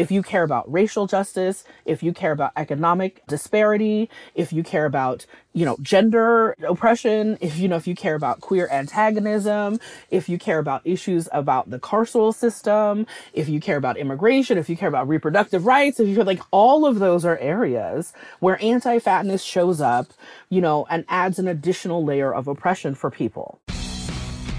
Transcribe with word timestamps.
if 0.00 0.10
you 0.10 0.22
care 0.22 0.42
about 0.42 0.64
racial 0.72 1.06
justice, 1.06 1.62
if 1.84 2.02
you 2.02 2.14
care 2.14 2.32
about 2.32 2.52
economic 2.56 3.22
disparity, 3.26 4.08
if 4.34 4.50
you 4.50 4.62
care 4.62 4.86
about, 4.86 5.26
you 5.52 5.66
know, 5.66 5.76
gender 5.82 6.56
oppression, 6.66 7.36
if 7.42 7.58
you 7.58 7.68
know, 7.68 7.76
if 7.76 7.86
you 7.86 7.94
care 7.94 8.14
about 8.14 8.40
queer 8.40 8.66
antagonism, 8.72 9.78
if 10.10 10.26
you 10.26 10.38
care 10.38 10.58
about 10.58 10.80
issues 10.86 11.28
about 11.32 11.68
the 11.68 11.78
carceral 11.78 12.34
system, 12.34 13.06
if 13.34 13.46
you 13.46 13.60
care 13.60 13.76
about 13.76 13.98
immigration, 13.98 14.56
if 14.56 14.70
you 14.70 14.76
care 14.76 14.88
about 14.88 15.06
reproductive 15.06 15.66
rights, 15.66 16.00
if 16.00 16.08
you 16.08 16.14
feel 16.14 16.24
like 16.24 16.40
all 16.50 16.86
of 16.86 16.98
those 16.98 17.26
are 17.26 17.36
areas 17.36 18.14
where 18.38 18.56
anti-fatness 18.64 19.42
shows 19.42 19.82
up, 19.82 20.14
you 20.48 20.62
know, 20.62 20.86
and 20.88 21.04
adds 21.10 21.38
an 21.38 21.46
additional 21.46 22.02
layer 22.02 22.32
of 22.32 22.48
oppression 22.48 22.94
for 22.94 23.10
people. 23.10 23.60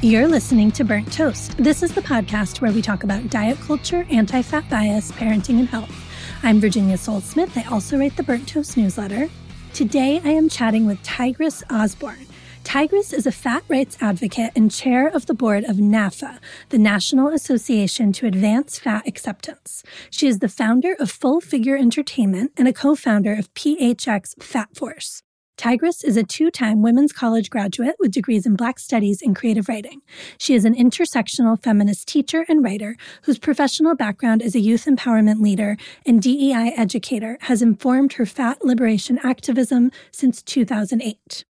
You're 0.04 0.28
listening 0.28 0.72
to 0.72 0.84
Burnt 0.84 1.14
Toast. 1.14 1.56
This 1.58 1.84
is 1.84 1.94
the 1.94 2.02
podcast 2.02 2.60
where 2.60 2.72
we 2.72 2.82
talk 2.82 3.04
about 3.04 3.30
diet 3.30 3.60
culture, 3.60 4.08
anti 4.10 4.42
fat 4.42 4.68
bias, 4.68 5.12
parenting, 5.12 5.60
and 5.60 5.68
health. 5.68 5.94
I'm 6.42 6.60
Virginia 6.60 6.98
Sole 6.98 7.22
Smith. 7.22 7.56
I 7.56 7.66
also 7.66 8.00
write 8.00 8.18
the 8.18 8.24
Burnt 8.24 8.48
Toast 8.48 8.78
newsletter. 8.78 9.30
Today, 9.76 10.20
I 10.26 10.30
am 10.30 10.50
chatting 10.50 10.88
with 10.88 11.04
Tigress 11.04 11.62
Osborn. 11.70 12.26
Tigris 12.64 13.14
is 13.14 13.28
a 13.28 13.32
fat 13.32 13.64
rights 13.68 13.96
advocate 14.02 14.54
and 14.56 14.72
chair 14.72 15.08
of 15.08 15.28
the 15.28 15.36
board 15.36 15.66
of 15.66 15.76
NAAFA, 15.76 16.40
the 16.70 16.80
National 16.80 17.28
Association 17.28 18.12
to 18.14 18.26
Advance 18.26 18.80
Fat 18.80 19.08
Acceptance. 19.08 19.84
She 20.10 20.26
is 20.26 20.40
the 20.40 20.50
founder 20.50 20.96
of 21.00 21.12
Full 21.12 21.42
Figure 21.42 21.78
Entertainment 21.78 22.54
and 22.58 22.68
a 22.68 22.74
co 22.74 22.96
founder 22.96 23.34
of 23.34 23.54
PHX 23.54 24.42
Fat 24.42 24.76
Force. 24.76 25.22
Tigress 25.62 26.04
is 26.04 26.18
a 26.18 26.24
two 26.24 26.50
time 26.50 26.82
women's 26.82 27.14
college 27.14 27.52
graduate 27.52 27.96
with 28.00 28.10
degrees 28.10 28.48
in 28.48 28.56
Black 28.56 28.80
Studies 28.80 29.22
and 29.22 29.36
creative 29.36 29.70
writing. 29.70 30.02
She 30.40 30.56
is 30.56 30.66
an 30.66 30.74
intersectional 30.74 31.62
feminist 31.62 32.08
teacher 32.08 32.44
and 32.50 32.64
writer 32.64 32.96
whose 33.26 33.38
professional 33.38 33.94
background 33.94 34.42
as 34.42 34.56
a 34.56 34.60
youth 34.60 34.86
empowerment 34.86 35.40
leader 35.40 35.78
and 36.04 36.20
DEI 36.20 36.74
educator 36.76 37.38
has 37.42 37.62
informed 37.62 38.14
her 38.14 38.26
fat 38.26 38.66
liberation 38.66 39.20
activism 39.22 39.92
since 40.10 40.42
2008. 40.42 41.46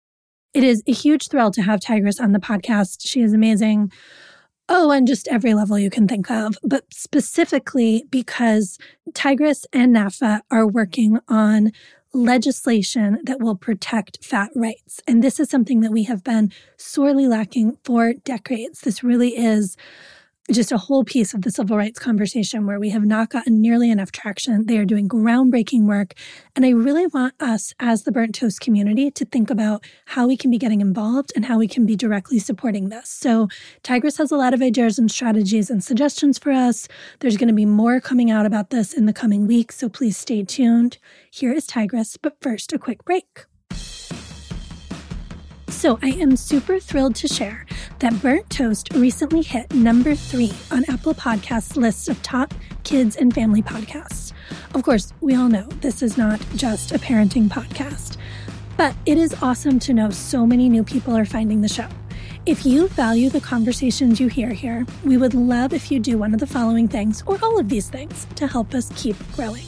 It 0.55 0.63
is 0.63 0.81
a 0.87 0.91
huge 0.91 1.27
thrill 1.27 1.51
to 1.51 1.61
have 1.61 1.79
Tigress 1.79 2.19
on 2.19 2.31
the 2.31 2.39
podcast. 2.39 3.07
She 3.07 3.21
is 3.21 3.31
amazing. 3.31 3.91
Oh, 4.67 4.91
on 4.91 5.05
just 5.05 5.27
every 5.27 5.53
level 5.53 5.77
you 5.77 5.91
can 5.91 6.07
think 6.07 6.31
of, 6.31 6.57
but 6.63 6.83
specifically 6.91 8.05
because 8.09 8.79
Tigress 9.13 9.67
and 9.71 9.95
NAAFA 9.95 10.41
are 10.49 10.67
working 10.67 11.19
on 11.27 11.71
legislation 12.13 13.19
that 13.23 13.39
will 13.39 13.55
protect 13.55 14.23
fat 14.23 14.49
rights. 14.55 14.99
And 15.07 15.23
this 15.23 15.39
is 15.39 15.49
something 15.49 15.81
that 15.81 15.91
we 15.91 16.03
have 16.03 16.23
been 16.23 16.51
sorely 16.77 17.27
lacking 17.27 17.77
for 17.83 18.13
decades. 18.13 18.81
This 18.81 19.03
really 19.03 19.37
is 19.37 19.77
just 20.51 20.71
a 20.71 20.77
whole 20.77 21.03
piece 21.03 21.33
of 21.33 21.41
the 21.43 21.51
civil 21.51 21.77
rights 21.77 21.99
conversation 21.99 22.65
where 22.65 22.79
we 22.79 22.89
have 22.89 23.05
not 23.05 23.29
gotten 23.29 23.61
nearly 23.61 23.91
enough 23.91 24.11
traction. 24.11 24.65
They 24.65 24.77
are 24.77 24.85
doing 24.85 25.07
groundbreaking 25.07 25.85
work. 25.85 26.13
And 26.55 26.65
I 26.65 26.69
really 26.69 27.07
want 27.07 27.35
us 27.39 27.73
as 27.79 28.03
the 28.03 28.11
Burnt 28.11 28.35
Toast 28.35 28.59
community 28.59 29.11
to 29.11 29.25
think 29.25 29.49
about 29.49 29.85
how 30.05 30.27
we 30.27 30.37
can 30.37 30.49
be 30.49 30.57
getting 30.57 30.81
involved 30.81 31.31
and 31.35 31.45
how 31.45 31.57
we 31.57 31.67
can 31.67 31.85
be 31.85 31.95
directly 31.95 32.39
supporting 32.39 32.89
this. 32.89 33.09
So, 33.09 33.47
Tigress 33.83 34.17
has 34.17 34.31
a 34.31 34.37
lot 34.37 34.53
of 34.53 34.61
ideas 34.61 34.97
and 34.97 35.11
strategies 35.11 35.69
and 35.69 35.83
suggestions 35.83 36.39
for 36.39 36.51
us. 36.51 36.87
There's 37.19 37.37
going 37.37 37.49
to 37.49 37.53
be 37.53 37.65
more 37.65 37.99
coming 37.99 38.31
out 38.31 38.45
about 38.45 38.69
this 38.69 38.93
in 38.93 39.05
the 39.05 39.13
coming 39.13 39.47
weeks. 39.47 39.77
So, 39.77 39.89
please 39.89 40.17
stay 40.17 40.43
tuned. 40.43 40.97
Here 41.31 41.53
is 41.53 41.67
Tigress, 41.67 42.17
but 42.17 42.37
first, 42.41 42.73
a 42.73 42.79
quick 42.79 43.05
break. 43.05 43.48
So, 45.79 45.97
I 46.01 46.09
am 46.09 46.35
super 46.35 46.77
thrilled 46.77 47.15
to 47.15 47.29
share 47.29 47.65
that 47.99 48.21
Burnt 48.21 48.49
Toast 48.49 48.93
recently 48.95 49.41
hit 49.41 49.73
number 49.73 50.13
three 50.13 50.51
on 50.71 50.83
Apple 50.89 51.13
Podcasts' 51.13 51.77
list 51.77 52.09
of 52.09 52.21
top 52.21 52.53
kids 52.83 53.15
and 53.15 53.33
family 53.33 53.61
podcasts. 53.61 54.33
Of 54.75 54.83
course, 54.83 55.13
we 55.21 55.35
all 55.35 55.47
know 55.47 55.69
this 55.79 56.01
is 56.01 56.17
not 56.17 56.41
just 56.57 56.91
a 56.91 56.99
parenting 56.99 57.47
podcast, 57.47 58.17
but 58.75 58.93
it 59.05 59.17
is 59.17 59.33
awesome 59.41 59.79
to 59.79 59.93
know 59.93 60.09
so 60.09 60.45
many 60.45 60.67
new 60.67 60.83
people 60.83 61.15
are 61.15 61.23
finding 61.23 61.61
the 61.61 61.69
show. 61.69 61.87
If 62.45 62.65
you 62.65 62.89
value 62.89 63.29
the 63.29 63.39
conversations 63.39 64.19
you 64.19 64.27
hear 64.27 64.49
here, 64.49 64.85
we 65.05 65.15
would 65.15 65.33
love 65.33 65.71
if 65.71 65.89
you 65.89 66.01
do 66.01 66.17
one 66.17 66.33
of 66.33 66.41
the 66.41 66.45
following 66.45 66.89
things 66.89 67.23
or 67.25 67.39
all 67.41 67.57
of 67.57 67.69
these 67.69 67.89
things 67.89 68.27
to 68.35 68.47
help 68.47 68.73
us 68.73 68.91
keep 68.97 69.15
growing. 69.33 69.63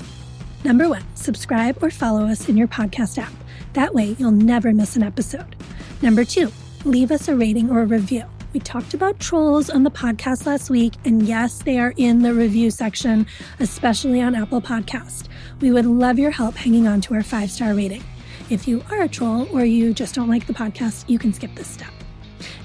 Number 0.65 0.89
one, 0.89 1.05
subscribe 1.15 1.81
or 1.81 1.89
follow 1.89 2.25
us 2.25 2.49
in 2.49 2.57
your 2.57 2.67
podcast 2.67 3.17
app. 3.17 3.31
That 3.73 3.93
way, 3.93 4.17
you'll 4.19 4.31
never 4.31 4.73
miss 4.73 4.97
an 4.97 5.03
episode. 5.03 5.55
Number 6.01 6.25
two, 6.25 6.51
leave 6.83 7.11
us 7.11 7.27
a 7.27 7.35
rating 7.35 7.69
or 7.69 7.81
a 7.81 7.85
review. 7.85 8.23
We 8.53 8.59
talked 8.59 8.95
about 8.95 9.19
trolls 9.19 9.69
on 9.69 9.83
the 9.83 9.91
podcast 9.91 10.47
last 10.47 10.71
week, 10.71 10.93
and 11.05 11.21
yes, 11.21 11.61
they 11.61 11.77
are 11.77 11.93
in 11.95 12.23
the 12.23 12.33
review 12.33 12.71
section, 12.71 13.27
especially 13.59 14.19
on 14.19 14.33
Apple 14.33 14.61
Podcast. 14.61 15.27
We 15.61 15.69
would 15.69 15.85
love 15.85 16.17
your 16.17 16.31
help 16.31 16.55
hanging 16.55 16.87
on 16.87 17.01
to 17.01 17.13
our 17.13 17.21
five 17.21 17.51
star 17.51 17.75
rating. 17.75 18.03
If 18.49 18.67
you 18.67 18.83
are 18.89 19.03
a 19.03 19.07
troll 19.07 19.47
or 19.55 19.63
you 19.63 19.93
just 19.93 20.15
don't 20.15 20.27
like 20.27 20.47
the 20.47 20.53
podcast, 20.53 21.07
you 21.07 21.19
can 21.19 21.33
skip 21.33 21.53
this 21.53 21.67
step. 21.67 21.93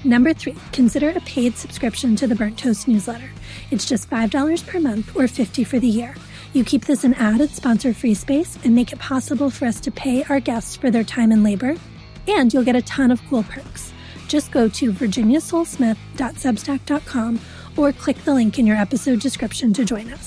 Number 0.03 0.33
three, 0.33 0.55
consider 0.71 1.11
a 1.11 1.21
paid 1.21 1.55
subscription 1.55 2.15
to 2.15 2.25
the 2.25 2.35
Burnt 2.35 2.57
Toast 2.57 2.87
newsletter. 2.87 3.29
It's 3.69 3.85
just 3.85 4.09
$5 4.09 4.65
per 4.65 4.79
month 4.79 5.15
or 5.15 5.27
50 5.27 5.63
for 5.63 5.79
the 5.79 5.87
year. 5.87 6.15
You 6.53 6.63
keep 6.63 6.85
this 6.85 7.03
an 7.03 7.13
added 7.13 7.51
sponsor 7.51 7.93
free 7.93 8.15
space 8.15 8.57
and 8.63 8.73
make 8.73 8.91
it 8.91 8.99
possible 8.99 9.51
for 9.51 9.65
us 9.65 9.79
to 9.81 9.91
pay 9.91 10.23
our 10.23 10.39
guests 10.39 10.75
for 10.75 10.89
their 10.89 11.03
time 11.03 11.31
and 11.31 11.43
labor 11.43 11.75
and 12.27 12.53
you'll 12.53 12.63
get 12.63 12.75
a 12.75 12.81
ton 12.81 13.11
of 13.11 13.21
cool 13.29 13.43
perks. 13.43 13.93
Just 14.27 14.51
go 14.51 14.67
to 14.69 14.91
virginiasolesmith.substack.com 14.91 17.39
or 17.77 17.93
click 17.93 18.17
the 18.23 18.33
link 18.33 18.57
in 18.59 18.67
your 18.67 18.77
episode 18.77 19.19
description 19.19 19.73
to 19.73 19.85
join 19.85 20.11
us. 20.11 20.26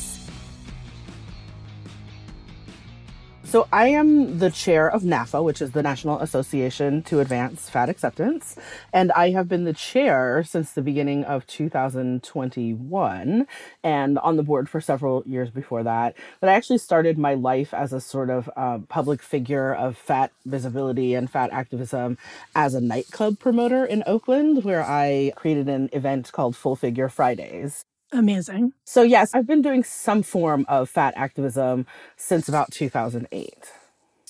So 3.50 3.66
I 3.72 3.88
am 3.88 4.38
the 4.38 4.52
chair 4.52 4.88
of 4.88 5.02
NAAFA, 5.02 5.42
which 5.42 5.60
is 5.60 5.72
the 5.72 5.82
National 5.82 6.20
Association 6.20 7.02
to 7.02 7.18
Advance 7.18 7.68
Fat 7.68 7.88
Acceptance. 7.88 8.54
And 8.92 9.10
I 9.10 9.30
have 9.30 9.48
been 9.48 9.64
the 9.64 9.72
chair 9.72 10.44
since 10.44 10.70
the 10.70 10.82
beginning 10.82 11.24
of 11.24 11.48
2021 11.48 13.48
and 13.82 14.18
on 14.20 14.36
the 14.36 14.44
board 14.44 14.68
for 14.68 14.80
several 14.80 15.24
years 15.26 15.50
before 15.50 15.82
that. 15.82 16.16
But 16.38 16.48
I 16.48 16.52
actually 16.52 16.78
started 16.78 17.18
my 17.18 17.34
life 17.34 17.74
as 17.74 17.92
a 17.92 18.00
sort 18.00 18.30
of 18.30 18.48
uh, 18.54 18.78
public 18.88 19.20
figure 19.20 19.74
of 19.74 19.98
fat 19.98 20.30
visibility 20.46 21.14
and 21.14 21.28
fat 21.28 21.50
activism 21.50 22.18
as 22.54 22.74
a 22.74 22.80
nightclub 22.80 23.40
promoter 23.40 23.84
in 23.84 24.04
Oakland, 24.06 24.62
where 24.62 24.84
I 24.84 25.32
created 25.34 25.68
an 25.68 25.90
event 25.92 26.30
called 26.30 26.54
Full 26.54 26.76
Figure 26.76 27.08
Fridays. 27.08 27.84
Amazing. 28.12 28.72
So, 28.84 29.02
yes, 29.02 29.34
I've 29.34 29.46
been 29.46 29.62
doing 29.62 29.84
some 29.84 30.22
form 30.22 30.64
of 30.68 30.90
fat 30.90 31.14
activism 31.16 31.86
since 32.16 32.48
about 32.48 32.72
2008. 32.72 33.54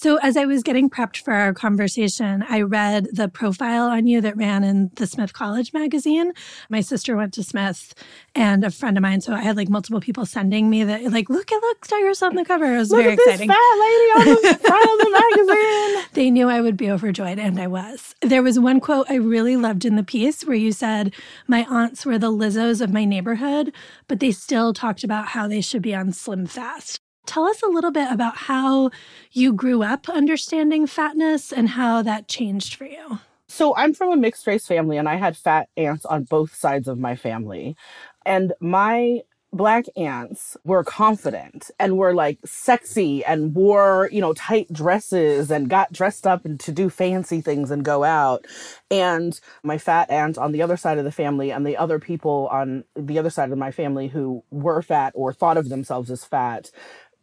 So, 0.03 0.17
as 0.23 0.39
I 0.39 0.47
was 0.47 0.63
getting 0.63 0.89
prepped 0.89 1.19
for 1.19 1.35
our 1.35 1.53
conversation, 1.53 2.43
I 2.49 2.63
read 2.63 3.09
the 3.13 3.29
profile 3.29 3.85
on 3.85 4.07
you 4.07 4.23
that 4.23 4.35
ran 4.35 4.65
in 4.65 4.91
the 4.95 5.07
Smith 5.07 5.35
College 5.35 5.75
magazine. 5.75 6.33
My 6.71 6.81
sister 6.81 7.17
went 7.17 7.35
to 7.35 7.43
Smith 7.43 7.93
and 8.35 8.65
a 8.65 8.71
friend 8.71 8.97
of 8.97 9.03
mine. 9.03 9.21
So, 9.21 9.35
I 9.35 9.43
had 9.43 9.59
like 9.59 9.69
multiple 9.69 10.01
people 10.01 10.25
sending 10.25 10.71
me 10.71 10.85
that, 10.85 11.03
like, 11.13 11.29
look 11.29 11.53
at 11.53 11.61
look, 11.61 11.87
Tigress 11.87 12.23
on 12.23 12.35
the 12.35 12.47
cover. 12.47 12.75
It 12.75 12.79
was 12.79 12.91
look 12.91 13.03
very 13.03 13.13
at 13.13 13.19
exciting. 13.19 13.49
This 13.49 13.57
fat 13.59 13.79
lady 13.79 14.31
on 14.31 14.43
the 14.43 14.59
front 14.69 14.91
of 14.91 14.99
the 15.05 15.11
magazine. 15.37 16.09
They 16.15 16.31
knew 16.31 16.49
I 16.49 16.63
would 16.63 16.79
be 16.79 16.91
overjoyed, 16.91 17.39
and 17.39 17.61
I 17.61 17.67
was. 17.67 18.15
There 18.23 18.43
was 18.43 18.59
one 18.59 18.81
quote 18.81 19.05
I 19.11 19.17
really 19.17 19.59
loved 19.59 19.85
in 19.85 19.97
the 19.97 20.03
piece 20.03 20.47
where 20.47 20.57
you 20.57 20.73
said, 20.73 21.13
My 21.47 21.67
aunts 21.69 22.07
were 22.07 22.19
the 22.19 22.33
Lizzos 22.33 22.81
of 22.81 22.91
my 22.91 23.05
neighborhood, 23.05 23.71
but 24.09 24.19
they 24.19 24.33
still 24.33 24.73
talked 24.73 25.05
about 25.05 25.27
how 25.29 25.47
they 25.47 25.61
should 25.61 25.83
be 25.83 25.95
on 25.95 26.13
Slim 26.13 26.47
Fast. 26.47 27.01
Tell 27.27 27.45
us 27.45 27.63
a 27.63 27.69
little 27.69 27.93
bit 27.93 28.11
about 28.11 28.37
how 28.37 28.91
you 29.33 29.53
grew 29.53 29.83
up 29.83 30.09
understanding 30.09 30.87
fatness 30.87 31.53
and 31.53 31.69
how 31.71 32.03
that 32.03 32.29
changed 32.29 32.75
for 32.75 32.87
you. 32.87 33.21
So, 33.47 33.75
I'm 33.77 33.95
from 33.95 34.13
a 34.13 34.17
mixed 34.17 34.47
race 34.47 34.67
family, 34.67 34.97
and 34.97 35.09
I 35.09 35.17
had 35.17 35.37
fat 35.37 35.69
aunts 35.77 36.05
on 36.05 36.25
both 36.25 36.55
sides 36.55 36.87
of 36.87 36.99
my 36.99 37.17
family. 37.17 37.77
And 38.25 38.53
my 38.61 39.23
black 39.53 39.87
aunts 39.97 40.57
were 40.65 40.85
confident 40.85 41.71
and 41.79 41.99
were 41.99 42.15
like 42.15 42.39
sexy 42.45 43.25
and 43.25 43.55
wore, 43.55 44.09
you 44.13 44.21
know, 44.21 44.33
tight 44.35 44.73
dresses 44.73 45.51
and 45.51 45.69
got 45.69 45.93
dressed 45.93 46.27
up 46.27 46.45
and 46.45 46.61
to 46.61 46.71
do 46.71 46.89
fancy 46.89 47.41
things 47.41 47.71
and 47.71 47.85
go 47.85 48.05
out. 48.05 48.47
And 48.91 49.39
my 49.63 49.79
fat 49.79 50.11
aunt 50.11 50.39
on 50.39 50.53
the 50.53 50.63
other 50.63 50.77
side 50.77 50.99
of 50.99 51.05
the 51.05 51.13
family 51.13 51.51
and 51.51 51.67
the 51.67 51.77
other 51.77 51.99
people 51.99 52.49
on 52.53 52.85
the 52.95 53.19
other 53.19 53.31
side 53.31 53.51
of 53.51 53.59
my 53.59 53.73
family 53.73 54.09
who 54.09 54.45
were 54.51 54.83
fat 54.83 55.13
or 55.17 55.33
thought 55.33 55.57
of 55.57 55.69
themselves 55.69 56.11
as 56.11 56.25
fat 56.25 56.71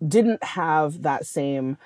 didn't 0.05 0.43
have 0.43 1.03
that 1.03 1.25
same 1.25 1.77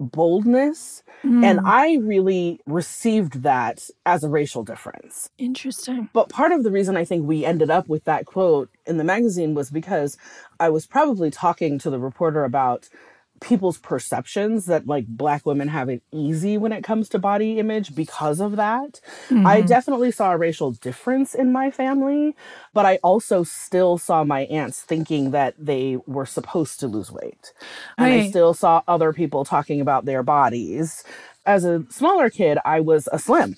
boldness. 0.00 1.02
Mm. 1.24 1.44
And 1.44 1.60
I 1.64 1.96
really 1.96 2.60
received 2.66 3.42
that 3.42 3.88
as 4.06 4.22
a 4.22 4.28
racial 4.28 4.62
difference. 4.62 5.30
Interesting. 5.38 6.08
But 6.12 6.28
part 6.28 6.52
of 6.52 6.62
the 6.62 6.70
reason 6.70 6.96
I 6.96 7.04
think 7.04 7.26
we 7.26 7.44
ended 7.44 7.70
up 7.70 7.88
with 7.88 8.04
that 8.04 8.26
quote 8.26 8.70
in 8.86 8.96
the 8.96 9.04
magazine 9.04 9.54
was 9.54 9.70
because 9.70 10.16
I 10.60 10.68
was 10.68 10.86
probably 10.86 11.30
talking 11.30 11.78
to 11.80 11.90
the 11.90 11.98
reporter 11.98 12.44
about 12.44 12.88
people's 13.40 13.78
perceptions 13.78 14.66
that 14.66 14.86
like 14.86 15.06
black 15.06 15.46
women 15.46 15.68
have 15.68 15.88
it 15.88 16.02
easy 16.12 16.58
when 16.58 16.72
it 16.72 16.84
comes 16.84 17.08
to 17.08 17.18
body 17.18 17.58
image 17.58 17.94
because 17.94 18.40
of 18.40 18.56
that. 18.56 19.00
Mm-hmm. 19.28 19.46
I 19.46 19.60
definitely 19.60 20.10
saw 20.10 20.32
a 20.32 20.36
racial 20.36 20.72
difference 20.72 21.34
in 21.34 21.52
my 21.52 21.70
family, 21.70 22.34
but 22.72 22.86
I 22.86 22.96
also 22.96 23.44
still 23.44 23.98
saw 23.98 24.24
my 24.24 24.42
aunts 24.42 24.82
thinking 24.82 25.30
that 25.32 25.54
they 25.58 25.98
were 26.06 26.26
supposed 26.26 26.80
to 26.80 26.86
lose 26.86 27.10
weight. 27.10 27.52
And 27.96 28.10
right. 28.10 28.24
I 28.24 28.30
still 28.30 28.54
saw 28.54 28.82
other 28.88 29.12
people 29.12 29.44
talking 29.44 29.80
about 29.80 30.04
their 30.04 30.22
bodies. 30.22 31.04
As 31.46 31.64
a 31.64 31.84
smaller 31.90 32.30
kid, 32.30 32.58
I 32.64 32.80
was 32.80 33.08
a 33.12 33.18
slim 33.18 33.56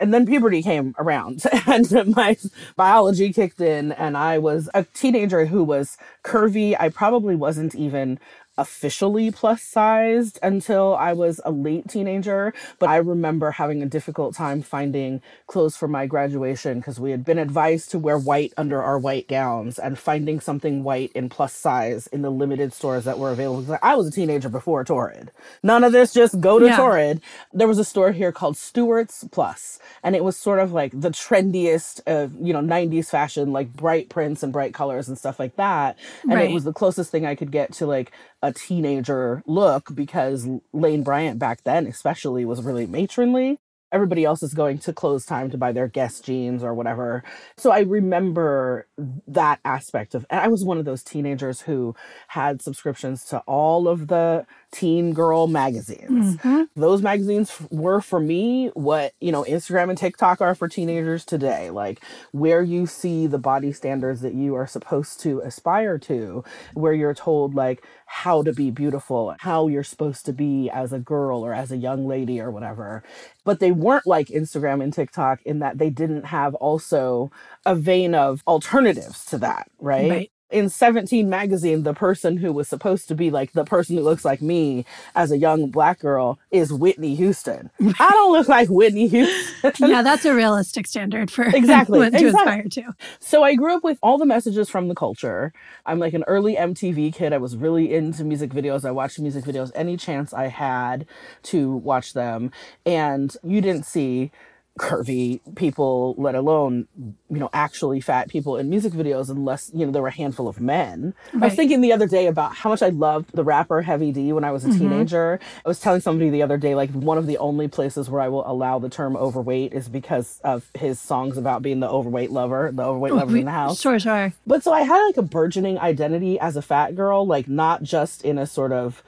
and 0.00 0.14
then 0.14 0.26
puberty 0.26 0.62
came 0.62 0.94
around 0.98 1.44
and 1.66 2.16
my 2.16 2.36
biology 2.74 3.32
kicked 3.32 3.60
in 3.60 3.92
and 3.92 4.16
I 4.16 4.38
was 4.38 4.68
a 4.74 4.84
teenager 4.84 5.44
who 5.46 5.62
was 5.62 5.98
curvy. 6.24 6.74
I 6.80 6.88
probably 6.88 7.36
wasn't 7.36 7.74
even 7.74 8.18
officially 8.58 9.30
plus 9.30 9.62
sized 9.62 10.38
until 10.42 10.94
I 10.94 11.12
was 11.12 11.40
a 11.44 11.50
late 11.50 11.88
teenager, 11.88 12.52
but 12.78 12.88
I 12.88 12.96
remember 12.96 13.52
having 13.52 13.82
a 13.82 13.86
difficult 13.86 14.34
time 14.34 14.62
finding 14.62 15.22
clothes 15.46 15.76
for 15.76 15.88
my 15.88 16.06
graduation 16.06 16.78
because 16.78 17.00
we 17.00 17.10
had 17.10 17.24
been 17.24 17.38
advised 17.38 17.90
to 17.92 17.98
wear 17.98 18.18
white 18.18 18.52
under 18.56 18.82
our 18.82 18.98
white 18.98 19.28
gowns 19.28 19.78
and 19.78 19.98
finding 19.98 20.40
something 20.40 20.82
white 20.82 21.10
in 21.12 21.28
plus 21.28 21.52
size 21.52 22.06
in 22.08 22.22
the 22.22 22.30
limited 22.30 22.72
stores 22.72 23.04
that 23.04 23.18
were 23.18 23.30
available. 23.30 23.78
I 23.82 23.94
was 23.94 24.08
a 24.08 24.10
teenager 24.10 24.48
before 24.48 24.84
Torrid. 24.84 25.30
None 25.62 25.84
of 25.84 25.92
this 25.92 26.12
just 26.12 26.40
go 26.40 26.58
to 26.58 26.66
yeah. 26.66 26.76
Torrid. 26.76 27.20
There 27.52 27.68
was 27.68 27.78
a 27.78 27.84
store 27.84 28.12
here 28.12 28.32
called 28.32 28.56
Stewart's 28.56 29.24
Plus, 29.30 29.78
and 30.02 30.14
it 30.14 30.24
was 30.24 30.36
sort 30.36 30.58
of 30.58 30.72
like 30.72 30.92
the 30.92 31.10
trendiest, 31.10 32.00
uh, 32.06 32.28
you 32.44 32.52
know, 32.52 32.60
90s 32.60 33.06
fashion, 33.06 33.52
like 33.52 33.72
bright 33.72 34.08
prints 34.08 34.42
and 34.42 34.52
bright 34.52 34.74
colors 34.74 35.08
and 35.08 35.16
stuff 35.16 35.38
like 35.38 35.56
that. 35.56 35.98
And 36.22 36.34
right. 36.34 36.50
it 36.50 36.54
was 36.54 36.64
the 36.64 36.72
closest 36.72 37.10
thing 37.10 37.24
I 37.24 37.34
could 37.34 37.50
get 37.50 37.72
to 37.74 37.86
like 37.86 38.12
a 38.42 38.52
teenager 38.52 39.42
look 39.46 39.94
because 39.94 40.48
Lane 40.72 41.02
Bryant 41.02 41.38
back 41.38 41.62
then, 41.64 41.86
especially, 41.86 42.44
was 42.44 42.62
really 42.62 42.86
matronly. 42.86 43.58
Everybody 43.92 44.24
else 44.24 44.42
is 44.42 44.54
going 44.54 44.78
to 44.80 44.92
Clothestime 44.92 45.50
to 45.50 45.58
buy 45.58 45.72
their 45.72 45.88
Guess 45.88 46.20
jeans 46.20 46.62
or 46.62 46.74
whatever. 46.74 47.24
So 47.56 47.72
I 47.72 47.80
remember 47.80 48.86
that 49.26 49.58
aspect 49.64 50.14
of, 50.14 50.24
and 50.30 50.40
I 50.40 50.46
was 50.46 50.64
one 50.64 50.78
of 50.78 50.84
those 50.84 51.02
teenagers 51.02 51.62
who 51.62 51.96
had 52.28 52.62
subscriptions 52.62 53.24
to 53.26 53.40
all 53.40 53.88
of 53.88 54.06
the 54.06 54.46
teen 54.72 55.12
girl 55.12 55.46
magazines. 55.46 56.36
Mm-hmm. 56.36 56.62
Those 56.76 57.02
magazines 57.02 57.56
were 57.70 58.00
for 58.00 58.20
me 58.20 58.68
what, 58.74 59.12
you 59.20 59.32
know, 59.32 59.44
Instagram 59.44 59.90
and 59.90 59.98
TikTok 59.98 60.40
are 60.40 60.54
for 60.54 60.68
teenagers 60.68 61.24
today. 61.24 61.70
Like 61.70 62.00
where 62.32 62.62
you 62.62 62.86
see 62.86 63.26
the 63.26 63.38
body 63.38 63.72
standards 63.72 64.20
that 64.20 64.34
you 64.34 64.54
are 64.54 64.66
supposed 64.66 65.20
to 65.20 65.40
aspire 65.40 65.98
to, 65.98 66.44
where 66.74 66.92
you're 66.92 67.14
told 67.14 67.54
like 67.54 67.84
how 68.06 68.42
to 68.42 68.52
be 68.52 68.70
beautiful, 68.70 69.34
how 69.40 69.68
you're 69.68 69.82
supposed 69.82 70.24
to 70.26 70.32
be 70.32 70.70
as 70.70 70.92
a 70.92 70.98
girl 70.98 71.44
or 71.44 71.52
as 71.52 71.72
a 71.72 71.76
young 71.76 72.06
lady 72.06 72.40
or 72.40 72.50
whatever. 72.50 73.02
But 73.44 73.60
they 73.60 73.72
weren't 73.72 74.06
like 74.06 74.28
Instagram 74.28 74.82
and 74.82 74.92
TikTok 74.92 75.42
in 75.42 75.58
that 75.60 75.78
they 75.78 75.90
didn't 75.90 76.26
have 76.26 76.54
also 76.56 77.30
a 77.66 77.74
vein 77.74 78.14
of 78.14 78.42
alternatives 78.46 79.24
to 79.26 79.38
that, 79.38 79.68
right? 79.78 80.10
right 80.10 80.32
in 80.50 80.68
17 80.68 81.28
magazine 81.28 81.82
the 81.82 81.94
person 81.94 82.36
who 82.36 82.52
was 82.52 82.68
supposed 82.68 83.08
to 83.08 83.14
be 83.14 83.30
like 83.30 83.52
the 83.52 83.64
person 83.64 83.96
who 83.96 84.02
looks 84.02 84.24
like 84.24 84.42
me 84.42 84.84
as 85.14 85.30
a 85.30 85.38
young 85.38 85.70
black 85.70 86.00
girl 86.00 86.38
is 86.50 86.72
whitney 86.72 87.14
houston. 87.14 87.70
I 87.80 88.10
don't 88.10 88.32
look 88.32 88.48
like 88.48 88.68
whitney 88.68 89.08
houston. 89.08 89.88
Yeah 89.90 90.02
that's 90.02 90.24
a 90.24 90.34
realistic 90.34 90.86
standard 90.86 91.30
for 91.30 91.44
exactly 91.54 91.98
what 91.98 92.12
to 92.12 92.26
exactly. 92.26 92.40
aspire 92.40 92.68
to. 92.68 92.94
So 93.18 93.42
i 93.42 93.54
grew 93.54 93.74
up 93.74 93.84
with 93.84 93.98
all 94.02 94.18
the 94.18 94.26
messages 94.26 94.68
from 94.68 94.88
the 94.88 94.94
culture. 94.94 95.52
I'm 95.86 95.98
like 95.98 96.14
an 96.14 96.24
early 96.26 96.56
mtv 96.56 97.14
kid. 97.14 97.32
I 97.32 97.38
was 97.38 97.56
really 97.56 97.92
into 97.94 98.24
music 98.24 98.50
videos. 98.50 98.84
I 98.84 98.90
watched 98.90 99.18
music 99.18 99.44
videos 99.44 99.70
any 99.74 99.96
chance 99.96 100.32
i 100.32 100.46
had 100.48 101.06
to 101.44 101.76
watch 101.76 102.12
them. 102.12 102.50
And 102.84 103.34
you 103.42 103.60
didn't 103.60 103.84
see 103.84 104.30
curvy 104.78 105.40
people, 105.56 106.14
let 106.16 106.34
alone, 106.34 106.88
you 106.96 107.38
know, 107.38 107.50
actually 107.52 108.00
fat 108.00 108.28
people 108.28 108.56
in 108.56 108.70
music 108.70 108.92
videos 108.92 109.28
unless, 109.28 109.70
you 109.74 109.84
know, 109.84 109.92
there 109.92 110.00
were 110.00 110.08
a 110.08 110.12
handful 110.12 110.48
of 110.48 110.58
men. 110.60 111.12
Right. 111.34 111.42
I 111.42 111.46
was 111.46 111.54
thinking 111.54 111.80
the 111.82 111.92
other 111.92 112.06
day 112.06 112.28
about 112.28 112.54
how 112.54 112.70
much 112.70 112.80
I 112.80 112.88
loved 112.88 113.32
the 113.34 113.44
rapper 113.44 113.82
Heavy 113.82 114.10
D 114.10 114.32
when 114.32 114.44
I 114.44 114.52
was 114.52 114.64
a 114.64 114.68
mm-hmm. 114.68 114.78
teenager. 114.78 115.38
I 115.64 115.68
was 115.68 115.80
telling 115.80 116.00
somebody 116.00 116.30
the 116.30 116.42
other 116.42 116.56
day, 116.56 116.74
like, 116.74 116.90
one 116.92 117.18
of 117.18 117.26
the 117.26 117.36
only 117.38 117.68
places 117.68 118.08
where 118.08 118.22
I 118.22 118.28
will 118.28 118.48
allow 118.50 118.78
the 118.78 118.88
term 118.88 119.16
overweight 119.16 119.74
is 119.74 119.88
because 119.88 120.40
of 120.44 120.70
his 120.74 120.98
songs 120.98 121.36
about 121.36 121.60
being 121.62 121.80
the 121.80 121.90
overweight 121.90 122.30
lover, 122.30 122.70
the 122.72 122.84
overweight 122.84 123.12
lover 123.12 123.36
in 123.36 123.44
the 123.44 123.50
house. 123.50 123.80
Sure, 123.80 123.98
sure. 123.98 124.32
But 124.46 124.62
so 124.62 124.72
I 124.72 124.82
had 124.82 125.04
like 125.04 125.16
a 125.18 125.22
burgeoning 125.22 125.78
identity 125.78 126.38
as 126.38 126.56
a 126.56 126.62
fat 126.62 126.94
girl, 126.94 127.26
like, 127.26 127.48
not 127.48 127.82
just 127.82 128.24
in 128.24 128.38
a 128.38 128.46
sort 128.46 128.72
of, 128.72 129.02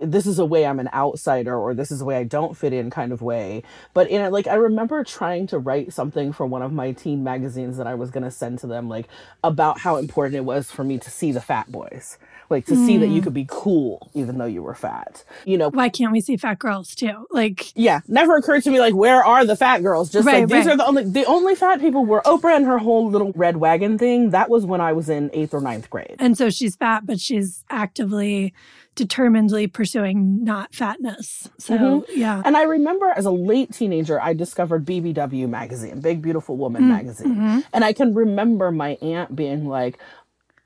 this 0.00 0.26
is 0.26 0.38
a 0.38 0.44
way 0.44 0.66
I'm 0.66 0.80
an 0.80 0.88
outsider 0.92 1.56
or 1.56 1.74
this 1.74 1.90
is 1.90 2.00
a 2.00 2.04
way 2.04 2.16
I 2.16 2.24
don't 2.24 2.56
fit 2.56 2.72
in 2.72 2.90
kind 2.90 3.12
of 3.12 3.22
way. 3.22 3.62
But 3.94 4.08
in 4.08 4.20
it, 4.20 4.32
like, 4.32 4.46
I 4.46 4.54
remember 4.54 5.02
trying 5.04 5.46
to 5.48 5.58
write 5.58 5.92
something 5.92 6.32
for 6.32 6.46
one 6.46 6.62
of 6.62 6.72
my 6.72 6.92
teen 6.92 7.24
magazines 7.24 7.76
that 7.76 7.86
I 7.86 7.94
was 7.94 8.10
going 8.10 8.24
to 8.24 8.30
send 8.30 8.58
to 8.60 8.66
them, 8.66 8.88
like, 8.88 9.08
about 9.42 9.80
how 9.80 9.96
important 9.96 10.36
it 10.36 10.44
was 10.44 10.70
for 10.70 10.84
me 10.84 10.98
to 10.98 11.10
see 11.10 11.32
the 11.32 11.40
fat 11.40 11.70
boys. 11.70 12.18
Like 12.50 12.64
to 12.66 12.74
mm. 12.74 12.86
see 12.86 12.96
that 12.96 13.08
you 13.08 13.18
hmm. 13.18 13.24
could 13.24 13.34
be 13.34 13.46
cool 13.46 14.10
even 14.14 14.38
though 14.38 14.46
you 14.46 14.62
were 14.62 14.74
fat. 14.74 15.22
You 15.44 15.58
know, 15.58 15.68
why 15.70 15.90
can't 15.90 16.12
we 16.12 16.22
see 16.22 16.36
fat 16.38 16.58
girls 16.58 16.94
too? 16.94 17.26
Like, 17.30 17.76
yeah, 17.76 18.00
never 18.08 18.36
occurred 18.36 18.62
to 18.62 18.70
me 18.70 18.80
like 18.80 18.94
where 18.94 19.22
are 19.22 19.44
the 19.44 19.54
fat 19.54 19.82
girls? 19.82 20.10
Just 20.10 20.26
right, 20.26 20.40
like 20.40 20.48
these 20.48 20.64
right. 20.64 20.72
are 20.72 20.76
the 20.76 20.86
only 20.86 21.04
the 21.04 21.26
only 21.26 21.54
fat 21.54 21.80
people 21.80 22.06
were 22.06 22.22
Oprah 22.22 22.56
and 22.56 22.64
her 22.64 22.78
whole 22.78 23.10
little 23.10 23.32
red 23.34 23.58
wagon 23.58 23.98
thing. 23.98 24.30
That 24.30 24.48
was 24.48 24.64
when 24.64 24.80
I 24.80 24.94
was 24.94 25.10
in 25.10 25.30
eighth 25.34 25.52
or 25.52 25.60
ninth 25.60 25.90
grade. 25.90 26.16
And 26.18 26.38
so 26.38 26.48
she's 26.48 26.74
fat, 26.74 27.04
but 27.04 27.20
she's 27.20 27.64
actively 27.68 28.54
determinedly 28.98 29.68
pursuing 29.68 30.44
not 30.44 30.74
fatness. 30.74 31.48
So, 31.58 31.78
mm-hmm. 31.78 32.20
yeah. 32.20 32.42
And 32.44 32.56
I 32.56 32.64
remember 32.64 33.06
as 33.16 33.24
a 33.24 33.30
late 33.30 33.72
teenager, 33.72 34.20
I 34.20 34.34
discovered 34.34 34.84
BBW 34.84 35.48
magazine, 35.48 36.00
Big 36.00 36.20
Beautiful 36.20 36.56
Woman 36.56 36.82
mm-hmm. 36.82 36.90
magazine. 36.90 37.36
Mm-hmm. 37.36 37.60
And 37.72 37.84
I 37.84 37.92
can 37.92 38.12
remember 38.12 38.72
my 38.72 38.98
aunt 39.00 39.34
being 39.36 39.66
like, 39.66 39.98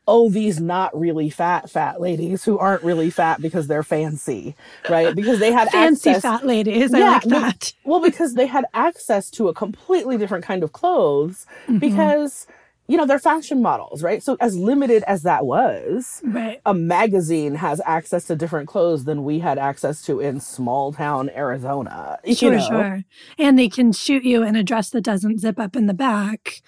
oh, 0.08 0.30
these 0.30 0.60
not 0.60 0.98
really 0.98 1.30
fat, 1.30 1.70
fat 1.70 2.00
ladies 2.00 2.42
who 2.42 2.58
aren't 2.58 2.82
really 2.82 3.10
fat 3.10 3.40
because 3.40 3.68
they're 3.68 3.84
fancy, 3.84 4.56
right? 4.88 5.14
Because 5.14 5.38
they 5.38 5.52
had 5.52 5.68
fancy 5.68 6.10
access, 6.10 6.22
fat 6.22 6.46
ladies. 6.46 6.92
I 6.92 6.98
yeah, 6.98 7.10
like 7.10 7.22
that. 7.24 7.72
Well, 7.84 8.00
because 8.00 8.34
they 8.34 8.46
had 8.46 8.64
access 8.74 9.30
to 9.32 9.48
a 9.48 9.54
completely 9.54 10.18
different 10.18 10.44
kind 10.44 10.64
of 10.64 10.72
clothes 10.72 11.46
mm-hmm. 11.66 11.78
because 11.78 12.46
you 12.88 12.96
know, 12.96 13.06
they're 13.06 13.18
fashion 13.18 13.62
models, 13.62 14.02
right? 14.02 14.22
So 14.22 14.36
as 14.40 14.56
limited 14.56 15.04
as 15.04 15.22
that 15.22 15.46
was, 15.46 16.20
right. 16.24 16.60
a 16.66 16.74
magazine 16.74 17.54
has 17.54 17.80
access 17.86 18.26
to 18.26 18.36
different 18.36 18.68
clothes 18.68 19.04
than 19.04 19.24
we 19.24 19.38
had 19.38 19.58
access 19.58 20.02
to 20.02 20.20
in 20.20 20.40
small 20.40 20.92
town 20.92 21.30
Arizona. 21.30 22.18
Sure, 22.24 22.52
you 22.52 22.58
know? 22.58 22.66
sure. 22.66 23.04
And 23.38 23.58
they 23.58 23.68
can 23.68 23.92
shoot 23.92 24.24
you 24.24 24.42
in 24.42 24.56
a 24.56 24.62
dress 24.62 24.90
that 24.90 25.02
doesn't 25.02 25.38
zip 25.38 25.58
up 25.58 25.76
in 25.76 25.86
the 25.86 25.94
back 25.94 26.62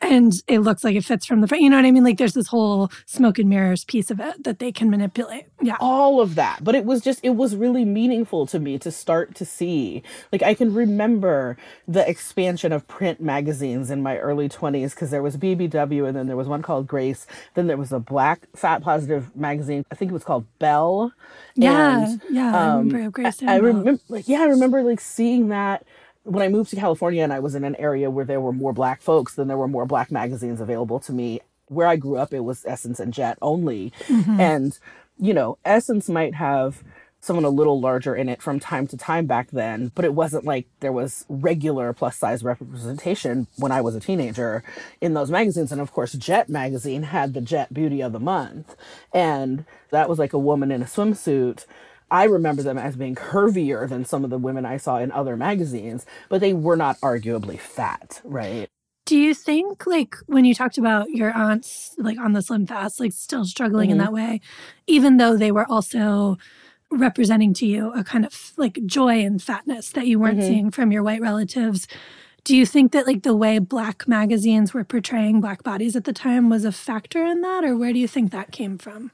and 0.00 0.32
it 0.48 0.60
looks 0.60 0.82
like 0.82 0.96
it 0.96 1.04
fits 1.04 1.26
from 1.26 1.40
the 1.40 1.48
front. 1.48 1.62
You 1.62 1.70
know 1.70 1.76
what 1.76 1.84
I 1.84 1.90
mean? 1.90 2.04
Like 2.04 2.18
there's 2.18 2.34
this 2.34 2.48
whole 2.48 2.90
smoke 3.06 3.38
and 3.38 3.48
mirrors 3.48 3.84
piece 3.84 4.10
of 4.10 4.18
it 4.20 4.44
that 4.44 4.58
they 4.58 4.72
can 4.72 4.90
manipulate. 4.90 5.46
Yeah. 5.60 5.76
All 5.78 6.20
of 6.20 6.36
that. 6.36 6.64
But 6.64 6.74
it 6.74 6.84
was 6.84 7.02
just, 7.02 7.20
it 7.22 7.30
was 7.30 7.54
really 7.54 7.84
meaningful 7.84 8.46
to 8.46 8.58
me 8.58 8.78
to 8.78 8.90
start 8.90 9.34
to 9.36 9.44
see. 9.44 10.02
Like 10.32 10.42
I 10.42 10.54
can 10.54 10.72
remember 10.72 11.56
the 11.86 12.08
expansion 12.08 12.72
of 12.72 12.88
print 12.88 13.20
magazines 13.20 13.90
in 13.90 14.02
my 14.02 14.18
early 14.18 14.48
20s 14.48 14.90
because 14.90 15.10
there 15.10 15.22
was 15.22 15.36
BBW 15.36 16.08
and 16.08 16.16
then 16.16 16.26
there 16.26 16.36
was 16.36 16.48
one 16.48 16.62
called 16.62 16.86
Grace. 16.86 17.26
Then 17.54 17.66
there 17.66 17.76
was 17.76 17.92
a 17.92 18.00
black 18.00 18.46
fat 18.56 18.82
positive 18.82 19.36
magazine. 19.36 19.84
I 19.90 19.94
think 19.94 20.10
it 20.10 20.14
was 20.14 20.24
called 20.24 20.46
Belle. 20.58 21.12
Yeah. 21.54 22.06
And, 22.06 22.22
yeah. 22.30 22.48
Um, 22.48 22.54
I 22.54 22.76
remember 22.78 23.10
Grace. 23.10 23.42
I, 23.42 23.54
I 23.54 23.56
remember, 23.56 24.00
like, 24.08 24.28
yeah, 24.28 24.40
I 24.40 24.46
remember 24.46 24.82
like 24.82 25.00
seeing 25.00 25.48
that 25.48 25.84
when 26.30 26.44
I 26.44 26.48
moved 26.48 26.70
to 26.70 26.76
California 26.76 27.24
and 27.24 27.32
I 27.32 27.40
was 27.40 27.56
in 27.56 27.64
an 27.64 27.74
area 27.76 28.08
where 28.08 28.24
there 28.24 28.40
were 28.40 28.52
more 28.52 28.72
black 28.72 29.02
folks, 29.02 29.34
then 29.34 29.48
there 29.48 29.56
were 29.56 29.66
more 29.66 29.84
black 29.84 30.12
magazines 30.12 30.60
available 30.60 31.00
to 31.00 31.12
me. 31.12 31.40
Where 31.66 31.88
I 31.88 31.96
grew 31.96 32.16
up, 32.16 32.32
it 32.32 32.40
was 32.40 32.64
Essence 32.64 33.00
and 33.00 33.12
Jet 33.12 33.36
only. 33.42 33.92
Mm-hmm. 34.06 34.40
And, 34.40 34.78
you 35.18 35.34
know, 35.34 35.58
Essence 35.64 36.08
might 36.08 36.34
have 36.34 36.84
someone 37.20 37.44
a 37.44 37.50
little 37.50 37.80
larger 37.80 38.14
in 38.14 38.28
it 38.28 38.40
from 38.40 38.60
time 38.60 38.86
to 38.86 38.96
time 38.96 39.26
back 39.26 39.50
then, 39.50 39.90
but 39.94 40.04
it 40.04 40.14
wasn't 40.14 40.44
like 40.44 40.66
there 40.78 40.92
was 40.92 41.26
regular 41.28 41.92
plus 41.92 42.16
size 42.16 42.42
representation 42.42 43.46
when 43.58 43.72
I 43.72 43.80
was 43.80 43.94
a 43.94 44.00
teenager 44.00 44.62
in 45.00 45.14
those 45.14 45.30
magazines. 45.30 45.72
And 45.72 45.80
of 45.80 45.92
course, 45.92 46.12
Jet 46.12 46.48
magazine 46.48 47.02
had 47.02 47.34
the 47.34 47.40
Jet 47.40 47.74
Beauty 47.74 48.00
of 48.00 48.12
the 48.12 48.20
Month. 48.20 48.76
And 49.12 49.64
that 49.90 50.08
was 50.08 50.18
like 50.18 50.32
a 50.32 50.38
woman 50.38 50.70
in 50.70 50.80
a 50.80 50.86
swimsuit 50.86 51.66
I 52.10 52.24
remember 52.24 52.62
them 52.62 52.78
as 52.78 52.96
being 52.96 53.14
curvier 53.14 53.88
than 53.88 54.04
some 54.04 54.24
of 54.24 54.30
the 54.30 54.38
women 54.38 54.66
I 54.66 54.76
saw 54.76 54.98
in 54.98 55.12
other 55.12 55.36
magazines, 55.36 56.06
but 56.28 56.40
they 56.40 56.52
were 56.52 56.76
not 56.76 57.00
arguably 57.00 57.58
fat, 57.58 58.20
right? 58.24 58.68
Do 59.06 59.16
you 59.16 59.34
think, 59.34 59.86
like, 59.86 60.16
when 60.26 60.44
you 60.44 60.54
talked 60.54 60.78
about 60.78 61.10
your 61.10 61.32
aunts, 61.32 61.94
like 61.98 62.18
on 62.18 62.32
the 62.32 62.42
slim 62.42 62.66
fast, 62.66 63.00
like 63.00 63.12
still 63.12 63.44
struggling 63.44 63.90
mm-hmm. 63.90 63.98
in 64.00 64.04
that 64.04 64.12
way, 64.12 64.40
even 64.86 65.16
though 65.16 65.36
they 65.36 65.50
were 65.50 65.66
also 65.70 66.36
representing 66.92 67.54
to 67.54 67.66
you 67.66 67.92
a 67.92 68.02
kind 68.02 68.24
of 68.24 68.52
like 68.56 68.78
joy 68.84 69.20
and 69.20 69.42
fatness 69.42 69.90
that 69.92 70.06
you 70.06 70.18
weren't 70.18 70.38
mm-hmm. 70.38 70.46
seeing 70.46 70.70
from 70.70 70.92
your 70.92 71.02
white 71.02 71.20
relatives? 71.20 71.86
Do 72.44 72.56
you 72.56 72.64
think 72.64 72.92
that, 72.92 73.06
like, 73.06 73.22
the 73.22 73.36
way 73.36 73.58
black 73.58 74.08
magazines 74.08 74.72
were 74.72 74.84
portraying 74.84 75.40
black 75.40 75.62
bodies 75.62 75.94
at 75.94 76.04
the 76.04 76.12
time 76.12 76.48
was 76.48 76.64
a 76.64 76.72
factor 76.72 77.24
in 77.24 77.42
that, 77.42 77.64
or 77.64 77.76
where 77.76 77.92
do 77.92 77.98
you 77.98 78.08
think 78.08 78.30
that 78.30 78.50
came 78.50 78.78
from? 78.78 79.10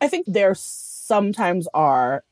I 0.00 0.08
think 0.08 0.26
there's 0.28 0.97
sometimes 1.08 1.68
are 1.74 2.24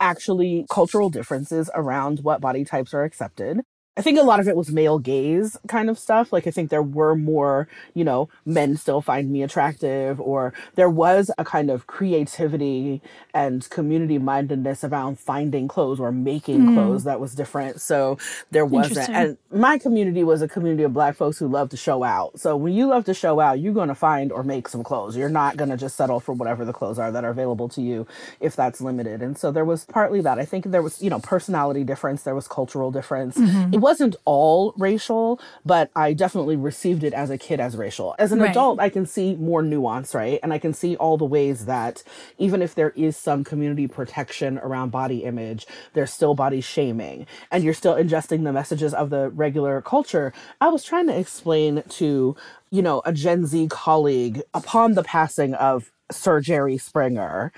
actually 0.00 0.66
cultural 0.70 1.10
differences 1.10 1.70
around 1.74 2.20
what 2.20 2.40
body 2.40 2.64
types 2.64 2.94
are 2.94 3.04
accepted. 3.04 3.60
I 3.98 4.00
think 4.00 4.16
a 4.16 4.22
lot 4.22 4.38
of 4.38 4.46
it 4.46 4.54
was 4.54 4.70
male 4.70 5.00
gaze 5.00 5.56
kind 5.66 5.90
of 5.90 5.98
stuff. 5.98 6.32
Like, 6.32 6.46
I 6.46 6.52
think 6.52 6.70
there 6.70 6.82
were 6.82 7.16
more, 7.16 7.66
you 7.94 8.04
know, 8.04 8.28
men 8.46 8.76
still 8.76 9.00
find 9.00 9.28
me 9.32 9.42
attractive, 9.42 10.20
or 10.20 10.54
there 10.76 10.88
was 10.88 11.32
a 11.36 11.44
kind 11.44 11.68
of 11.68 11.88
creativity 11.88 13.02
and 13.34 13.68
community 13.70 14.18
mindedness 14.18 14.84
around 14.84 15.18
finding 15.18 15.66
clothes 15.66 15.98
or 15.98 16.12
making 16.12 16.60
mm. 16.60 16.74
clothes 16.74 17.02
that 17.04 17.18
was 17.18 17.34
different. 17.34 17.80
So 17.80 18.18
there 18.52 18.64
wasn't. 18.64 19.08
And 19.08 19.36
my 19.50 19.78
community 19.78 20.22
was 20.22 20.42
a 20.42 20.48
community 20.48 20.84
of 20.84 20.94
black 20.94 21.16
folks 21.16 21.38
who 21.38 21.48
love 21.48 21.70
to 21.70 21.76
show 21.76 22.04
out. 22.04 22.38
So 22.38 22.56
when 22.56 22.74
you 22.74 22.86
love 22.86 23.04
to 23.06 23.14
show 23.14 23.40
out, 23.40 23.58
you're 23.58 23.74
going 23.74 23.88
to 23.88 23.96
find 23.96 24.30
or 24.30 24.44
make 24.44 24.68
some 24.68 24.84
clothes. 24.84 25.16
You're 25.16 25.28
not 25.28 25.56
going 25.56 25.70
to 25.70 25.76
just 25.76 25.96
settle 25.96 26.20
for 26.20 26.34
whatever 26.34 26.64
the 26.64 26.72
clothes 26.72 27.00
are 27.00 27.10
that 27.10 27.24
are 27.24 27.30
available 27.30 27.68
to 27.70 27.82
you 27.82 28.06
if 28.38 28.54
that's 28.54 28.80
limited. 28.80 29.22
And 29.22 29.36
so 29.36 29.50
there 29.50 29.64
was 29.64 29.86
partly 29.86 30.20
that. 30.20 30.38
I 30.38 30.44
think 30.44 30.66
there 30.66 30.82
was, 30.82 31.02
you 31.02 31.10
know, 31.10 31.18
personality 31.18 31.82
difference, 31.82 32.22
there 32.22 32.36
was 32.36 32.46
cultural 32.46 32.92
difference. 32.92 33.36
Mm-hmm 33.36 33.87
wasn't 33.88 34.16
all 34.26 34.74
racial, 34.76 35.40
but 35.64 35.90
I 35.96 36.12
definitely 36.12 36.56
received 36.56 37.04
it 37.04 37.14
as 37.14 37.30
a 37.30 37.38
kid 37.38 37.58
as 37.58 37.74
racial. 37.74 38.14
As 38.18 38.32
an 38.32 38.40
right. 38.40 38.50
adult, 38.50 38.80
I 38.80 38.90
can 38.90 39.06
see 39.06 39.34
more 39.34 39.62
nuance, 39.62 40.14
right? 40.14 40.38
And 40.42 40.52
I 40.52 40.58
can 40.58 40.74
see 40.74 40.94
all 40.96 41.16
the 41.16 41.24
ways 41.24 41.64
that 41.64 42.02
even 42.36 42.60
if 42.60 42.74
there 42.74 42.90
is 42.90 43.16
some 43.16 43.44
community 43.44 43.86
protection 43.86 44.58
around 44.58 44.90
body 44.90 45.24
image, 45.24 45.66
there's 45.94 46.12
still 46.12 46.34
body 46.34 46.60
shaming 46.60 47.26
and 47.50 47.64
you're 47.64 47.72
still 47.72 47.94
ingesting 47.94 48.44
the 48.44 48.52
messages 48.52 48.92
of 48.92 49.08
the 49.08 49.30
regular 49.30 49.80
culture. 49.80 50.34
I 50.60 50.68
was 50.68 50.84
trying 50.84 51.06
to 51.06 51.18
explain 51.18 51.82
to 51.88 52.36
you 52.70 52.82
know, 52.82 53.02
a 53.04 53.12
Gen 53.12 53.46
Z 53.46 53.68
colleague 53.70 54.42
upon 54.52 54.92
the 54.92 55.02
passing 55.02 55.54
of 55.54 55.90
Sir 56.10 56.40
Jerry 56.40 56.78
Springer. 56.78 57.52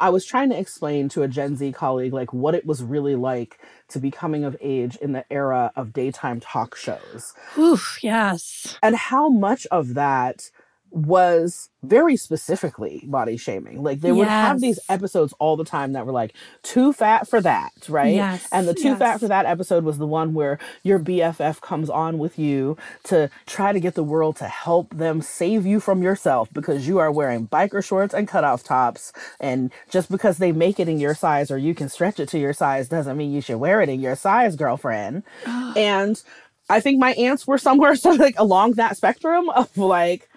I 0.00 0.10
was 0.10 0.24
trying 0.24 0.50
to 0.50 0.58
explain 0.58 1.08
to 1.10 1.22
a 1.22 1.28
Gen 1.28 1.56
Z 1.56 1.72
colleague 1.72 2.12
like 2.12 2.32
what 2.32 2.54
it 2.54 2.66
was 2.66 2.82
really 2.82 3.14
like 3.14 3.58
to 3.88 3.98
be 3.98 4.10
coming 4.10 4.44
of 4.44 4.56
age 4.60 4.96
in 4.96 5.12
the 5.12 5.24
era 5.30 5.72
of 5.76 5.92
daytime 5.92 6.40
talk 6.40 6.76
shows. 6.76 7.34
Oof, 7.58 7.98
yes. 8.02 8.78
And 8.82 8.96
how 8.96 9.28
much 9.28 9.66
of 9.70 9.94
that 9.94 10.50
was 10.96 11.68
very 11.82 12.16
specifically 12.16 13.02
body 13.06 13.36
shaming. 13.36 13.82
Like 13.82 14.00
they 14.00 14.08
yes. 14.08 14.16
would 14.16 14.28
have 14.28 14.60
these 14.60 14.80
episodes 14.88 15.34
all 15.38 15.54
the 15.54 15.64
time 15.64 15.92
that 15.92 16.06
were 16.06 16.12
like 16.12 16.34
too 16.62 16.94
fat 16.94 17.28
for 17.28 17.38
that, 17.42 17.72
right? 17.86 18.14
Yes. 18.14 18.48
And 18.50 18.66
the 18.66 18.72
too 18.72 18.88
yes. 18.88 18.98
fat 18.98 19.20
for 19.20 19.28
that 19.28 19.44
episode 19.44 19.84
was 19.84 19.98
the 19.98 20.06
one 20.06 20.32
where 20.32 20.58
your 20.82 20.98
BFF 20.98 21.60
comes 21.60 21.90
on 21.90 22.18
with 22.18 22.38
you 22.38 22.78
to 23.04 23.28
try 23.44 23.72
to 23.72 23.80
get 23.80 23.94
the 23.94 24.02
world 24.02 24.36
to 24.36 24.46
help 24.46 24.96
them 24.96 25.20
save 25.20 25.66
you 25.66 25.80
from 25.80 26.02
yourself 26.02 26.48
because 26.54 26.88
you 26.88 26.96
are 26.98 27.12
wearing 27.12 27.46
biker 27.46 27.84
shorts 27.84 28.14
and 28.14 28.26
cutoff 28.26 28.64
tops 28.64 29.12
and 29.38 29.70
just 29.90 30.10
because 30.10 30.38
they 30.38 30.52
make 30.52 30.80
it 30.80 30.88
in 30.88 30.98
your 30.98 31.14
size 31.14 31.50
or 31.50 31.58
you 31.58 31.74
can 31.74 31.90
stretch 31.90 32.18
it 32.18 32.28
to 32.30 32.38
your 32.38 32.54
size 32.54 32.88
doesn't 32.88 33.18
mean 33.18 33.32
you 33.32 33.42
should 33.42 33.58
wear 33.58 33.82
it 33.82 33.90
in 33.90 34.00
your 34.00 34.16
size, 34.16 34.56
girlfriend. 34.56 35.22
and 35.44 36.22
I 36.70 36.80
think 36.80 36.98
my 36.98 37.12
aunts 37.12 37.46
were 37.46 37.58
somewhere 37.58 37.96
so 37.96 38.10
like 38.12 38.38
along 38.38 38.72
that 38.72 38.96
spectrum 38.96 39.50
of 39.50 39.76
like 39.76 40.30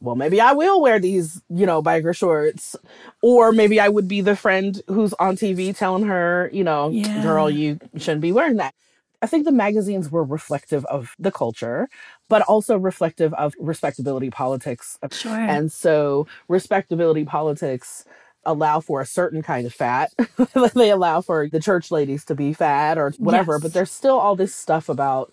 well, 0.00 0.14
maybe 0.16 0.40
I 0.40 0.52
will 0.52 0.80
wear 0.80 0.98
these, 0.98 1.40
you 1.48 1.66
know, 1.66 1.82
biker 1.82 2.16
shorts. 2.16 2.76
Or 3.22 3.52
maybe 3.52 3.80
I 3.80 3.88
would 3.88 4.08
be 4.08 4.20
the 4.20 4.36
friend 4.36 4.80
who's 4.86 5.14
on 5.14 5.36
TV 5.36 5.76
telling 5.76 6.04
her, 6.04 6.50
you 6.52 6.64
know, 6.64 6.90
yeah. 6.90 7.22
girl, 7.22 7.48
you 7.48 7.78
shouldn't 7.96 8.20
be 8.20 8.32
wearing 8.32 8.56
that. 8.56 8.74
I 9.22 9.26
think 9.26 9.46
the 9.46 9.52
magazines 9.52 10.10
were 10.10 10.22
reflective 10.22 10.84
of 10.84 11.14
the 11.18 11.32
culture, 11.32 11.88
but 12.28 12.42
also 12.42 12.76
reflective 12.76 13.32
of 13.34 13.54
respectability 13.58 14.28
politics. 14.28 14.98
Sure. 15.10 15.32
And 15.32 15.72
so 15.72 16.26
respectability 16.46 17.24
politics 17.24 18.04
allow 18.44 18.80
for 18.80 19.00
a 19.00 19.06
certain 19.06 19.42
kind 19.42 19.66
of 19.66 19.72
fat. 19.72 20.12
they 20.74 20.90
allow 20.90 21.22
for 21.22 21.48
the 21.48 21.60
church 21.60 21.90
ladies 21.90 22.26
to 22.26 22.34
be 22.34 22.52
fat 22.52 22.98
or 22.98 23.14
whatever, 23.18 23.54
yes. 23.54 23.62
but 23.62 23.72
there's 23.72 23.90
still 23.90 24.18
all 24.18 24.36
this 24.36 24.54
stuff 24.54 24.90
about 24.90 25.32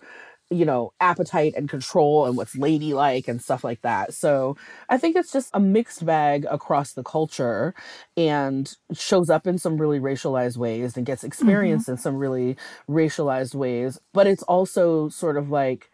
you 0.52 0.64
know, 0.64 0.92
appetite 1.00 1.54
and 1.56 1.68
control 1.68 2.26
and 2.26 2.36
what's 2.36 2.56
ladylike 2.56 3.28
and 3.28 3.42
stuff 3.42 3.64
like 3.64 3.80
that. 3.82 4.14
So 4.14 4.56
I 4.88 4.98
think 4.98 5.16
it's 5.16 5.32
just 5.32 5.50
a 5.54 5.60
mixed 5.60 6.04
bag 6.04 6.46
across 6.50 6.92
the 6.92 7.02
culture 7.02 7.74
and 8.16 8.72
shows 8.92 9.30
up 9.30 9.46
in 9.46 9.58
some 9.58 9.78
really 9.78 10.00
racialized 10.00 10.56
ways 10.56 10.96
and 10.96 11.06
gets 11.06 11.20
mm-hmm. 11.20 11.28
experienced 11.28 11.86
mm-hmm. 11.86 11.92
in 11.92 11.98
some 11.98 12.16
really 12.16 12.56
racialized 12.88 13.54
ways. 13.54 13.98
But 14.12 14.26
it's 14.26 14.42
also 14.44 15.08
sort 15.08 15.36
of 15.36 15.50
like 15.50 15.90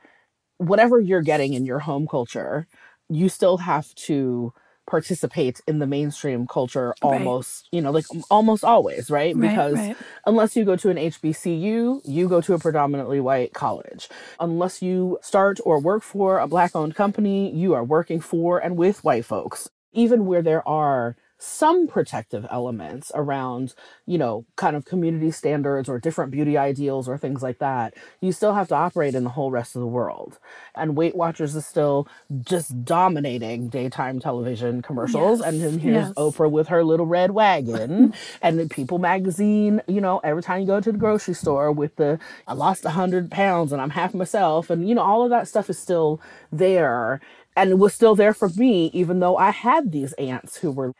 whatever 0.59 1.00
you're 1.00 1.23
getting 1.23 1.55
in 1.55 1.65
your 1.65 1.79
home 1.79 2.07
culture, 2.07 2.67
you 3.09 3.29
still 3.29 3.59
have 3.59 3.95
to 3.95 4.53
participate 4.88 5.61
in 5.68 5.78
the 5.78 5.87
mainstream 5.87 6.47
culture 6.47 6.95
almost, 7.02 7.64
right. 7.64 7.76
you 7.76 7.83
know, 7.83 7.90
like 7.90 8.07
almost 8.30 8.64
always, 8.64 9.11
right? 9.11 9.37
right 9.37 9.50
because 9.50 9.75
right. 9.75 9.97
unless 10.26 10.57
you 10.57 10.64
go 10.64 10.76
to 10.76 10.90
an 10.90 10.97
HBCU, 10.97 12.00
you 12.04 12.28
go 12.28 12.40
to 12.40 12.54
a 12.54 12.59
predominantly 12.59 13.21
white 13.21 13.52
college. 13.52 14.09
Unless 14.40 14.83
you 14.83 15.18
start 15.23 15.59
or 15.64 15.80
work 15.80 16.02
for 16.02 16.38
a 16.38 16.49
black 16.49 16.75
owned 16.75 16.95
company, 16.95 17.54
you 17.54 17.75
are 17.75 17.85
working 17.85 18.21
for 18.21 18.59
and 18.59 18.76
with 18.76 19.04
white 19.04 19.25
folks. 19.25 19.68
Even 19.92 20.26
where 20.26 20.42
there 20.42 20.66
are 20.66 21.16
some 21.38 21.87
protective 21.87 22.45
elements 22.50 23.12
around, 23.14 23.75
you 24.07 24.18
know, 24.18 24.45
kind 24.57 24.75
of 24.75 24.85
community 24.85 25.30
standards 25.30 25.88
or 25.88 26.00
different 26.00 26.33
beauty 26.33 26.59
ideals 26.59 27.09
or 27.09 27.16
things 27.16 27.42
like 27.42 27.59
that, 27.59 27.95
you 28.21 28.33
still 28.33 28.54
have 28.54 28.66
to 28.68 28.75
operate 28.75 29.14
in 29.14 29.23
the 29.23 29.30
whole 29.30 29.52
rest 29.52 29.76
of 29.76 29.80
the 29.80 29.87
world. 29.87 30.38
And 30.75 30.97
Weight 30.97 31.14
Watchers 31.14 31.54
is 31.54 31.64
still 31.64 32.09
just 32.40 32.85
dominating 32.85 33.68
daytime 33.68 34.18
television 34.18 34.83
commercials. 34.83 35.38
Yes, 35.38 35.49
and 35.49 35.62
then 35.62 35.78
here's 35.78 36.09
yes. 36.09 36.12
Oprah 36.14 36.50
with 36.50 36.68
her 36.68 36.83
little 36.83 37.07
red 37.07 37.30
wagon. 37.30 38.14
and 38.42 38.59
then 38.59 38.68
People 38.68 38.99
magazine, 38.99 39.80
you 39.87 40.00
know, 40.00 40.21
every 40.25 40.42
time 40.42 40.61
you 40.61 40.66
go 40.66 40.80
to 40.80 40.90
the 40.90 40.99
grocery 40.99 41.35
store 41.35 41.71
with 41.71 41.95
the, 41.97 42.18
I 42.49 42.54
lost 42.54 42.83
100 42.85 43.30
pounds 43.30 43.73
and 43.73 43.80
I'm 43.80 43.90
half 43.90 44.12
myself. 44.12 44.71
And, 44.71 44.88
you 44.88 44.95
know, 44.95 45.02
all 45.02 45.23
of 45.23 45.30
that 45.30 45.47
stuff 45.47 45.71
is 45.71 45.78
still 45.78 46.21
there. 46.50 47.21
And 47.57 47.71
it 47.71 47.78
was 47.78 47.95
still 47.95 48.14
there 48.14 48.35
for 48.35 48.49
me, 48.50 48.90
even 48.92 49.21
though 49.21 49.37
I 49.37 49.50
had 49.50 49.90
these 49.90 50.12
aunts 50.14 50.59
who 50.59 50.71
were 50.71 50.95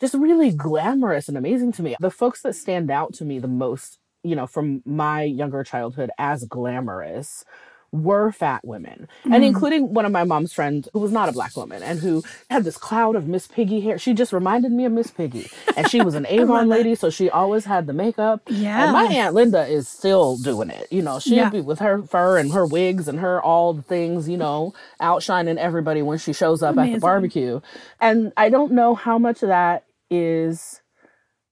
just 0.00 0.14
really 0.14 0.50
glamorous 0.50 1.28
and 1.28 1.36
amazing 1.36 1.72
to 1.72 1.82
me. 1.82 1.96
The 2.00 2.10
folks 2.10 2.42
that 2.42 2.54
stand 2.54 2.90
out 2.90 3.14
to 3.14 3.24
me 3.24 3.38
the 3.38 3.48
most, 3.48 3.98
you 4.22 4.36
know, 4.36 4.46
from 4.46 4.82
my 4.84 5.22
younger 5.22 5.64
childhood 5.64 6.10
as 6.18 6.44
glamorous 6.44 7.44
were 7.92 8.32
fat 8.32 8.64
women 8.64 9.08
mm. 9.24 9.34
and 9.34 9.44
including 9.44 9.94
one 9.94 10.04
of 10.04 10.12
my 10.12 10.24
mom's 10.24 10.52
friends 10.52 10.88
who 10.92 10.98
was 10.98 11.12
not 11.12 11.28
a 11.28 11.32
black 11.32 11.56
woman 11.56 11.82
and 11.82 12.00
who 12.00 12.22
had 12.50 12.64
this 12.64 12.76
cloud 12.76 13.16
of 13.16 13.28
miss 13.28 13.46
piggy 13.46 13.80
hair 13.80 13.98
she 13.98 14.12
just 14.12 14.32
reminded 14.32 14.72
me 14.72 14.84
of 14.84 14.92
miss 14.92 15.10
piggy 15.10 15.48
and 15.76 15.88
she 15.88 16.02
was 16.02 16.14
an 16.14 16.26
avon 16.28 16.68
lady 16.68 16.94
so 16.94 17.10
she 17.10 17.30
always 17.30 17.64
had 17.64 17.86
the 17.86 17.92
makeup 17.92 18.42
yeah 18.48 18.84
and 18.84 18.92
my 18.92 19.04
aunt 19.04 19.34
linda 19.34 19.66
is 19.66 19.88
still 19.88 20.36
doing 20.38 20.68
it 20.68 20.86
you 20.90 21.00
know 21.00 21.18
she'll 21.18 21.34
yeah. 21.34 21.50
be 21.50 21.60
with 21.60 21.78
her 21.78 22.02
fur 22.02 22.38
and 22.38 22.52
her 22.52 22.66
wigs 22.66 23.08
and 23.08 23.20
her 23.20 23.40
all 23.40 23.72
the 23.72 23.82
things 23.82 24.28
you 24.28 24.36
know 24.36 24.74
outshining 25.00 25.58
everybody 25.58 26.02
when 26.02 26.18
she 26.18 26.32
shows 26.32 26.62
up 26.62 26.74
Amazing. 26.74 26.94
at 26.94 26.96
the 26.96 27.00
barbecue 27.00 27.60
and 28.00 28.32
i 28.36 28.48
don't 28.50 28.72
know 28.72 28.94
how 28.94 29.18
much 29.18 29.42
of 29.42 29.48
that 29.48 29.85
is 30.10 30.82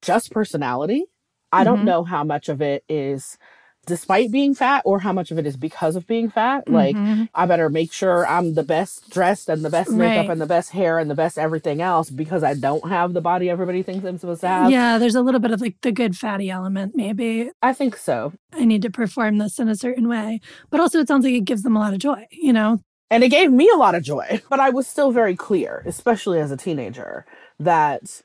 just 0.03 0.31
personality. 0.31 1.05
I 1.53 1.59
mm-hmm. 1.59 1.65
don't 1.65 1.85
know 1.85 2.05
how 2.05 2.25
much 2.25 2.49
of 2.49 2.61
it 2.61 2.85
is 2.89 3.39
despite 3.87 4.31
being 4.31 4.55
fat 4.55 4.83
or 4.85 5.01
how 5.01 5.13
much 5.13 5.31
of 5.31 5.39
it 5.39 5.47
is 5.47 5.57
because 5.57 5.97
of 5.97 6.07
being 6.07 6.31
fat. 6.31 6.67
Mm-hmm. 6.67 6.75
Like, 7.21 7.29
I 7.35 7.47
better 7.47 7.69
make 7.69 7.93
sure 7.93 8.27
I'm 8.27 8.55
the 8.55 8.63
best 8.63 9.11
dressed 9.11 9.49
and 9.49 9.65
the 9.65 9.71
best 9.71 9.91
makeup 9.91 10.25
right. 10.25 10.31
and 10.31 10.41
the 10.41 10.47
best 10.47 10.71
hair 10.71 10.99
and 10.99 11.11
the 11.11 11.15
best 11.15 11.39
everything 11.39 11.81
else 11.81 12.11
because 12.11 12.43
I 12.43 12.55
don't 12.55 12.89
have 12.89 13.13
the 13.13 13.21
body 13.21 13.51
everybody 13.51 13.83
thinks 13.83 14.05
I'm 14.05 14.19
supposed 14.19 14.41
to 14.43 14.49
have. 14.49 14.71
Yeah, 14.71 14.99
there's 14.99 15.15
a 15.15 15.23
little 15.23 15.41
bit 15.41 15.51
of 15.51 15.61
like 15.61 15.77
the 15.83 15.93
good 15.93 16.17
fatty 16.17 16.51
element, 16.51 16.95
maybe. 16.95 17.51
I 17.63 17.73
think 17.73 17.97
so. 17.97 18.33
I 18.53 18.65
need 18.65 18.83
to 18.83 18.91
perform 18.91 19.39
this 19.39 19.59
in 19.59 19.69
a 19.69 19.77
certain 19.77 20.09
way. 20.09 20.41
But 20.71 20.81
also, 20.81 20.99
it 21.01 21.09
sounds 21.09 21.25
like 21.25 21.35
it 21.35 21.45
gives 21.45 21.63
them 21.63 21.77
a 21.77 21.81
lot 21.81 21.93
of 21.93 21.99
joy, 21.99 22.27
you 22.31 22.53
know? 22.53 22.81
And 23.11 23.23
it 23.23 23.29
gave 23.29 23.53
me 23.53 23.71
a 23.73 23.77
lot 23.77 23.95
of 23.95 24.03
joy. 24.03 24.41
But 24.49 24.61
I 24.61 24.71
was 24.71 24.87
still 24.87 25.13
very 25.13 25.37
clear, 25.37 25.83
especially 25.87 26.41
as 26.41 26.51
a 26.51 26.57
teenager, 26.57 27.27
that 27.59 28.23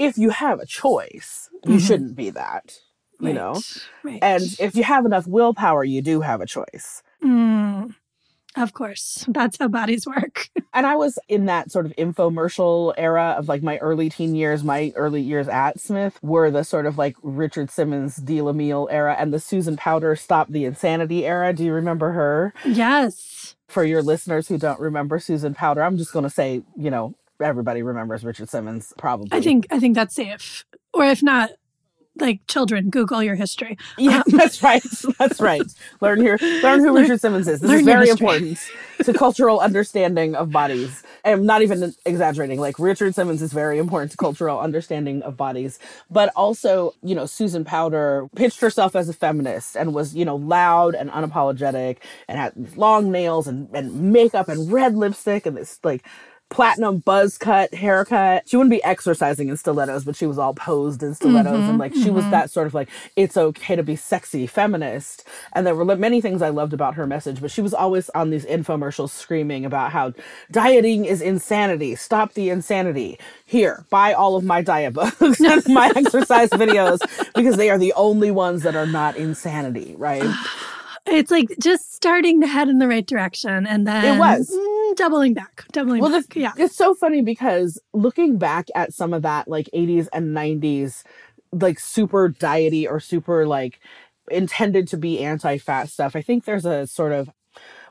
if 0.00 0.16
you 0.16 0.30
have 0.30 0.60
a 0.60 0.66
choice, 0.66 1.50
you 1.64 1.72
mm-hmm. 1.72 1.78
shouldn't 1.78 2.16
be 2.16 2.30
that, 2.30 2.74
you 3.20 3.26
right. 3.26 3.34
know? 3.34 3.60
Right. 4.02 4.18
And 4.22 4.42
if 4.58 4.74
you 4.74 4.82
have 4.82 5.04
enough 5.04 5.26
willpower, 5.26 5.84
you 5.84 6.00
do 6.00 6.22
have 6.22 6.40
a 6.40 6.46
choice. 6.46 7.02
Mm. 7.22 7.94
Of 8.56 8.72
course. 8.72 9.26
That's 9.28 9.58
how 9.58 9.68
bodies 9.68 10.06
work. 10.06 10.48
and 10.74 10.86
I 10.86 10.96
was 10.96 11.18
in 11.28 11.44
that 11.46 11.70
sort 11.70 11.86
of 11.86 11.92
infomercial 11.96 12.94
era 12.96 13.34
of 13.38 13.46
like 13.46 13.62
my 13.62 13.76
early 13.78 14.08
teen 14.08 14.34
years, 14.34 14.64
my 14.64 14.92
early 14.96 15.20
years 15.20 15.46
at 15.46 15.78
Smith 15.78 16.18
were 16.22 16.50
the 16.50 16.64
sort 16.64 16.86
of 16.86 16.98
like 16.98 17.14
Richard 17.22 17.70
Simmons 17.70 18.16
Deal 18.16 18.52
Meal 18.52 18.88
era 18.90 19.14
and 19.18 19.32
the 19.32 19.38
Susan 19.38 19.76
Powter 19.76 20.18
Stop 20.18 20.48
the 20.48 20.64
Insanity 20.64 21.26
era. 21.26 21.52
Do 21.52 21.62
you 21.62 21.72
remember 21.72 22.12
her? 22.12 22.54
Yes. 22.64 23.54
For 23.68 23.84
your 23.84 24.02
listeners 24.02 24.48
who 24.48 24.58
don't 24.58 24.80
remember 24.80 25.20
Susan 25.20 25.54
Powter, 25.54 25.86
I'm 25.86 25.96
just 25.96 26.12
going 26.12 26.24
to 26.24 26.30
say, 26.30 26.62
you 26.76 26.90
know, 26.90 27.14
everybody 27.40 27.82
remembers 27.82 28.24
Richard 28.24 28.48
Simmons, 28.48 28.92
probably. 28.98 29.36
I 29.36 29.40
think 29.40 29.66
I 29.70 29.78
think 29.78 29.94
that's 29.94 30.14
safe. 30.14 30.64
Or 30.92 31.04
if 31.04 31.22
not, 31.22 31.50
like 32.20 32.46
children, 32.46 32.90
Google 32.90 33.22
your 33.22 33.34
history. 33.34 33.78
Yeah, 33.98 34.18
um, 34.18 34.24
that's 34.26 34.62
right. 34.62 34.82
That's 35.18 35.40
right. 35.40 35.62
Learn 36.00 36.20
here. 36.20 36.38
Learn 36.62 36.80
who 36.80 36.94
Richard 36.96 37.20
Simmons 37.20 37.48
is. 37.48 37.60
This 37.60 37.70
is 37.70 37.82
very 37.82 38.08
important 38.08 38.58
to 39.02 39.12
cultural 39.12 39.60
understanding 39.60 40.34
of 40.34 40.50
bodies. 40.50 41.02
I'm 41.24 41.46
not 41.46 41.62
even 41.62 41.94
exaggerating. 42.04 42.60
Like 42.60 42.78
Richard 42.78 43.14
Simmons 43.14 43.42
is 43.42 43.52
very 43.52 43.78
important 43.78 44.10
to 44.12 44.16
cultural 44.16 44.58
understanding 44.58 45.22
of 45.22 45.36
bodies. 45.36 45.78
But 46.10 46.32
also, 46.36 46.94
you 47.02 47.14
know, 47.14 47.26
Susan 47.26 47.64
Powter 47.64 48.28
pitched 48.34 48.60
herself 48.60 48.96
as 48.96 49.08
a 49.08 49.12
feminist 49.12 49.76
and 49.76 49.94
was, 49.94 50.14
you 50.14 50.24
know, 50.24 50.36
loud 50.36 50.94
and 50.94 51.10
unapologetic 51.10 51.98
and 52.28 52.38
had 52.38 52.76
long 52.76 53.10
nails 53.10 53.46
and, 53.46 53.68
and 53.74 54.12
makeup 54.12 54.48
and 54.48 54.70
red 54.72 54.96
lipstick 54.96 55.46
and 55.46 55.56
this 55.56 55.78
like 55.84 56.04
platinum 56.50 56.98
buzz 56.98 57.38
cut 57.38 57.72
haircut. 57.72 58.48
She 58.48 58.56
wouldn't 58.56 58.70
be 58.70 58.82
exercising 58.84 59.48
in 59.48 59.56
stilettos, 59.56 60.04
but 60.04 60.16
she 60.16 60.26
was 60.26 60.36
all 60.36 60.52
posed 60.52 61.02
in 61.02 61.14
stilettos. 61.14 61.54
and 61.54 61.62
mm-hmm, 61.62 61.78
like 61.78 61.94
she 61.94 62.10
was 62.10 62.24
mm-hmm. 62.24 62.32
that 62.32 62.50
sort 62.50 62.66
of 62.66 62.74
like, 62.74 62.88
it's 63.16 63.36
okay 63.36 63.76
to 63.76 63.82
be 63.82 63.96
sexy 63.96 64.46
feminist. 64.46 65.24
And 65.52 65.66
there 65.66 65.74
were 65.74 65.84
many 65.96 66.20
things 66.20 66.42
I 66.42 66.48
loved 66.50 66.72
about 66.72 66.96
her 66.96 67.06
message, 67.06 67.40
but 67.40 67.50
she 67.50 67.62
was 67.62 67.72
always 67.72 68.10
on 68.10 68.30
these 68.30 68.44
infomercials 68.44 69.10
screaming 69.10 69.64
about 69.64 69.92
how 69.92 70.12
dieting 70.50 71.04
is 71.04 71.22
insanity. 71.22 71.94
Stop 71.94 72.34
the 72.34 72.50
insanity. 72.50 73.18
Here, 73.46 73.86
buy 73.88 74.12
all 74.12 74.36
of 74.36 74.44
my 74.44 74.60
diet 74.60 74.92
books 74.92 75.40
and 75.40 75.66
my 75.68 75.92
exercise 75.96 76.50
videos 76.50 76.98
because 77.34 77.56
they 77.56 77.70
are 77.70 77.78
the 77.78 77.92
only 77.94 78.32
ones 78.32 78.64
that 78.64 78.74
are 78.74 78.86
not 78.86 79.16
insanity, 79.16 79.94
right? 79.96 80.24
It's 81.10 81.30
like 81.30 81.48
just 81.62 81.94
starting 81.94 82.40
to 82.42 82.46
head 82.48 82.68
in 82.68 82.78
the 82.78 82.88
right 82.88 83.06
direction 83.06 83.66
and 83.66 83.86
then 83.86 84.04
it 84.04 84.18
was. 84.18 84.50
mm, 84.50 84.96
doubling 84.96 85.34
back, 85.34 85.64
doubling 85.72 86.00
Well, 86.00 86.10
back. 86.12 86.24
the, 86.34 86.40
yeah. 86.40 86.52
it's 86.56 86.76
so 86.76 86.94
funny 86.94 87.22
because 87.22 87.80
looking 87.92 88.38
back 88.38 88.68
at 88.74 88.94
some 88.94 89.14
of 89.14 89.22
that, 89.22 89.48
like 89.48 89.68
80s 89.74 90.08
and 90.12 90.36
90s, 90.36 91.04
like 91.52 91.80
super 91.80 92.28
diety 92.28 92.86
or 92.88 93.00
super 93.00 93.46
like 93.46 93.80
intended 94.30 94.88
to 94.88 94.96
be 94.98 95.20
anti 95.20 95.58
fat 95.58 95.88
stuff, 95.90 96.16
I 96.16 96.22
think 96.22 96.44
there's 96.44 96.66
a 96.66 96.86
sort 96.86 97.12
of 97.12 97.30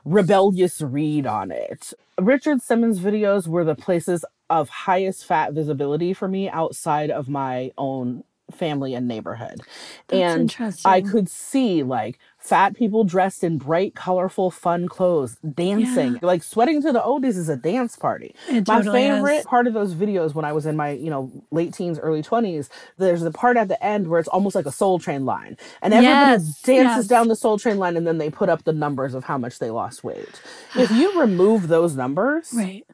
rebellious 0.04 0.80
read 0.82 1.26
on 1.26 1.50
it. 1.52 1.92
Richard 2.20 2.62
Simmons 2.62 3.00
videos 3.00 3.48
were 3.48 3.64
the 3.64 3.76
places 3.76 4.24
of 4.50 4.68
highest 4.70 5.26
fat 5.26 5.52
visibility 5.54 6.14
for 6.14 6.28
me 6.28 6.48
outside 6.50 7.10
of 7.10 7.28
my 7.28 7.72
own 7.78 8.24
family 8.52 8.94
and 8.94 9.08
neighborhood. 9.08 9.62
That's 10.08 10.36
and. 10.36 10.50
I 10.84 11.00
could 11.02 11.28
see 11.30 11.82
like 11.84 12.18
fat 12.40 12.74
people 12.74 13.04
dressed 13.04 13.44
in 13.44 13.58
bright, 13.58 13.94
colorful, 13.94 14.50
fun 14.50 14.88
clothes, 14.88 15.36
dancing. 15.54 16.18
Like 16.22 16.42
sweating 16.42 16.82
to 16.82 16.92
the 16.92 17.00
oldies 17.00 17.36
is 17.38 17.48
a 17.48 17.56
dance 17.56 17.96
party. 17.96 18.34
It 18.48 18.66
my 18.66 18.82
totally 18.82 19.00
favorite 19.00 19.36
is. 19.38 19.44
part 19.44 19.66
of 19.68 19.74
those 19.74 19.94
videos 19.94 20.34
when 20.34 20.44
I 20.44 20.52
was 20.52 20.66
in 20.66 20.76
my, 20.76 20.90
you 20.92 21.10
know, 21.10 21.30
late 21.52 21.74
teens, 21.74 21.98
early 21.98 22.22
20s, 22.22 22.68
there's 22.98 23.22
the 23.22 23.32
part 23.32 23.56
at 23.56 23.68
the 23.68 23.82
end 23.84 24.08
where 24.08 24.20
it's 24.20 24.28
almost 24.28 24.56
like 24.56 24.66
a 24.66 24.72
soul 24.72 24.98
train 24.98 25.24
line. 25.26 25.56
And 25.82 25.94
everybody 25.94 26.32
Yes, 26.32 26.62
dances 26.62 27.06
yes. 27.06 27.06
down 27.08 27.28
the 27.28 27.36
soul 27.36 27.58
train 27.58 27.78
line 27.78 27.96
and 27.96 28.06
then 28.06 28.18
they 28.18 28.30
put 28.30 28.48
up 28.48 28.64
the 28.64 28.72
numbers 28.72 29.14
of 29.14 29.24
how 29.24 29.38
much 29.38 29.58
they 29.58 29.70
lost 29.70 30.04
weight. 30.04 30.42
If 30.74 30.90
you 30.90 31.20
remove 31.20 31.68
those 31.68 31.96
numbers, 31.96 32.52
Right. 32.52 32.84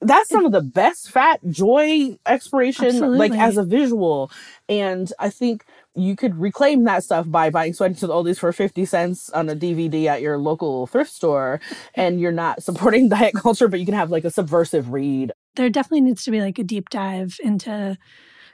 that's 0.00 0.30
some 0.30 0.46
of 0.46 0.52
the 0.52 0.62
best 0.62 1.10
fat 1.10 1.40
joy 1.48 2.16
expiration 2.26 3.10
like 3.16 3.34
as 3.36 3.56
a 3.56 3.64
visual 3.64 4.30
and 4.68 5.12
i 5.18 5.28
think 5.30 5.64
you 5.96 6.14
could 6.14 6.38
reclaim 6.38 6.84
that 6.84 7.02
stuff 7.02 7.28
by 7.28 7.50
buying 7.50 7.72
to 7.72 7.88
the 7.88 8.08
oldies 8.08 8.38
for 8.38 8.52
50 8.52 8.84
cents 8.84 9.28
on 9.30 9.48
a 9.48 9.56
dvd 9.56 10.06
at 10.06 10.22
your 10.22 10.38
local 10.38 10.86
thrift 10.86 11.12
store 11.12 11.60
and 11.94 12.20
you're 12.20 12.32
not 12.32 12.62
supporting 12.68 13.08
diet 13.08 13.34
culture 13.34 13.68
but 13.68 13.80
you 13.80 13.86
can 13.86 13.94
have 13.94 14.10
like 14.10 14.24
a 14.24 14.30
subversive 14.30 14.92
read 14.92 15.32
There 15.56 15.70
definitely 15.70 16.02
needs 16.02 16.24
to 16.24 16.30
be 16.30 16.40
like 16.40 16.58
a 16.58 16.64
deep 16.64 16.90
dive 16.90 17.38
into 17.42 17.98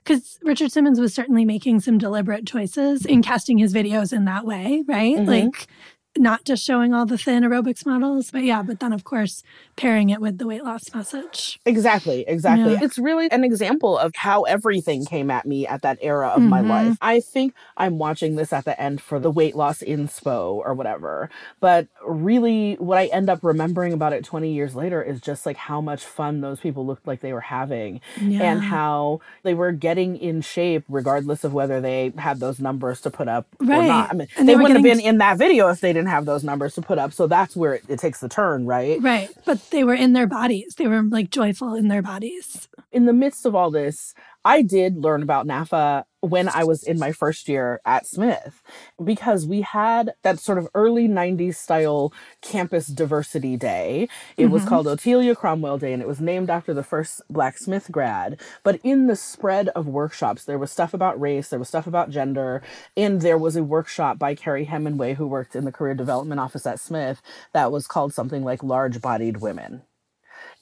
because 0.03 0.39
Richard 0.43 0.71
Simmons 0.71 1.01
was 1.01 1.13
certainly 1.13 1.45
making 1.45 1.81
some 1.81 1.99
deliberate 1.99 2.47
choices 2.47 3.05
in 3.05 3.23
casting 3.23 3.59
his 3.59 3.75
videos 3.75 4.13
in 4.13 4.25
that 4.27 4.45
way, 4.47 4.85
right? 4.87 5.17
Mhm. 5.17 5.27
Like 5.27 5.67
not 6.19 6.45
just 6.45 6.65
showing 6.65 6.93
all 6.95 7.07
the 7.07 7.19
thin 7.19 7.43
aerobics 7.43 7.85
models, 7.87 8.31
but 8.31 8.43
yeah, 8.45 8.63
but 8.63 8.81
then 8.81 8.93
of 8.93 9.05
course 9.05 9.43
pairing 9.77 10.11
it 10.11 10.21
with 10.21 10.39
the 10.39 10.47
weight 10.47 10.65
loss 10.65 10.93
message. 10.95 11.59
Exactly, 11.67 12.25
exactly. 12.27 12.73
Yeah. 12.73 12.79
It's 12.83 12.99
really 12.99 13.31
an 13.31 13.45
example 13.45 13.99
of 13.99 14.13
how 14.17 14.43
everything 14.45 15.05
came 15.05 15.31
at 15.31 15.47
me 15.47 15.67
at 15.67 15.83
that 15.83 15.99
era 16.01 16.29
of 16.29 16.43
my 16.43 16.61
Mhm. 16.63 16.69
life. 16.69 16.99
I 17.01 17.21
think 17.21 17.55
I'm 17.77 17.99
watching 17.99 18.37
this 18.37 18.53
at 18.53 18.65
the 18.65 18.81
end 18.81 19.01
for 19.01 19.19
the 19.19 19.31
weight 19.31 19.55
loss 19.57 19.81
inspo 19.83 20.55
or 20.65 20.75
whatever. 20.75 21.29
But 21.61 21.89
really, 22.07 22.75
what 22.75 22.99
I 22.99 23.07
end 23.07 23.29
up 23.29 23.41
remembering 23.43 23.93
about 23.93 24.13
it 24.13 24.25
20 24.25 24.53
years 24.53 24.75
later 24.75 25.03
is 25.03 25.21
just 25.21 25.45
like 25.47 25.57
how 25.57 25.81
much 25.81 26.05
fun 26.05 26.41
those 26.41 26.61
people 26.61 26.87
looked 26.87 27.07
like 27.07 27.21
they 27.21 27.33
were 27.33 27.41
having 27.41 28.01
Yeah. 28.21 28.43
and 28.53 28.63
how 28.63 29.21
they 29.43 29.55
were 29.55 29.73
getting 29.73 30.17
in 30.17 30.41
shape 30.41 30.85
regardless 30.89 31.45
of 31.45 31.53
whether 31.53 31.81
they 31.81 32.13
had 32.17 32.41
those 32.41 32.61
numbers 32.61 33.01
to 33.03 33.11
put 33.11 33.29
up 33.29 33.47
or 33.61 33.67
not. 33.67 34.11
I 34.11 34.15
mean, 34.15 34.29
And 34.39 34.49
they, 34.49 34.53
they 34.53 34.57
wouldn't 34.57 34.75
have 34.79 34.83
been 34.83 35.01
in 35.01 35.19
that 35.19 35.39
video 35.39 35.69
if 35.69 35.81
they 35.81 35.93
didn't 35.93 36.06
have 36.07 36.25
those 36.25 36.45
numbers 36.45 36.75
to 36.75 36.83
put 36.83 36.99
up. 36.99 37.13
So 37.13 37.27
that's 37.27 37.57
where 37.57 37.75
it, 37.75 37.85
it 37.89 37.99
takes 37.99 38.21
the 38.21 38.29
turn, 38.29 38.67
right? 38.67 39.01
Right. 39.01 39.31
But 39.45 39.71
they 39.71 39.85
were 39.85 39.95
in 39.95 40.13
their 40.13 40.27
bodies. 40.27 40.75
They 40.77 40.87
were 40.87 41.03
like 41.03 41.31
joyful 41.31 41.75
in 41.75 41.89
their 41.89 42.03
bodies. 42.03 42.69
in 42.93 43.05
the 43.07 43.13
midst 43.13 43.45
of 43.45 43.55
all 43.55 43.71
this, 43.71 44.15
I 44.47 44.63
did 44.63 44.99
learn 44.99 45.25
about 45.25 45.45
NAAFA 45.49 46.05
when 46.21 46.49
I 46.49 46.63
was 46.63 46.85
in 46.85 47.01
my 47.01 47.11
first 47.11 47.49
year 47.49 47.81
at 47.85 48.07
Smith 48.07 48.63
because 49.03 49.45
we 49.45 49.63
had 49.63 50.15
that 50.23 50.39
sort 50.39 50.59
of 50.59 50.69
early 50.73 51.09
90s 51.09 51.57
style 51.57 52.13
campus 52.43 52.87
diversity 52.87 53.57
day. 53.57 54.09
It 54.37 54.47
was 54.47 54.65
Mhm. 54.65 54.69
called 54.69 54.87
Otelia 54.87 55.37
Cromwell 55.37 55.79
Day 55.79 55.93
and 55.93 56.01
it 56.01 56.07
was 56.07 56.21
named 56.21 56.49
after 56.49 56.73
the 56.73 56.85
first 56.85 57.23
Black 57.29 57.59
Smith 57.59 57.91
grad. 57.91 58.41
But 58.63 58.79
in 58.85 59.09
the 59.09 59.17
spread 59.17 59.69
of 59.71 59.89
workshops, 59.89 60.45
there 60.45 60.61
was 60.61 60.71
stuff 60.71 60.95
about 60.95 61.21
race, 61.21 61.49
there 61.49 61.59
was 61.59 61.69
stuff 61.69 61.89
about 61.89 62.11
gender, 62.11 62.63
and 62.97 63.23
there 63.23 63.39
was 63.39 63.57
a 63.57 63.65
workshop 63.65 64.17
by 64.17 64.37
Carrie 64.37 64.67
Hemingway, 64.67 65.15
who 65.15 65.27
worked 65.27 65.57
in 65.57 65.65
the 65.65 65.73
career 65.73 65.95
development 65.95 66.41
office 66.41 66.67
at 66.67 66.79
Smith, 66.79 67.21
that 67.53 67.73
was 67.73 67.89
called 67.89 68.15
something 68.15 68.45
like 68.45 68.63
Large 68.63 69.01
Bodied 69.01 69.39
Women 69.39 69.83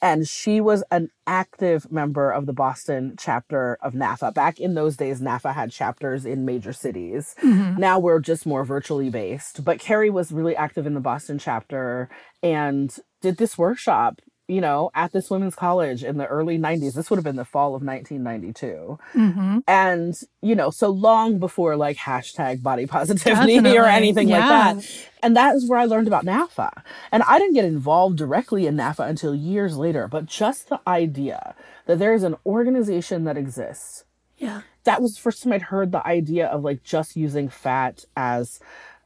and 0.05 0.29
she 0.29 0.61
was 0.61 0.85
an 0.90 1.09
active 1.27 1.90
member 1.90 2.31
of 2.31 2.45
the 2.45 2.53
Boston 2.53 3.14
chapter 3.19 3.79
of 3.81 3.95
NAAFA. 3.95 4.35
Back 4.35 4.61
in 4.61 4.75
those 4.75 4.99
days, 4.99 5.23
NAAFA 5.23 5.55
had 5.55 5.71
chapters 5.73 6.27
in 6.27 6.45
major 6.45 6.75
cities. 6.75 7.35
Mhm. 7.43 7.79
Now 7.79 7.99
we're 7.99 8.21
just 8.21 8.45
more 8.45 8.64
virtually 8.64 9.09
based. 9.09 9.64
But 9.64 9.79
Carrie 9.81 10.11
was 10.11 10.31
really 10.31 10.55
active 10.55 10.87
in 10.87 10.93
the 10.93 11.01
Boston 11.01 11.38
chapter 11.38 12.11
and 12.43 12.95
did 13.23 13.38
this 13.38 13.57
workshop, 13.57 14.21
you 14.46 14.61
know, 14.61 14.90
at 14.94 15.12
this 15.12 15.30
women's 15.30 15.54
college 15.54 16.04
in 16.04 16.18
the 16.18 16.26
early 16.26 16.59
90s. 16.59 16.94
This 16.94 17.09
would 17.09 17.16
have 17.16 17.24
been 17.24 17.37
the 17.37 17.44
fall 17.46 17.74
of 17.74 17.83
1992. 17.83 18.98
hmm 19.12 19.59
And, 19.66 20.14
you 20.42 20.54
know, 20.54 20.70
so 20.70 20.90
long 20.90 21.38
before 21.38 21.76
like 21.76 21.96
hashtag 21.96 22.62
body 22.62 22.87
positivity 22.98 23.59
or 23.59 23.62
Definitely. 23.62 23.90
anything 23.90 24.28
like 24.28 24.40
that. 24.42 25.04
And 25.22 25.35
that 25.37 25.54
is 25.57 25.68
where 25.68 25.78
I 25.78 25.87
learned 25.87 26.07
about 26.09 26.26
NAAFA. 26.26 26.83
And 27.11 27.22
I 27.22 27.38
didn't 27.38 27.54
get 27.54 27.64
involved 27.64 28.18
directly 28.18 28.66
in 28.66 28.76
NAAFA 28.76 29.09
until 29.09 29.35
years 29.35 29.78
later, 29.78 30.09
but 30.09 30.26
just 30.26 30.68
the 30.68 30.80
idea 30.87 31.54
that 31.87 31.98
there 31.98 32.12
is 32.12 32.22
an 32.22 32.37
organization 32.44 33.24
that 33.24 33.38
exists. 33.38 34.04
Yeah. 34.37 34.61
That 34.85 35.00
was 35.00 35.14
the 35.14 35.20
first 35.22 35.42
time 35.42 35.52
I'd 35.54 35.62
heard 35.62 35.92
the 35.92 36.07
idea 36.07 36.46
of 36.48 36.62
like 36.62 36.83
just 36.83 37.16
using 37.16 37.48
fat 37.48 38.04
as, 38.14 38.61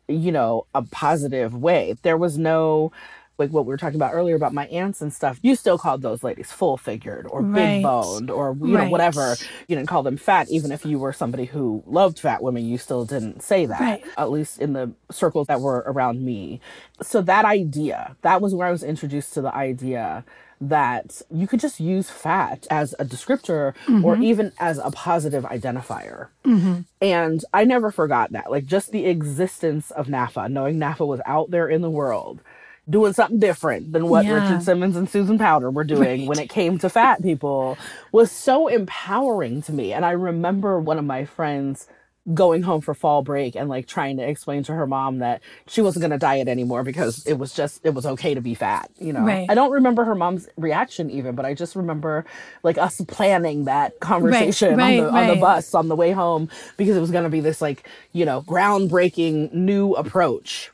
you 0.08 0.32
know, 0.32 0.66
a 0.74 0.82
positive 0.82 1.54
way. 1.54 1.94
There 2.02 2.16
was 2.16 2.36
no 2.38 2.90
like 3.38 3.50
what 3.50 3.64
we 3.64 3.70
were 3.70 3.76
talking 3.76 3.96
about 3.96 4.14
earlier 4.14 4.34
about 4.36 4.52
my 4.52 4.66
aunts 4.66 5.00
and 5.00 5.12
stuff, 5.12 5.38
you 5.42 5.54
still 5.54 5.78
called 5.78 6.02
those 6.02 6.22
ladies 6.24 6.50
full 6.52 6.76
figured 6.76 7.26
or 7.30 7.42
Right. 7.42 7.54
big 7.54 7.82
boned 7.82 8.30
or 8.30 8.56
you 8.60 8.76
know 8.76 8.88
whatever. 8.90 9.38
You 9.68 9.76
didn't 9.76 9.88
call 9.88 10.02
them 10.02 10.16
fat, 10.16 10.48
even 10.50 10.72
if 10.72 10.84
you 10.84 10.98
were 10.98 11.12
somebody 11.12 11.44
who 11.46 11.82
loved 11.86 12.18
fat 12.18 12.42
women. 12.42 12.64
You 12.66 12.78
still 12.78 13.04
didn't 13.04 13.42
say 13.42 13.66
that, 13.66 13.80
Right. 13.80 14.04
at 14.16 14.30
least 14.30 14.60
in 14.60 14.72
the 14.72 14.92
circles 15.10 15.46
that 15.46 15.60
were 15.60 15.84
around 15.86 16.22
me. 16.24 16.60
So 17.02 17.22
that 17.22 17.44
idea, 17.44 18.16
that 18.22 18.40
was 18.40 18.54
where 18.54 18.66
I 18.66 18.72
was 18.72 18.82
introduced 18.82 19.34
to 19.34 19.40
the 19.42 19.54
idea 19.54 20.24
that 20.60 21.22
you 21.30 21.46
could 21.46 21.60
just 21.60 21.78
use 21.78 22.10
fat 22.10 22.66
as 22.68 22.92
a 22.98 23.04
descriptor 23.04 23.74
or 24.02 24.16
even 24.18 24.50
as 24.58 24.78
a 24.78 24.90
positive 24.90 25.44
identifier. 25.44 26.28
hmm 26.44 26.80
And 27.00 27.44
I 27.54 27.62
never 27.64 27.92
forgot 27.92 28.32
that. 28.32 28.50
Like 28.50 28.66
just 28.66 28.90
the 28.90 29.06
existence 29.06 29.92
of 29.92 30.08
NAAFA, 30.08 30.50
knowing 30.50 30.76
NAAFA 30.80 31.06
was 31.06 31.20
out 31.26 31.52
there 31.52 31.68
in 31.68 31.80
the 31.82 31.90
world 31.90 32.40
doing 32.88 33.12
something 33.12 33.38
different 33.38 33.92
than 33.92 34.08
what 34.08 34.24
Yeah. 34.24 34.34
Richard 34.34 34.62
Simmons 34.62 34.96
and 34.96 35.08
Susan 35.08 35.38
Powter 35.38 35.72
were 35.72 35.84
doing 35.84 36.26
when 36.26 36.38
it 36.38 36.48
came 36.48 36.78
to 36.78 36.88
fat 36.88 37.22
people 37.22 37.76
was 38.12 38.30
so 38.32 38.68
empowering 38.68 39.62
to 39.62 39.72
me. 39.72 39.92
And 39.92 40.04
I 40.06 40.12
remember 40.12 40.80
one 40.80 40.98
of 40.98 41.04
my 41.04 41.24
friends 41.24 41.86
going 42.34 42.62
home 42.62 42.80
for 42.82 42.92
fall 42.92 43.22
break 43.22 43.56
and 43.56 43.70
like 43.70 43.86
trying 43.86 44.18
to 44.18 44.22
explain 44.28 44.62
to 44.62 44.74
her 44.74 44.86
mom 44.86 45.18
that 45.20 45.40
she 45.66 45.80
wasn't 45.80 46.02
going 46.02 46.10
to 46.10 46.18
diet 46.18 46.46
anymore 46.46 46.82
because 46.82 47.26
it 47.26 47.38
was 47.38 47.54
just 47.54 47.80
it 47.84 47.94
was 47.94 48.04
okay 48.04 48.34
to 48.34 48.42
be 48.42 48.54
fat 48.54 48.90
you 48.98 49.14
know 49.14 49.22
Right. 49.24 49.46
i 49.48 49.54
don't 49.54 49.70
remember 49.72 50.04
her 50.04 50.14
mom's 50.14 50.46
reaction 50.58 51.10
even 51.10 51.34
but 51.34 51.46
i 51.46 51.54
just 51.54 51.74
remember 51.74 52.26
like 52.62 52.76
us 52.76 53.00
planning 53.08 53.64
that 53.64 53.98
conversation 54.00 54.76
right, 54.76 55.00
on 55.00 55.04
the 55.06 55.10
on 55.10 55.26
the 55.28 55.36
bus 55.36 55.74
on 55.74 55.88
the 55.88 55.96
way 55.96 56.12
home 56.12 56.50
because 56.76 56.98
it 56.98 57.00
was 57.00 57.10
going 57.10 57.24
to 57.24 57.30
be 57.30 57.40
this 57.40 57.62
like 57.62 57.88
you 58.12 58.26
know 58.26 58.42
groundbreaking 58.42 59.50
new 59.54 59.94
approach 59.94 60.70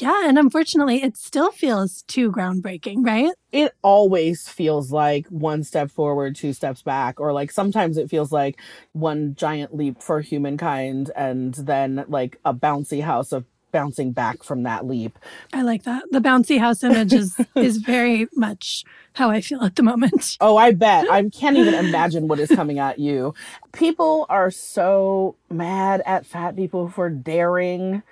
Yeah. 0.00 0.28
And 0.28 0.38
unfortunately, 0.38 1.02
it 1.02 1.16
still 1.16 1.50
feels 1.50 2.02
too 2.02 2.30
groundbreaking, 2.30 3.04
right? 3.04 3.32
It 3.52 3.72
always 3.82 4.48
feels 4.48 4.92
like 4.92 5.26
one 5.28 5.64
step 5.64 5.90
forward, 5.90 6.36
two 6.36 6.52
steps 6.52 6.82
back, 6.82 7.20
or 7.20 7.32
like 7.32 7.50
sometimes 7.50 7.96
it 7.96 8.10
feels 8.10 8.30
like 8.30 8.60
one 8.92 9.34
giant 9.34 9.74
leap 9.74 10.02
for 10.02 10.20
humankind 10.20 11.10
and 11.16 11.54
then 11.54 12.04
like 12.08 12.38
a 12.44 12.54
bouncy 12.54 13.02
house 13.02 13.32
of 13.32 13.44
bouncing 13.72 14.12
back 14.12 14.42
from 14.42 14.62
that 14.62 14.86
leap. 14.86 15.18
I 15.52 15.62
like 15.62 15.84
that. 15.84 16.04
The 16.10 16.20
bouncy 16.20 16.58
house 16.58 16.82
image 16.82 17.12
is 17.12 17.36
is 17.56 17.78
very 17.78 18.28
much 18.34 18.84
how 19.14 19.30
I 19.30 19.40
feel 19.40 19.62
at 19.62 19.76
the 19.76 19.82
moment. 19.82 20.36
Oh, 20.40 20.56
I 20.56 20.72
bet. 20.72 21.10
I 21.10 21.28
can't 21.32 21.56
even 21.56 21.74
imagine 21.74 22.28
what 22.28 22.38
is 22.38 22.48
coming 22.50 22.78
at 22.78 22.98
you. 22.98 23.34
People 23.72 24.26
are 24.28 24.50
so 24.50 25.36
mad 25.50 26.02
at 26.06 26.26
fat 26.26 26.56
people 26.56 26.88
for 26.88 27.10
daring 27.10 28.02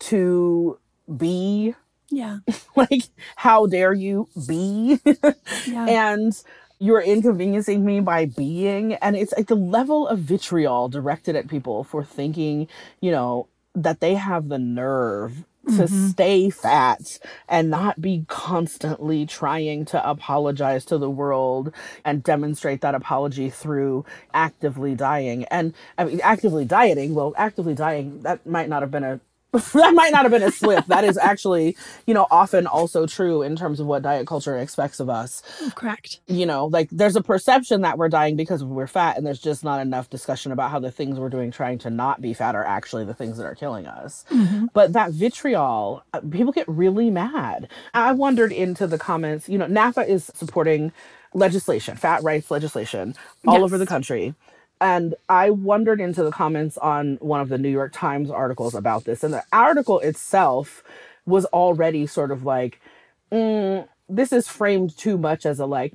to 0.00 0.78
be 1.16 1.74
Yeah. 2.10 2.38
like 2.76 3.02
how 3.36 3.66
dare 3.66 3.92
you 3.92 4.28
be 4.46 5.00
Yeah. 5.66 5.86
and 5.86 6.32
you're 6.80 7.00
inconveniencing 7.02 7.84
me 7.84 8.00
by 8.00 8.26
being 8.26 8.94
and 8.94 9.16
it's 9.16 9.32
like 9.36 9.48
the 9.48 9.54
level 9.56 10.06
of 10.06 10.20
vitriol 10.20 10.88
directed 10.88 11.34
at 11.36 11.48
people 11.48 11.84
for 11.84 12.04
thinking 12.04 12.68
you 13.00 13.10
know 13.10 13.48
that 13.74 14.00
they 14.00 14.14
have 14.14 14.48
the 14.48 14.58
nerve 14.58 15.44
to 15.66 15.82
Mhm. 15.84 16.10
stay 16.10 16.48
fat 16.50 17.18
and 17.48 17.68
not 17.68 18.00
be 18.00 18.24
constantly 18.28 19.26
trying 19.26 19.84
to 19.86 20.08
apologize 20.08 20.84
to 20.86 20.96
the 20.96 21.10
world 21.10 21.72
and 22.06 22.22
demonstrate 22.22 22.80
that 22.80 22.94
apology 22.94 23.50
through 23.50 24.06
actively 24.32 24.94
dying 24.94 25.44
and 25.46 25.74
i 25.98 26.04
mean 26.04 26.20
actively 26.22 26.64
dieting 26.64 27.14
well 27.14 27.34
actively 27.36 27.74
dying 27.74 28.22
that 28.22 28.46
might 28.46 28.68
not 28.70 28.80
have 28.82 28.90
been 28.90 29.04
a 29.04 29.20
that 29.72 29.94
might 29.94 30.12
not 30.12 30.22
have 30.24 30.30
been 30.30 30.42
a 30.42 30.50
slip. 30.50 30.84
That 30.86 31.04
is 31.04 31.16
actually, 31.16 31.74
you 32.06 32.12
know, 32.12 32.26
often 32.30 32.66
also 32.66 33.06
true 33.06 33.40
in 33.42 33.56
terms 33.56 33.80
of 33.80 33.86
what 33.86 34.02
diet 34.02 34.26
culture 34.26 34.58
expects 34.58 35.00
of 35.00 35.08
us. 35.08 35.42
Correct. 35.74 36.20
You 36.26 36.44
know, 36.44 36.66
like 36.66 36.90
there's 36.90 37.16
a 37.16 37.22
perception 37.22 37.80
that 37.80 37.96
we're 37.96 38.10
dying 38.10 38.36
because 38.36 38.62
we're 38.62 38.86
fat, 38.86 39.16
and 39.16 39.26
there's 39.26 39.40
just 39.40 39.64
not 39.64 39.80
enough 39.80 40.10
discussion 40.10 40.52
about 40.52 40.70
how 40.70 40.78
the 40.78 40.90
things 40.90 41.18
we're 41.18 41.30
doing 41.30 41.50
trying 41.50 41.78
to 41.78 41.90
not 41.90 42.20
be 42.20 42.34
fat 42.34 42.54
are 42.54 42.64
actually 42.64 43.06
the 43.06 43.14
things 43.14 43.38
that 43.38 43.44
are 43.46 43.54
killing 43.54 43.86
us. 43.86 44.24
Mhm. 44.30 44.68
But 44.74 44.92
that 44.92 45.12
vitriol, 45.12 46.02
uh, 46.12 46.20
people 46.30 46.52
get 46.52 46.68
really 46.68 47.10
mad. 47.10 47.68
I 47.94 48.12
wondered 48.12 48.52
into 48.52 48.86
the 48.86 48.98
comments, 48.98 49.48
you 49.48 49.56
know, 49.56 49.66
NAAFA 49.66 50.06
is 50.06 50.30
supporting 50.34 50.92
legislation, 51.32 51.96
fat 51.96 52.22
rights 52.22 52.50
legislation 52.50 53.14
all 53.46 53.54
Yes. 53.54 53.62
over 53.62 53.78
the 53.78 53.86
country. 53.86 54.34
And 54.80 55.14
I 55.28 55.50
wondered 55.50 56.00
into 56.00 56.22
the 56.22 56.30
comments 56.30 56.78
on 56.78 57.16
one 57.16 57.40
of 57.40 57.48
the 57.48 57.58
New 57.58 57.68
York 57.68 57.92
Times 57.92 58.30
articles 58.30 58.74
about 58.74 59.04
this. 59.04 59.24
And 59.24 59.34
the 59.34 59.44
article 59.52 59.98
itself 60.00 60.84
was 61.26 61.44
already 61.46 62.06
sort 62.06 62.30
of 62.30 62.44
like, 62.44 62.80
mm, 63.32 63.86
this 64.08 64.32
is 64.32 64.48
framed 64.48 64.96
too 64.96 65.18
much 65.18 65.44
as 65.44 65.58
a 65.58 65.66
like, 65.66 65.94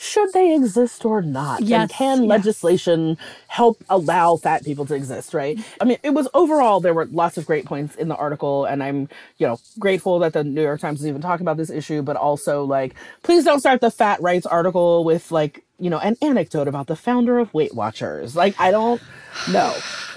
should 0.00 0.32
they 0.32 0.54
exist 0.54 1.04
or 1.04 1.20
not? 1.22 1.60
Yes, 1.60 1.80
and 1.80 1.90
can 1.90 2.18
yes. 2.22 2.28
legislation 2.28 3.18
help 3.48 3.82
allow 3.90 4.36
fat 4.36 4.64
people 4.64 4.86
to 4.86 4.94
exist, 4.94 5.34
right? 5.34 5.58
I 5.80 5.84
mean, 5.84 5.98
it 6.04 6.10
was 6.10 6.28
overall, 6.34 6.78
there 6.78 6.94
were 6.94 7.06
lots 7.06 7.36
of 7.36 7.46
great 7.46 7.64
points 7.64 7.96
in 7.96 8.06
the 8.06 8.14
article, 8.14 8.64
and 8.64 8.80
I'm, 8.80 9.08
you 9.38 9.46
know, 9.48 9.58
grateful 9.78 10.20
that 10.20 10.34
the 10.34 10.44
New 10.44 10.62
York 10.62 10.80
Times 10.80 11.00
is 11.00 11.06
even 11.08 11.20
talking 11.20 11.42
about 11.44 11.56
this 11.56 11.68
issue, 11.68 12.02
but 12.02 12.16
also 12.16 12.62
like, 12.62 12.94
please 13.24 13.44
don't 13.44 13.58
start 13.58 13.80
the 13.80 13.90
fat 13.90 14.22
rights 14.22 14.46
article 14.46 15.02
with 15.02 15.32
like, 15.32 15.64
you 15.80 15.90
know, 15.90 15.98
an 15.98 16.16
anecdote 16.22 16.68
about 16.68 16.86
the 16.86 16.96
founder 16.96 17.40
of 17.40 17.52
Weight 17.52 17.74
Watchers. 17.74 18.36
Like, 18.36 18.58
I 18.60 18.70
don't 18.70 19.02
know. 19.50 19.74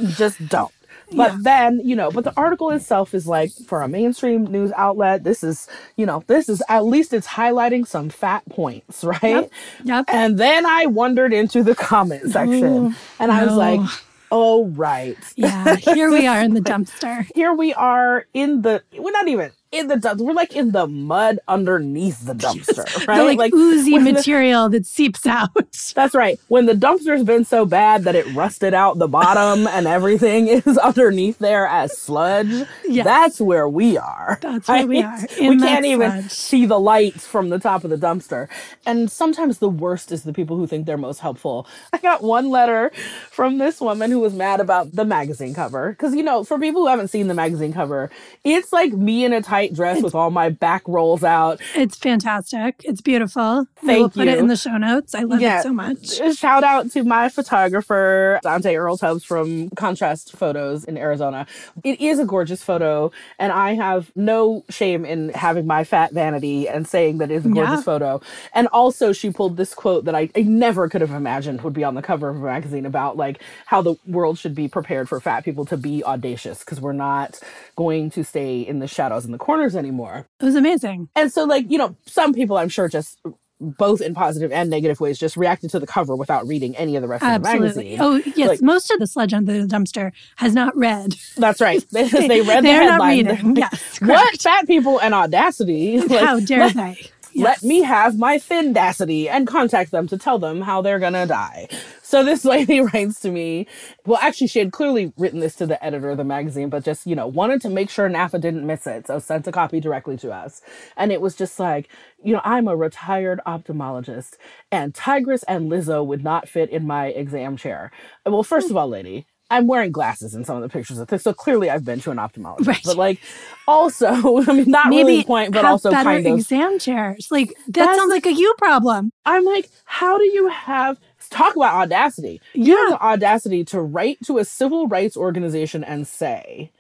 Just 0.09 0.47
don't. 0.47 0.71
But 1.15 1.33
Yeah. 1.33 1.37
then, 1.43 1.81
you 1.83 1.95
know, 1.95 2.11
but 2.11 2.23
the 2.25 2.33
article 2.37 2.71
itself 2.71 3.13
is 3.13 3.27
like 3.27 3.53
for 3.67 3.81
a 3.81 3.87
mainstream 3.89 4.45
news 4.45 4.71
outlet, 4.77 5.23
this 5.23 5.43
is, 5.43 5.67
you 5.97 6.05
know, 6.05 6.23
this 6.27 6.49
is 6.49 6.63
at 6.69 6.85
least 6.85 7.13
it's 7.13 7.27
highlighting 7.27 7.87
some 7.87 8.09
fat 8.09 8.43
points, 8.49 9.03
right? 9.23 9.23
Yep. 9.23 9.51
Yep. 9.83 10.05
And 10.09 10.39
then 10.39 10.65
I 10.65 10.87
wandered 10.87 11.33
into 11.33 11.63
the 11.63 11.75
comment 11.75 12.29
section 12.29 12.63
No, 12.63 12.93
and 13.19 13.31
I 13.31 13.45
was 13.45 13.55
like, 13.55 13.83
oh, 14.31 14.67
right. 14.69 15.17
Yeah. 15.35 15.75
Here 15.77 16.11
we 16.11 16.27
are 16.27 16.41
in 16.41 16.53
the 16.53 16.61
dumpster. 16.61 17.27
Here 17.35 17.53
we 17.53 17.73
are 17.73 18.25
in 18.33 18.61
the, 18.63 18.83
we're 18.97 19.11
not 19.11 19.27
even 19.29 19.51
in 19.71 19.87
the 19.87 19.95
dumpster. 19.95 20.21
We're 20.21 20.33
like 20.33 20.55
in 20.55 20.71
the 20.71 20.87
mud 20.87 21.39
underneath 21.47 22.25
the 22.25 22.33
dumpster, 22.33 23.07
right? 23.07 23.17
The 23.31 23.33
like, 23.37 23.53
oozy 23.53 23.93
when 23.93 24.03
the- 24.03 24.13
material 24.13 24.67
that 24.69 24.85
seeps 24.85 25.25
out. 25.25 25.49
That's 25.95 26.13
right. 26.13 26.39
When 26.49 26.65
the 26.65 26.73
dumpster's 26.73 27.23
been 27.23 27.45
so 27.45 27.65
bad 27.65 28.03
that 28.03 28.15
it 28.15 28.25
rusted 28.33 28.73
out 28.73 28.97
the 28.99 29.07
bottom 29.07 29.67
and 29.71 29.87
everything 29.87 30.47
is 30.47 30.77
underneath 30.77 31.39
there 31.39 31.65
as 31.67 31.97
sludge, 31.97 32.67
Yes. 32.87 33.05
that's 33.05 33.39
where 33.39 33.69
we 33.69 33.97
are. 33.97 34.37
That's 34.41 34.67
where 34.67 34.85
we 34.85 35.01
are, 35.01 35.17
we 35.39 35.57
can't 35.57 35.85
even 35.85 36.11
sludge. 36.23 36.31
see 36.31 36.65
the 36.65 36.79
lights 36.79 37.25
from 37.25 37.49
the 37.49 37.59
top 37.59 37.83
of 37.85 37.89
the 37.89 37.95
dumpster. 37.97 38.49
And 38.85 39.09
sometimes 39.09 39.59
the 39.59 39.69
worst 39.69 40.11
is 40.11 40.23
the 40.23 40.33
people 40.33 40.57
who 40.57 40.67
think 40.67 40.85
they're 40.85 40.97
most 40.97 41.19
helpful. 41.19 41.67
I 41.93 41.97
got 41.99 42.21
one 42.23 42.49
letter 42.49 42.91
from 43.29 43.57
this 43.59 43.79
woman 43.79 44.11
who 44.11 44.19
was 44.19 44.33
mad 44.33 44.59
about 44.59 44.91
the 44.93 45.05
magazine 45.05 45.53
cover. 45.53 45.91
Because, 45.91 46.13
you 46.15 46.23
know, 46.23 46.43
for 46.43 46.59
people 46.59 46.81
who 46.81 46.87
haven't 46.87 47.07
seen 47.09 47.27
the 47.27 47.33
magazine 47.33 47.71
cover, 47.71 48.09
it's 48.43 48.73
like 48.73 48.91
me 48.91 49.23
in 49.23 49.31
a 49.33 49.41
tight 49.41 49.60
dress 49.67 50.01
with 50.01 50.15
all 50.15 50.29
my 50.31 50.49
back 50.49 50.83
rolls 50.87 51.23
out. 51.23 51.59
It's 51.75 51.95
fantastic. 51.97 52.75
It's 52.83 53.01
beautiful. 53.01 53.67
Thank 53.85 54.13
put 54.13 54.27
it 54.27 54.37
in 54.39 54.47
the 54.47 54.55
show 54.57 54.77
notes. 54.77 55.15
I 55.15 55.21
love 55.23 55.41
Yeah. 55.41 55.59
it 55.59 55.63
so 55.63 55.73
much. 55.73 56.19
Uh, 56.19 56.33
shout 56.33 56.63
out 56.63 56.91
to 56.91 57.03
my 57.03 57.29
photographer, 57.29 58.39
Dante 58.43 58.75
Earle 58.75 58.97
Tubbs 58.97 59.23
from 59.23 59.69
Contrast 59.71 60.35
Photos 60.35 60.83
in 60.83 60.97
Arizona. 60.97 61.45
It 61.83 62.01
is 62.01 62.19
a 62.19 62.25
gorgeous 62.25 62.63
photo, 62.63 63.11
and 63.39 63.51
I 63.51 63.73
have 63.73 64.11
no 64.15 64.63
shame 64.69 65.05
in 65.05 65.29
having 65.29 65.67
my 65.67 65.83
fat 65.83 66.11
vanity 66.13 66.67
and 66.67 66.87
saying 66.87 67.19
that 67.19 67.31
it's 67.31 67.45
a 67.45 67.49
gorgeous 67.49 67.79
Yeah. 67.79 67.81
photo. 67.83 68.21
And 68.53 68.67
also, 68.67 69.13
she 69.13 69.29
pulled 69.31 69.57
this 69.57 69.73
quote 69.73 70.05
that 70.05 70.15
I, 70.15 70.29
I 70.35 70.41
never 70.41 70.89
could 70.89 71.01
have 71.01 71.11
imagined 71.11 71.61
would 71.61 71.73
be 71.73 71.83
on 71.83 71.95
the 71.95 72.01
cover 72.01 72.29
of 72.29 72.37
a 72.37 72.39
magazine 72.39 72.85
about 72.85 73.17
like 73.17 73.41
how 73.65 73.81
the 73.81 73.95
world 74.07 74.37
should 74.37 74.55
be 74.55 74.67
prepared 74.67 75.07
for 75.09 75.19
fat 75.19 75.43
people 75.43 75.65
to 75.65 75.77
be 75.77 76.03
audacious 76.03 76.59
because 76.59 76.79
we're 76.81 76.93
not 76.93 77.39
going 77.75 78.09
to 78.11 78.23
stay 78.23 78.61
in 78.61 78.79
the 78.79 78.87
shadows 78.87 79.25
in 79.25 79.31
the 79.31 79.37
corners 79.51 79.75
anymore. 79.75 80.25
It 80.39 80.45
was 80.45 80.55
amazing. 80.55 81.09
And 81.15 81.31
so, 81.31 81.43
like, 81.43 81.69
you 81.69 81.77
know, 81.77 81.95
some 82.05 82.33
people 82.33 82.57
I'm 82.57 82.69
sure 82.69 82.87
just 82.87 83.19
both 83.59 84.01
in 84.01 84.15
positive 84.15 84.51
and 84.51 84.69
negative 84.71 84.99
ways 84.99 85.19
just 85.19 85.37
reacted 85.37 85.69
to 85.69 85.79
the 85.79 85.85
cover 85.85 86.15
without 86.15 86.47
reading 86.47 86.75
any 86.77 86.95
of 86.95 87.01
the 87.03 87.07
rest 87.07 87.21
of 87.23 87.43
the 87.43 87.47
Absolutely. 87.49 87.95
magazine. 87.97 87.97
Oh, 87.99 88.15
yes. 88.35 88.47
Like- 88.49 88.61
most 88.61 88.89
of 88.91 88.97
the 88.99 89.05
sludge 89.05 89.33
under 89.33 89.61
the 89.61 89.67
dumpster 89.67 90.11
has 90.37 90.55
not 90.55 90.75
read. 90.75 91.15
That's 91.37 91.61
right. 91.61 91.85
They, 91.91 92.07
they 92.27 92.41
read 92.41 92.59
the 92.63 92.67
They're 92.69 92.85
not 92.85 92.91
headline. 93.03 93.25
reading. 93.27 93.55
Yes. 93.57 93.99
What 94.01 94.41
fat 94.41 94.65
people 94.67 94.99
and 94.99 95.13
audacity? 95.13 95.99
Like, 95.99 96.25
How 96.25 96.39
dare 96.39 96.69
let, 96.73 97.11
let 97.35 97.63
me 97.63 97.81
have 97.81 98.17
my 98.17 98.37
findacity 98.37 99.29
and 99.29 99.47
contact 99.47 99.91
them 99.91 100.07
to 100.07 100.17
tell 100.17 100.39
them 100.39 100.61
how 100.61 100.81
they're 100.81 100.99
gonna 100.99 101.25
die. 101.25 101.67
So 102.01 102.23
this 102.23 102.43
lady 102.55 102.81
writes 102.81 103.19
to 103.21 103.31
me. 103.31 103.67
Well, 104.05 104.19
actually, 104.21 104.47
she 104.47 104.59
had 104.59 104.71
clearly 104.71 105.13
written 105.17 105.39
this 105.39 105.55
to 105.55 105.65
the 105.65 105.83
editor 105.83 106.09
of 106.09 106.17
the 106.17 106.23
magazine, 106.23 106.69
but 106.69 106.83
just 106.83 107.07
you 107.07 107.15
know 107.15 107.27
wanted 107.27 107.61
to 107.61 107.69
make 107.69 107.89
sure 107.89 108.09
NAAFA 108.09 108.41
didn't 108.41 108.67
miss 108.67 108.85
it, 108.87 109.07
so 109.07 109.19
sent 109.19 109.47
a 109.47 109.51
copy 109.51 109.79
directly 109.79 110.17
to 110.17 110.31
us. 110.31 110.61
And 110.97 111.11
it 111.11 111.21
was 111.21 111.35
just 111.35 111.59
like, 111.59 111.89
you 112.23 112.33
know, 112.33 112.41
I'm 112.43 112.67
a 112.67 112.75
retired 112.75 113.39
ophthalmologist, 113.47 114.33
and 114.71 114.93
Tigress 114.93 115.43
and 115.43 115.71
Lizzo 115.71 116.05
would 116.05 116.23
not 116.23 116.49
fit 116.49 116.69
in 116.69 116.85
my 116.85 117.07
exam 117.07 117.57
chair. 117.57 117.91
Well, 118.25 118.43
first 118.43 118.67
hmm. 118.67 118.73
of 118.73 118.77
all, 118.77 118.89
lady. 118.89 119.25
I'm 119.51 119.67
wearing 119.67 119.91
glasses 119.91 120.33
in 120.33 120.43
some 120.45 120.55
of 120.55 120.63
the 120.63 120.69
pictures 120.69 120.97
of 120.97 121.07
this, 121.07 121.23
so 121.23 121.33
clearly 121.33 121.69
I've 121.69 121.85
been 121.85 121.99
to 122.01 122.11
an 122.11 122.17
ophthalmologist. 122.17 122.67
Right. 122.67 122.81
But 122.83 122.97
like, 122.97 123.19
also, 123.67 124.07
I 124.47 124.53
mean, 124.53 124.69
not 124.71 124.87
Maybe 124.89 125.03
really 125.03 125.17
the 125.19 125.25
point, 125.25 125.51
but 125.51 125.63
have 125.63 125.71
also 125.71 125.91
better 125.91 126.03
kind 126.09 126.25
of. 126.25 126.37
exam 126.39 126.79
chairs. 126.79 127.27
Like 127.29 127.49
that 127.67 127.73
That's- 127.73 127.97
sounds 127.97 128.09
like 128.11 128.25
a 128.25 128.33
you 128.33 128.53
problem. 128.57 129.11
I'm 129.25 129.45
like, 129.45 129.69
how 129.85 130.17
do 130.17 130.23
you 130.23 130.47
have 130.47 130.97
talk 131.29 131.55
about 131.55 131.75
audacity? 131.75 132.41
You 132.53 132.75
have 132.77 132.89
Yeah. 132.91 132.95
the 132.97 133.03
audacity 133.05 133.63
to 133.65 133.81
write 133.81 134.17
to 134.25 134.37
a 134.39 134.45
civil 134.45 134.87
rights 134.87 135.15
organization 135.15 135.83
and 135.83 136.07
say, 136.07 136.71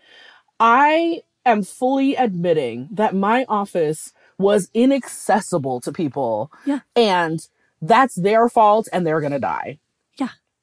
I 0.59 1.21
am 1.45 1.63
fully 1.63 2.15
admitting 2.15 2.87
that 2.91 3.15
my 3.15 3.45
office 3.49 4.13
was 4.37 4.69
inaccessible 4.73 5.81
to 5.81 5.91
people 5.91 6.51
Yeah. 6.65 6.79
and 6.95 7.47
that's 7.81 8.15
their 8.15 8.47
fault 8.49 8.87
and 8.93 9.05
they're 9.05 9.21
gonna 9.21 9.39
die. 9.39 9.79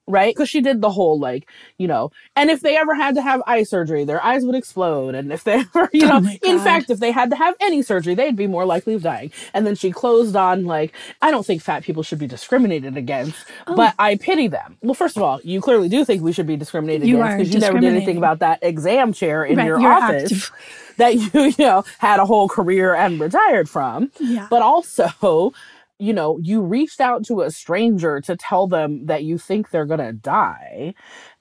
Right? 0.09 0.35
Because 0.35 0.49
she 0.49 0.61
did 0.63 0.81
the 0.81 0.91
whole 0.91 1.19
like, 1.19 1.49
you 1.79 1.87
know, 1.87 2.13
and 2.37 2.51
if 2.51 2.63
they 2.63 2.77
ever 2.77 2.95
had 2.95 3.15
to 3.17 3.23
have 3.23 3.43
eye 3.47 3.63
surgery, 3.65 4.05
their 4.05 4.25
eyes 4.25 4.45
would 4.45 4.57
explode. 4.57 5.15
And 5.15 5.33
if 5.33 5.45
they 5.45 5.55
ever, 5.77 5.91
you 5.93 6.07
Oh 6.07 6.09
know, 6.09 6.21
my 6.21 6.39
in 6.45 6.59
fact, 6.61 6.91
if 6.91 6.99
they 7.01 7.13
had 7.13 7.31
to 7.31 7.37
have 7.37 7.55
any 7.61 7.83
surgery, 7.83 8.15
they'd 8.15 8.37
be 8.37 8.47
more 8.49 8.67
likely 8.67 8.95
of 8.95 9.03
dying. 9.03 9.33
And 9.55 9.67
then 9.67 9.77
she 9.77 9.93
closed 9.93 10.37
on 10.37 10.65
like, 10.67 10.95
I 11.23 11.31
don't 11.31 11.47
think 11.47 11.63
fat 11.63 11.85
people 11.85 12.03
should 12.03 12.19
be 12.19 12.27
discriminated 12.27 12.97
against, 12.97 13.37
Oh. 13.67 13.77
but 13.77 13.95
I 13.99 14.17
pity 14.17 14.49
them. 14.49 14.79
Well, 14.83 14.95
first 14.95 15.17
of 15.17 15.23
all, 15.23 15.41
you 15.45 15.61
clearly 15.61 15.89
do 15.89 16.05
think 16.05 16.23
we 16.23 16.33
should 16.33 16.47
be 16.47 16.57
discriminated 16.57 17.07
You 17.07 17.17
against 17.23 17.39
because 17.39 17.55
you 17.55 17.61
never 17.61 17.79
did 17.81 17.95
anything 17.95 18.17
about 18.19 18.41
that 18.41 18.61
exam 18.63 19.13
chair 19.13 19.45
in 19.45 19.57
Right, 19.57 19.67
your 19.67 19.81
office 19.87 20.25
active. 20.25 20.51
that 20.99 21.15
you, 21.17 21.31
you 21.35 21.55
know, 21.59 21.85
had 21.99 22.21
a 22.21 22.27
whole 22.27 22.49
career 22.49 22.95
and 22.95 23.21
retired 23.21 23.69
from. 23.69 24.11
Yeah. 24.21 24.47
But 24.51 24.63
also, 24.63 25.53
you 25.99 26.13
know, 26.13 26.39
you 26.43 26.61
reached 26.63 27.01
out 27.01 27.25
to 27.27 27.43
a 27.43 27.51
stranger 27.51 28.21
to 28.23 28.37
tell 28.37 28.67
them 28.67 29.07
that 29.07 29.25
you 29.25 29.39
think 29.39 29.71
they're 29.71 29.87
going 29.87 30.01
to 30.01 30.13
die. 30.13 30.95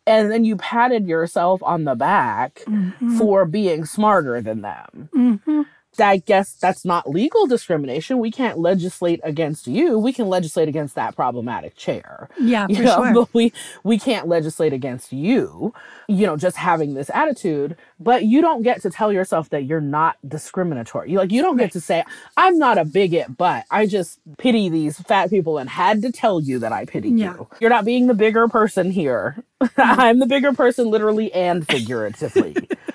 and 0.09 0.31
then 0.31 0.45
you 0.45 0.55
patted 0.55 1.05
yourself 1.05 1.61
on 1.63 1.83
the 1.83 1.93
back 1.93 2.63
Mhm. 2.65 3.17
for 3.17 3.45
being 3.45 3.83
smarter 3.83 4.41
than 4.41 4.61
them. 4.61 5.09
Mhm. 5.13 5.65
I 5.99 6.17
guess 6.17 6.53
that's 6.53 6.85
not 6.85 7.09
legal 7.09 7.47
discrimination. 7.47 8.19
We 8.19 8.31
can't 8.31 8.59
legislate 8.59 9.19
against 9.23 9.67
you. 9.67 9.97
We 9.99 10.13
can 10.13 10.29
legislate 10.29 10.67
against 10.69 10.95
that 10.95 11.15
problematic 11.15 11.75
chair. 11.75 12.29
Yeah, 12.39 12.67
You 12.69 12.75
for 12.77 12.83
know, 12.83 12.95
sure. 13.03 13.13
but 13.13 13.33
we 13.33 13.53
we 13.83 13.97
can't 13.99 14.27
legislate 14.27 14.73
against 14.73 15.11
you, 15.13 15.73
you 16.07 16.25
know, 16.27 16.37
just 16.37 16.57
having 16.57 16.93
this 16.93 17.09
attitude. 17.13 17.75
But 17.99 18.25
you 18.25 18.41
don't 18.41 18.61
get 18.63 18.81
to 18.83 18.89
tell 18.91 19.11
yourself 19.11 19.49
that 19.49 19.65
you're 19.65 19.81
not 19.81 20.17
discriminatory. 20.27 21.11
You 21.11 21.17
like 21.19 21.31
you 21.31 21.41
don't 21.41 21.57
get 21.57 21.71
to 21.73 21.81
say, 21.81 22.03
I'm 22.37 22.57
not 22.59 22.77
a 22.77 22.85
bigot, 22.85 23.37
but 23.37 23.65
I 23.71 23.87
just 23.87 24.19
pity 24.37 24.69
these 24.69 24.99
fat 25.01 25.29
people 25.31 25.57
and 25.57 25.69
had 25.69 26.01
to 26.03 26.11
tell 26.11 26.41
you 26.41 26.59
that 26.59 26.71
I 26.73 26.85
pity 26.85 27.09
Yeah. 27.09 27.33
you. 27.33 27.47
You're 27.59 27.69
not 27.71 27.85
being 27.85 28.07
the 28.07 28.13
bigger 28.13 28.47
person 28.47 28.91
here. 28.91 29.43
I'm 29.77 30.19
the 30.19 30.27
bigger 30.27 30.53
person 30.53 30.89
literally 30.89 31.33
and 31.33 31.67
figuratively. 31.67 32.55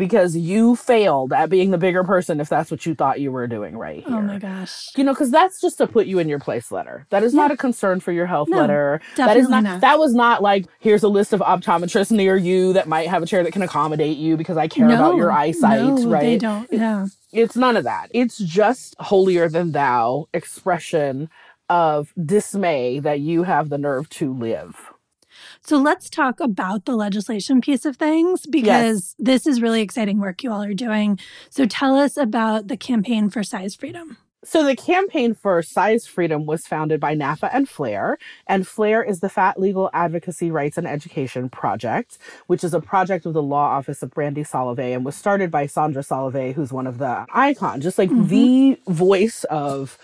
because 0.00 0.36
you 0.36 0.74
failed 0.74 1.32
at 1.32 1.48
being 1.50 1.70
the 1.70 1.78
bigger 1.78 2.02
person 2.02 2.40
if 2.40 2.48
that's 2.48 2.70
what 2.70 2.84
you 2.84 2.96
thought 2.96 3.20
you 3.20 3.30
were 3.30 3.46
doing 3.46 3.76
right 3.78 4.02
here. 4.04 4.16
Oh 4.16 4.22
my 4.22 4.38
gosh. 4.38 4.88
You 4.96 5.04
know, 5.04 5.12
because 5.12 5.30
that's 5.30 5.60
just 5.60 5.78
to 5.78 5.86
put 5.86 6.06
you 6.08 6.18
in 6.18 6.28
your 6.28 6.40
place 6.40 6.72
letter. 6.72 7.06
That 7.10 7.22
is 7.22 7.34
not 7.34 7.52
a 7.52 7.56
concern 7.56 8.00
for 8.00 8.10
your 8.10 8.26
health 8.26 8.48
No, 8.48 8.58
letter. 8.58 9.00
That 9.16 9.36
is 9.36 9.48
not, 9.48 9.62
not. 9.62 9.80
That 9.82 10.00
was 10.00 10.12
not 10.14 10.42
like 10.42 10.66
here's 10.80 11.04
a 11.04 11.08
list 11.08 11.32
of 11.32 11.40
optometrists 11.40 12.10
near 12.10 12.36
you 12.36 12.72
that 12.72 12.88
might 12.88 13.08
have 13.08 13.22
a 13.22 13.26
chair 13.26 13.44
that 13.44 13.52
can 13.52 13.62
accommodate 13.62 14.16
you 14.16 14.36
because 14.36 14.56
I 14.56 14.66
care 14.66 14.86
about 14.86 15.14
your 15.14 15.30
eyesight. 15.30 15.80
no, 15.80 16.08
right? 16.08 16.20
They 16.22 16.38
don't. 16.38 16.68
Yeah. 16.72 17.06
It's 17.32 17.54
none 17.54 17.76
of 17.76 17.84
that. 17.84 18.10
It's 18.12 18.38
just 18.38 18.96
holier 18.98 19.48
than 19.48 19.70
thou 19.70 20.26
expression 20.34 21.28
of 21.68 22.12
dismay 22.24 22.98
that 22.98 23.20
you 23.20 23.44
have 23.44 23.68
the 23.68 23.78
nerve 23.78 24.08
to 24.08 24.34
live. 24.34 24.89
So 25.62 25.76
let's 25.76 26.08
talk 26.08 26.40
about 26.40 26.84
the 26.84 26.96
legislation 26.96 27.60
piece 27.60 27.84
of 27.84 27.96
things 27.96 28.46
because 28.46 29.14
this 29.18 29.46
is 29.46 29.60
really 29.60 29.82
exciting 29.82 30.18
work 30.18 30.42
you 30.42 30.50
all 30.50 30.62
are 30.62 30.74
doing. 30.74 31.18
So 31.50 31.66
tell 31.66 31.96
us 31.96 32.16
about 32.16 32.68
the 32.68 32.76
campaign 32.76 33.30
for 33.30 33.42
size 33.42 33.74
freedom. 33.74 34.16
So 34.42 34.64
the 34.64 34.74
campaign 34.74 35.34
for 35.34 35.60
size 35.60 36.06
freedom 36.06 36.46
was 36.46 36.66
founded 36.66 36.98
by 36.98 37.14
NAAFA 37.14 37.50
and 37.52 37.68
FLARE, 37.68 38.18
and 38.46 38.66
FLARE 38.66 39.02
is 39.02 39.20
the 39.20 39.28
Fat 39.28 39.60
Legal 39.60 39.90
Advocacy 39.92 40.50
Rights 40.50 40.78
and 40.78 40.86
Education 40.86 41.50
Project, 41.50 42.16
which 42.46 42.64
is 42.64 42.72
a 42.72 42.80
project 42.80 43.26
of 43.26 43.34
the 43.34 43.42
law 43.42 43.66
office 43.66 44.02
of 44.02 44.12
Brandie 44.12 44.44
Solovay 44.44 44.94
and 44.94 45.04
was 45.04 45.14
started 45.14 45.50
by 45.50 45.66
Sondra 45.66 46.06
Solovay, 46.06 46.54
who's 46.54 46.72
one 46.72 46.86
of 46.86 46.96
the 46.96 47.26
icons, 47.34 47.84
just 47.84 47.98
like 47.98 48.08
mm-hmm. 48.08 48.28
the 48.28 48.78
voice 48.88 49.44
of 49.44 49.98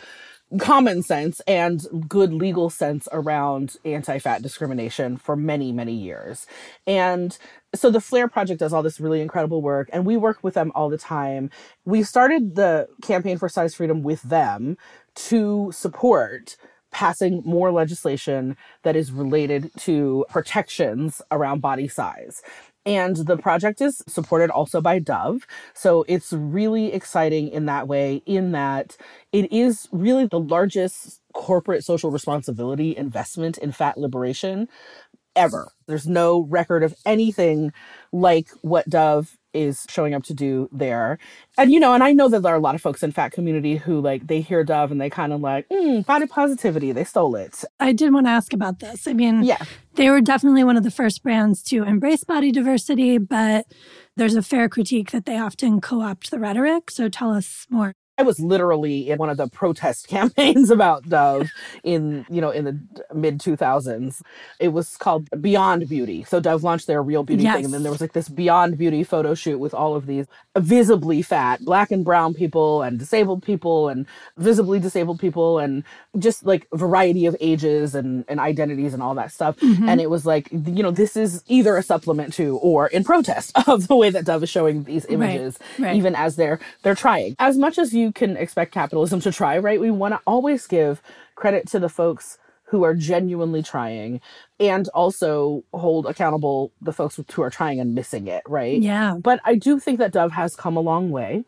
common 0.59 1.03
sense 1.03 1.41
and 1.47 1.83
good 2.09 2.33
legal 2.33 2.71
sense 2.71 3.09
around 3.13 3.77
anti-fat 3.85 4.43
discrimination 4.43 5.17
for 5.17 5.37
many 5.37 5.73
many 5.73 5.93
years. 5.93 6.47
And 6.87 7.37
so 7.75 7.91
the 7.91 8.01
FLARE 8.01 8.29
project 8.29 8.61
does 8.61 8.73
all 8.73 8.83
this 8.83 9.01
really 9.01 9.21
incredible 9.21 9.61
work 9.61 9.91
and 9.93 10.07
we 10.07 10.17
work 10.17 10.43
with 10.43 10.55
them 10.55 10.73
all 10.75 10.89
the 10.89 10.99
time. 10.99 11.51
We 11.85 12.03
started 12.03 12.55
the 12.55 12.89
campaign 13.03 13.39
for 13.39 13.49
size 13.49 13.75
freedom 13.75 14.03
with 14.03 14.23
them 14.23 14.79
to 15.17 15.71
support 15.73 16.57
passing 16.93 17.43
more 17.45 17.73
legislation 17.73 18.57
that 18.83 18.97
is 18.97 19.13
related 19.13 19.71
to 19.79 20.25
protections 20.31 21.21
around 21.31 21.61
body 21.61 21.89
size 21.89 22.43
and 22.87 23.17
the 23.17 23.37
project 23.37 23.81
is 23.81 24.03
supported 24.07 24.49
also 24.49 24.81
by 24.81 25.01
Dove. 25.01 25.47
So 25.75 26.05
it's 26.09 26.33
really 26.33 26.93
exciting 26.93 27.49
in 27.49 27.67
that 27.67 27.89
way, 27.89 28.23
in 28.25 28.53
that 28.53 28.97
it 29.33 29.53
is 29.53 29.89
really 29.93 30.27
the 30.27 30.41
largest 30.41 31.21
corporate 31.35 31.85
social 31.85 32.11
responsibility 32.11 32.97
investment 32.97 33.59
in 33.59 33.73
fat 33.73 33.99
liberation 33.99 34.69
ever. 35.35 35.73
There's 35.87 36.07
no 36.07 36.45
record 36.45 36.83
of 36.83 36.95
anything 37.05 37.73
like 38.13 38.49
what 38.63 38.89
Dove 38.89 39.37
is 39.57 39.85
showing 39.89 40.15
up 40.15 40.23
to 40.25 40.35
do 40.35 40.69
there. 40.71 41.19
And 41.59 41.73
you 41.73 41.81
know, 41.81 41.95
and 41.95 42.05
I 42.05 42.13
know 42.13 42.29
that 42.29 42.43
there 42.43 42.53
are 42.53 42.57
a 42.57 42.61
lot 42.61 42.75
of 42.75 42.83
folks 42.83 43.03
in 43.03 43.13
fat 43.13 43.33
community 43.33 43.77
who 43.77 44.01
like 44.01 44.27
they 44.27 44.41
hear 44.41 44.63
Dove 44.65 44.93
and 44.93 45.01
they 45.01 45.11
kind 45.11 45.33
of 45.33 45.41
like, 45.41 45.69
mm, 45.69 46.05
body 46.07 46.27
positivity, 46.27 46.93
they 46.93 47.05
stole 47.05 47.35
it. 47.37 47.65
I 47.81 47.93
did 47.93 48.13
want 48.13 48.27
to 48.27 48.31
ask 48.31 48.53
about 48.53 48.79
this. 48.81 49.09
I 49.09 49.13
mean, 49.15 49.43
Yeah. 49.43 49.63
they 49.95 50.11
were 50.11 50.21
definitely 50.21 50.63
one 50.65 50.77
of 50.77 50.85
the 50.85 50.91
first 50.91 51.23
brands 51.23 51.63
to 51.65 51.83
embrace 51.83 52.23
body 52.25 52.53
diversity, 52.53 53.19
but 53.19 53.67
there's 54.17 54.35
a 54.35 54.43
fair 54.43 54.69
critique 54.69 55.11
that 55.13 55.25
they 55.27 55.39
often 55.39 55.81
co 55.81 56.03
opt 56.03 56.31
the 56.31 56.39
rhetoric. 56.39 56.91
So 56.91 57.09
tell 57.09 57.33
us 57.33 57.67
more. 57.71 57.93
I 58.19 58.23
was 58.23 58.41
literally 58.41 59.11
in 59.11 59.19
one 59.19 59.31
of 59.31 59.37
the 59.37 59.49
protest 59.49 60.09
campaigns 60.09 60.71
about 60.71 61.09
Dove 61.09 61.51
in, 61.85 62.27
you 62.31 62.41
know, 62.41 62.51
in 62.51 62.65
the 62.65 62.81
mid 63.15 63.39
2000s. 63.41 64.23
It 64.59 64.69
was 64.69 64.97
called 64.97 65.29
Beyond 65.41 65.89
Beauty. 65.89 66.25
So 66.25 66.41
Dove 66.41 66.63
launched 66.65 66.87
their 66.87 67.03
real 67.03 67.23
beauty 67.25 67.43
Yes. 67.45 67.57
thing 67.57 67.65
and 67.67 67.75
then 67.75 67.83
there 67.83 67.93
was 67.93 68.01
like 68.01 68.13
this 68.15 68.29
Beyond 68.29 68.79
Beauty 68.79 69.05
photo 69.05 69.35
shoot 69.35 69.59
with 69.59 69.75
all 69.75 69.95
of 69.95 70.07
these 70.07 70.27
visibly 70.57 71.23
fat 71.23 71.65
black 71.65 71.91
and 71.91 72.05
brown 72.05 72.35
people 72.35 72.83
and 72.83 72.99
disabled 72.99 73.43
people 73.43 73.89
and 73.89 74.07
visibly 74.39 74.79
disabled 74.81 75.21
people 75.21 75.59
and 75.59 75.85
just 76.19 76.45
like 76.47 76.67
variety 76.73 77.27
of 77.27 77.37
ages 77.41 77.95
and, 77.95 78.25
and 78.29 78.41
identities 78.41 78.95
and 78.95 79.03
all 79.03 79.15
that 79.15 79.31
stuff. 79.33 79.59
Mm-hmm. 79.59 79.89
And 79.89 80.01
it 80.01 80.11
was 80.11 80.25
like, 80.27 80.49
you 80.53 80.83
know, 80.83 80.91
this 80.91 81.17
is 81.17 81.45
either 81.49 81.77
a 81.77 81.83
supplement 81.83 82.33
to 82.35 82.57
or 82.59 82.87
in 82.89 83.05
protest 83.05 83.53
of 83.69 83.89
the 83.89 83.97
way 83.97 84.11
that 84.11 84.25
Dove 84.25 84.43
is 84.43 84.49
showing 84.51 84.85
these 84.85 85.05
images 85.07 85.59
right. 85.79 85.97
even 85.97 86.15
as 86.15 86.37
they're 86.37 86.59
they're 86.83 86.95
trying. 86.95 87.37
As 87.39 87.59
much 87.59 87.79
as 87.79 87.93
you 87.95 88.06
can 88.13 88.37
expect 88.37 88.73
capitalism 88.73 89.21
to 89.21 89.33
try, 89.33 89.59
right? 89.59 89.81
We 89.81 89.91
want 89.91 90.15
to 90.15 90.21
always 90.27 90.67
give 90.67 91.03
credit 91.35 91.67
to 91.69 91.79
the 91.79 91.89
folks 91.89 92.39
who 92.69 92.83
are 92.83 92.95
genuinely 92.95 93.63
trying 93.63 94.21
and 94.59 94.89
also 94.89 95.63
hold 95.73 96.05
accountable 96.07 96.73
the 96.81 96.93
folks 96.93 97.21
who 97.33 97.43
are 97.43 97.51
trying 97.51 97.79
and 97.79 97.95
missing 97.95 98.27
it, 98.27 98.43
right? 98.47 98.83
Yeah. 98.83 99.17
But 99.21 99.41
I 99.45 99.55
do 99.55 99.79
think 99.79 100.01
that 100.01 100.13
Dove 100.13 100.33
has 100.33 100.57
come 100.57 100.77
a 100.77 100.81
long 100.81 101.11
way. 101.11 101.45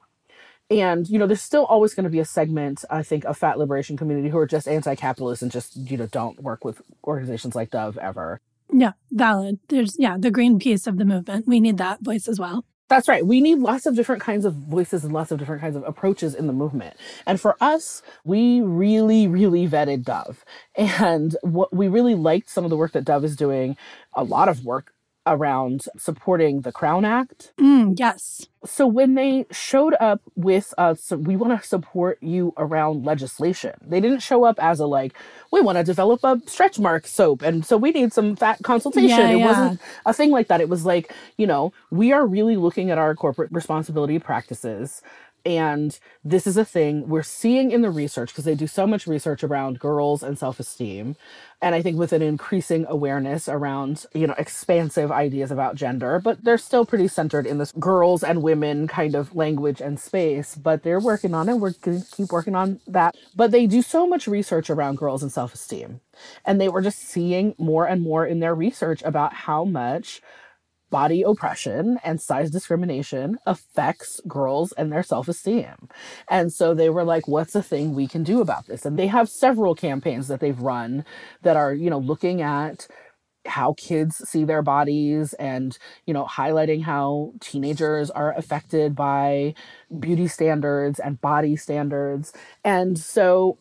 And, 0.71 1.09
you 1.09 1.19
know, 1.19 1.27
there's 1.27 1.43
still 1.43 1.65
always 1.65 1.95
going 1.95 2.05
to 2.05 2.11
be 2.11 2.21
a 2.21 2.25
segment, 2.25 2.85
I 2.91 3.03
think, 3.03 3.25
of 3.25 3.39
fat 3.39 3.59
liberation 3.59 3.97
community 3.97 4.29
who 4.29 4.39
are 4.39 4.47
just 4.47 4.69
anti-capitalist 4.69 5.43
and 5.43 5.51
just, 5.51 5.77
you 5.77 5.97
know, 5.97 6.07
don't 6.07 6.43
work 6.43 6.65
with 6.65 6.83
organizations 7.05 7.57
like 7.57 7.71
Dove 7.71 7.97
ever. 7.99 8.41
Yeah. 8.71 8.93
Valid. 9.11 9.59
There's, 9.69 9.97
yeah, 9.99 10.19
the 10.19 10.31
green 10.31 10.59
piece 10.59 10.87
of 10.87 10.99
the 10.99 11.07
movement. 11.07 11.49
We 11.49 11.59
need 11.59 11.79
that 11.79 12.01
voice 12.03 12.29
as 12.29 12.39
well. 12.39 12.67
That's 12.89 13.07
right. 13.07 13.27
We 13.27 13.43
need 13.43 13.59
lots 13.59 13.85
of 13.85 13.95
different 13.95 14.23
kinds 14.23 14.47
of 14.47 14.55
voices 14.55 15.05
and 15.05 15.13
lots 15.13 15.31
of 15.31 15.39
different 15.39 15.61
kinds 15.61 15.77
of 15.77 15.85
approaches 15.87 16.35
in 16.35 16.47
the 16.47 16.55
movement. 16.55 16.97
And 17.27 17.39
for 17.39 17.57
us, 17.61 18.03
we 18.25 18.63
really, 18.63 19.27
really 19.27 19.69
vetted 19.69 20.05
Dove. 20.05 20.43
And 20.75 21.37
what 21.43 21.75
we 21.75 21.89
really 21.89 22.15
liked 22.15 22.49
some 22.49 22.65
of 22.65 22.71
the 22.71 22.77
work 22.79 22.93
that 22.93 23.05
Dove 23.05 23.25
is 23.25 23.37
doing, 23.37 23.77
a 24.15 24.25
lot 24.25 24.49
of 24.49 24.65
work 24.65 24.95
around 25.33 25.85
supporting 25.97 26.63
the 26.63 26.73
Crown 26.73 27.05
Act. 27.05 27.53
Mm, 27.59 27.99
yes. 27.99 28.47
So 28.65 28.87
when 28.87 29.15
they 29.15 29.47
showed 29.53 29.95
up 30.01 30.21
with 30.35 30.75
uh 30.79 30.95
so 30.95 31.17
we 31.17 31.37
want 31.37 31.61
to 31.61 31.67
support 31.67 32.21
you 32.21 32.53
around 32.57 33.05
legislation. 33.05 33.75
They 33.81 34.01
didn't 34.01 34.21
show 34.21 34.45
up 34.45 34.59
as 34.59 34.81
a 34.81 34.87
like 34.87 35.15
we 35.53 35.61
want 35.61 35.79
to 35.79 35.85
develop 35.85 36.25
a 36.25 36.41
stretch 36.47 36.79
mark 36.79 37.07
soap 37.07 37.43
and 37.43 37.65
so 37.65 37.77
we 37.77 37.93
need 37.93 38.13
some 38.13 38.35
fat 38.35 38.59
consultation. 38.65 39.09
Yeah, 39.11 39.31
it 39.31 39.39
yeah. 39.39 39.47
wasn't 39.47 39.81
a 40.07 40.13
thing 40.13 40.31
like 40.31 40.49
that. 40.49 40.61
It 40.61 40.69
was 40.69 40.85
like, 40.85 41.15
you 41.37 41.47
know, 41.47 41.73
we 41.91 42.13
are 42.13 42.27
really 42.27 42.57
looking 42.57 42.91
at 42.91 42.99
our 42.99 43.15
corporate 43.15 43.53
responsibility 43.53 44.19
practices 44.19 45.03
and 45.49 45.99
this 46.23 46.47
is 46.47 46.59
a 46.59 46.65
thing 46.65 47.09
we're 47.09 47.23
seeing 47.23 47.71
in 47.73 47.83
the 47.83 47.91
research 47.91 48.31
because 48.31 48.45
they 48.45 48.55
do 48.55 48.67
so 48.67 48.87
much 48.87 49.07
research 49.07 49.43
around 49.43 49.81
girls 49.81 50.23
and 50.23 50.39
self-esteem. 50.39 51.17
And 51.63 51.75
i 51.75 51.83
think 51.83 51.99
with 51.99 52.13
an 52.13 52.23
increasing 52.23 52.87
awareness 52.89 53.49
around 53.49 54.07
you 54.15 54.27
know 54.29 54.35
expansive 54.39 55.11
ideas 55.11 55.51
about 55.51 55.75
gender 55.75 56.21
but 56.23 56.45
they're 56.45 56.59
still 56.59 56.87
pretty 56.87 57.09
centered 57.09 57.47
in 57.47 57.59
this 57.59 57.73
girls 57.73 58.23
and 58.23 58.43
women 58.43 58.87
kind 58.87 59.15
of 59.17 59.35
language 59.35 59.81
and 59.81 59.99
space 59.99 60.55
but 60.55 60.83
they're 60.83 61.01
working 61.01 61.35
on 61.35 61.49
it. 61.49 61.55
We're 61.55 61.73
going 61.73 62.03
to 62.03 62.07
keep 62.17 62.33
working 62.33 62.55
on 62.55 62.81
that. 62.87 63.17
But 63.35 63.51
they 63.51 63.67
do 63.67 63.83
so 63.83 64.07
much 64.07 64.27
research 64.27 64.71
around 64.71 64.99
girls 64.99 65.23
and 65.23 65.33
self-esteem. 65.33 66.01
And 66.45 66.61
they 66.61 66.69
were 66.69 66.83
just 66.83 66.99
seeing 67.01 67.55
more 67.59 67.87
and 67.87 68.03
more 68.03 68.27
in 68.27 68.41
their 68.41 68.55
research 68.55 69.03
about 69.05 69.33
how 69.33 69.65
much 69.65 70.21
body 70.91 71.23
oppression 71.23 71.99
and 72.05 72.21
size 72.21 72.51
discrimination 72.51 73.39
affects 73.47 74.21
girls 74.27 74.73
and 74.73 74.93
their 74.93 75.03
self-esteem. 75.03 75.89
And 76.29 76.53
so 76.53 76.75
they 76.75 76.91
were 76.91 77.05
like, 77.05 77.29
what's 77.29 77.55
a 77.55 77.63
thing 77.63 77.95
we 77.95 78.07
can 78.07 78.23
do 78.23 78.41
about 78.41 78.67
this? 78.67 78.87
And 78.87 78.99
they 78.99 79.09
have 79.09 79.29
several 79.29 79.75
campaigns 79.75 80.29
that 80.29 80.41
they've 80.41 80.59
run 80.59 81.05
that 81.43 81.57
are, 81.57 81.75
you 81.75 81.91
know, 81.91 81.99
looking 81.99 82.43
at 82.43 82.87
how 83.47 83.75
kids 83.79 84.17
see 84.29 84.45
their 84.45 84.63
bodies 84.63 85.33
and 85.35 85.79
you 86.07 86.13
know 86.13 86.27
highlighting 86.27 86.83
how 86.83 87.33
teenagers 87.41 88.11
are 88.11 88.37
affected 88.37 88.95
by 88.95 89.55
beauty 89.99 90.29
standards 90.29 90.99
and 90.99 91.21
body 91.21 91.57
standards 91.57 92.33
and 92.65 92.99
so 92.99 93.57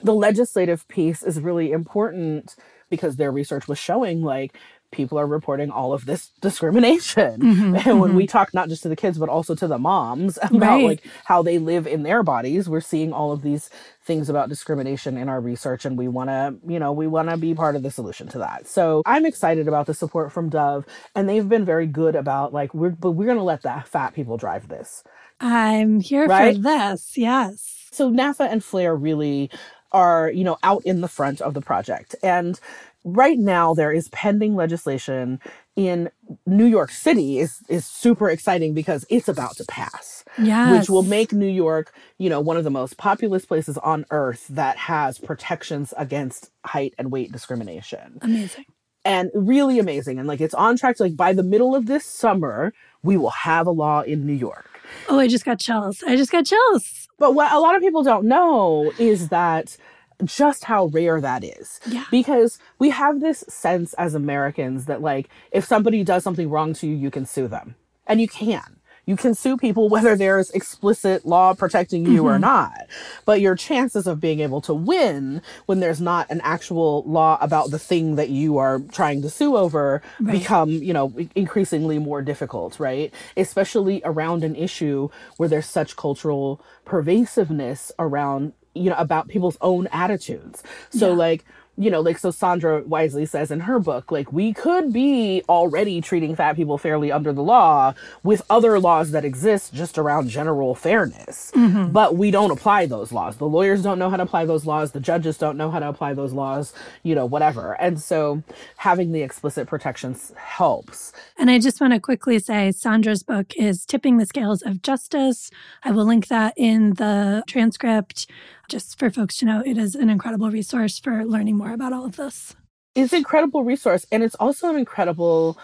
the 0.00 0.14
legislative 0.14 0.86
piece 0.88 1.22
is 1.22 1.40
really 1.40 1.72
important 1.72 2.56
because 2.88 3.16
their 3.16 3.30
research 3.30 3.68
was 3.68 3.78
showing 3.78 4.22
like 4.22 4.56
people 4.92 5.18
are 5.18 5.26
reporting 5.26 5.70
all 5.70 5.92
of 5.92 6.06
this 6.06 6.30
discrimination. 6.40 7.40
Mhm, 7.40 7.82
and 7.86 8.00
when 8.00 8.12
mhm. 8.12 8.16
we 8.16 8.26
talk 8.26 8.52
not 8.54 8.68
just 8.68 8.82
to 8.82 8.88
the 8.88 8.96
kids, 8.96 9.18
but 9.18 9.28
also 9.28 9.54
to 9.54 9.66
the 9.66 9.78
moms 9.78 10.38
about 10.42 10.60
Right. 10.60 10.84
like 10.84 11.02
how 11.24 11.42
they 11.42 11.58
live 11.58 11.86
in 11.86 12.02
their 12.02 12.22
bodies, 12.22 12.68
we're 12.68 12.80
seeing 12.80 13.12
all 13.12 13.32
of 13.32 13.42
these 13.42 13.70
things 14.04 14.28
about 14.28 14.48
discrimination 14.48 15.16
in 15.16 15.28
our 15.28 15.40
research. 15.40 15.84
And 15.84 15.96
we 15.96 16.08
want 16.08 16.30
to, 16.30 16.54
you 16.66 16.78
know, 16.78 16.92
we 16.92 17.06
want 17.06 17.30
to 17.30 17.36
be 17.36 17.54
part 17.54 17.76
of 17.76 17.82
the 17.82 17.90
solution 17.90 18.28
to 18.28 18.38
that. 18.38 18.66
So 18.66 19.02
I'm 19.06 19.24
excited 19.26 19.68
about 19.68 19.86
the 19.86 19.94
support 19.94 20.32
from 20.32 20.48
Dove. 20.48 20.84
And 21.14 21.28
they've 21.28 21.48
been 21.48 21.64
very 21.64 21.86
good 21.86 22.16
about 22.16 22.52
like, 22.52 22.74
we're, 22.74 22.90
but 22.90 23.12
we're 23.12 23.26
going 23.26 23.38
to 23.38 23.44
let 23.44 23.62
the 23.62 23.84
fat 23.86 24.14
people 24.14 24.36
drive 24.36 24.68
this. 24.68 25.04
I'm 25.40 26.00
here 26.00 26.26
Right? 26.26 26.56
for 26.56 26.62
this. 26.62 27.16
Yes. 27.16 27.88
So 27.92 28.10
NAAFA 28.10 28.50
and 28.50 28.62
FLARE 28.64 28.94
really 28.96 29.50
are, 29.92 30.30
you 30.30 30.44
know, 30.44 30.56
out 30.62 30.84
in 30.84 31.00
the 31.00 31.08
front 31.08 31.40
of 31.40 31.54
the 31.54 31.60
project. 31.60 32.14
And 32.22 32.60
right 33.04 33.38
now 33.38 33.74
there 33.74 33.92
is 33.92 34.08
pending 34.10 34.54
legislation 34.54 35.40
in 35.76 36.10
New 36.46 36.66
York 36.66 36.90
City 36.90 37.38
is 37.38 37.62
is 37.68 37.86
super 37.86 38.28
exciting 38.28 38.74
because 38.74 39.04
it's 39.08 39.28
about 39.28 39.56
to 39.56 39.64
pass. 39.64 40.24
Yes. 40.38 40.78
Which 40.78 40.90
will 40.90 41.02
make 41.02 41.32
New 41.32 41.48
York, 41.48 41.92
you 42.18 42.28
know, 42.28 42.40
one 42.40 42.56
of 42.56 42.64
the 42.64 42.70
most 42.70 42.96
populous 42.96 43.44
places 43.44 43.78
on 43.78 44.04
earth 44.10 44.46
that 44.48 44.76
has 44.76 45.18
protections 45.18 45.94
against 45.96 46.50
height 46.64 46.94
and 46.98 47.10
weight 47.10 47.32
discrimination. 47.32 48.18
amazing. 48.22 48.66
And 49.02 49.30
really 49.34 49.78
amazing. 49.78 50.18
And 50.18 50.28
like 50.28 50.42
it's 50.42 50.54
on 50.54 50.76
track 50.76 50.96
to 50.96 51.04
like 51.04 51.16
by 51.16 51.32
the 51.32 51.42
middle 51.42 51.74
of 51.74 51.86
this 51.86 52.04
summer, 52.04 52.74
we 53.02 53.16
will 53.16 53.30
have 53.30 53.66
a 53.66 53.70
law 53.70 54.02
in 54.02 54.26
New 54.26 54.34
York. 54.34 54.68
Oh, 55.08 55.18
I 55.18 55.26
just 55.26 55.44
got 55.44 55.58
chills. 55.58 56.02
I 56.06 56.16
just 56.16 56.32
got 56.32 56.44
chills. 56.44 57.08
But 57.18 57.34
what 57.34 57.52
a 57.52 57.60
lot 57.60 57.76
of 57.76 57.82
people 57.82 58.02
don't 58.02 58.26
know 58.26 58.92
is 58.98 59.28
that 59.28 59.76
just 60.24 60.64
how 60.64 60.86
rare 60.86 61.20
that 61.20 61.44
is. 61.44 61.80
Yeah. 61.86 62.04
Because 62.10 62.58
we 62.78 62.90
have 62.90 63.20
this 63.20 63.44
sense 63.48 63.94
as 63.94 64.14
Americans 64.14 64.86
that, 64.86 65.02
like, 65.02 65.28
if 65.52 65.64
somebody 65.64 66.04
does 66.04 66.24
something 66.24 66.50
wrong 66.50 66.74
to 66.74 66.86
you, 66.86 66.94
you 66.94 67.10
can 67.10 67.26
sue 67.26 67.48
them. 67.48 67.74
And 68.06 68.20
you 68.20 68.28
can. 68.28 68.80
You 69.06 69.16
can 69.16 69.34
sue 69.34 69.56
people 69.56 69.88
whether 69.90 70.14
there's 70.14 70.50
explicit 70.50 71.26
law 71.26 71.54
protecting 71.54 72.06
you 72.06 72.26
or 72.26 72.32
mm-hmm. 72.32 72.42
not. 72.42 72.86
But 73.24 73.40
your 73.40 73.56
chances 73.56 74.06
of 74.06 74.20
being 74.20 74.40
able 74.40 74.60
to 74.62 74.74
win 74.74 75.42
when 75.66 75.80
there's 75.80 76.00
not 76.00 76.30
an 76.30 76.40
actual 76.42 77.02
law 77.04 77.36
about 77.40 77.70
the 77.70 77.78
thing 77.78 78.14
that 78.16 78.28
you 78.28 78.58
are 78.58 78.78
trying 78.78 79.22
to 79.22 79.30
sue 79.30 79.56
over 79.56 80.02
Right. 80.20 80.38
become, 80.38 80.70
you 80.70 80.92
know, 80.92 81.12
increasingly 81.34 81.98
more 81.98 82.22
difficult, 82.22 82.78
right? 82.78 83.12
Especially 83.36 84.00
around 84.04 84.44
an 84.44 84.54
issue 84.54 85.08
where 85.36 85.48
there's 85.48 85.66
such 85.66 85.96
cultural 85.96 86.60
pervasiveness 86.84 87.90
around, 87.98 88.52
you 88.74 88.90
know, 88.90 88.96
about 88.96 89.28
people's 89.28 89.56
own 89.60 89.86
attitudes. 89.92 90.62
So 90.90 91.08
Yeah. 91.08 91.14
like, 91.14 91.44
you 91.76 91.88
know, 91.90 92.00
like 92.02 92.18
so 92.18 92.28
Sondra 92.28 92.84
wisely 92.84 93.24
says 93.24 93.50
in 93.50 93.60
her 93.60 93.78
book, 93.78 94.12
like 94.12 94.32
we 94.34 94.52
could 94.52 94.92
be 94.92 95.42
already 95.48 96.02
treating 96.02 96.36
fat 96.36 96.54
people 96.54 96.76
fairly 96.76 97.10
under 97.10 97.32
the 97.32 97.42
law 97.42 97.94
with 98.22 98.42
other 98.50 98.78
laws 98.78 99.12
that 99.12 99.24
exist 99.24 99.72
just 99.72 99.96
around 99.96 100.28
general 100.28 100.74
fairness. 100.74 101.50
Mm-hmm. 101.54 101.90
But 101.92 102.16
we 102.16 102.30
don't 102.30 102.50
apply 102.50 102.84
those 102.84 103.12
laws. 103.12 103.36
The 103.36 103.46
lawyers 103.48 103.82
don't 103.82 103.98
know 103.98 104.10
how 104.10 104.18
to 104.18 104.24
apply 104.24 104.44
those 104.44 104.66
laws. 104.66 104.90
The 104.92 105.00
judges 105.00 105.38
don't 105.38 105.56
know 105.56 105.70
how 105.70 105.78
to 105.78 105.88
apply 105.88 106.12
those 106.12 106.34
laws, 106.34 106.74
you 107.02 107.14
know, 107.14 107.24
whatever. 107.24 107.72
And 107.80 107.98
so 107.98 108.42
having 108.76 109.12
the 109.12 109.22
explicit 109.22 109.66
protections 109.66 110.34
helps. 110.36 111.14
And 111.38 111.50
I 111.50 111.58
just 111.58 111.80
want 111.80 111.94
to 111.94 112.00
quickly 112.00 112.40
say 112.40 112.72
Sondra's 112.74 113.22
book 113.22 113.54
is 113.56 113.86
Tipping 113.86 114.18
the 114.18 114.26
Scales 114.26 114.60
of 114.60 114.82
Justice. 114.82 115.50
I 115.82 115.92
will 115.92 116.04
link 116.04 116.28
that 116.28 116.52
in 116.58 116.94
the 116.94 117.42
transcript 117.46 118.26
just 118.70 118.98
for 118.98 119.10
folks 119.10 119.36
to 119.38 119.44
know 119.44 119.62
it 119.66 119.76
is 119.76 119.94
an 119.94 120.08
incredible 120.08 120.50
resource 120.50 120.98
for 120.98 121.24
learning 121.24 121.56
more 121.56 121.72
about 121.72 121.92
all 121.92 122.06
of 122.06 122.16
this. 122.16 122.54
It's 122.94 123.12
an 123.12 123.18
incredible 123.18 123.64
resource 123.64 124.06
and 124.10 124.22
it's 124.22 124.36
also 124.36 124.70
an 124.70 124.76
incredible 124.76 125.58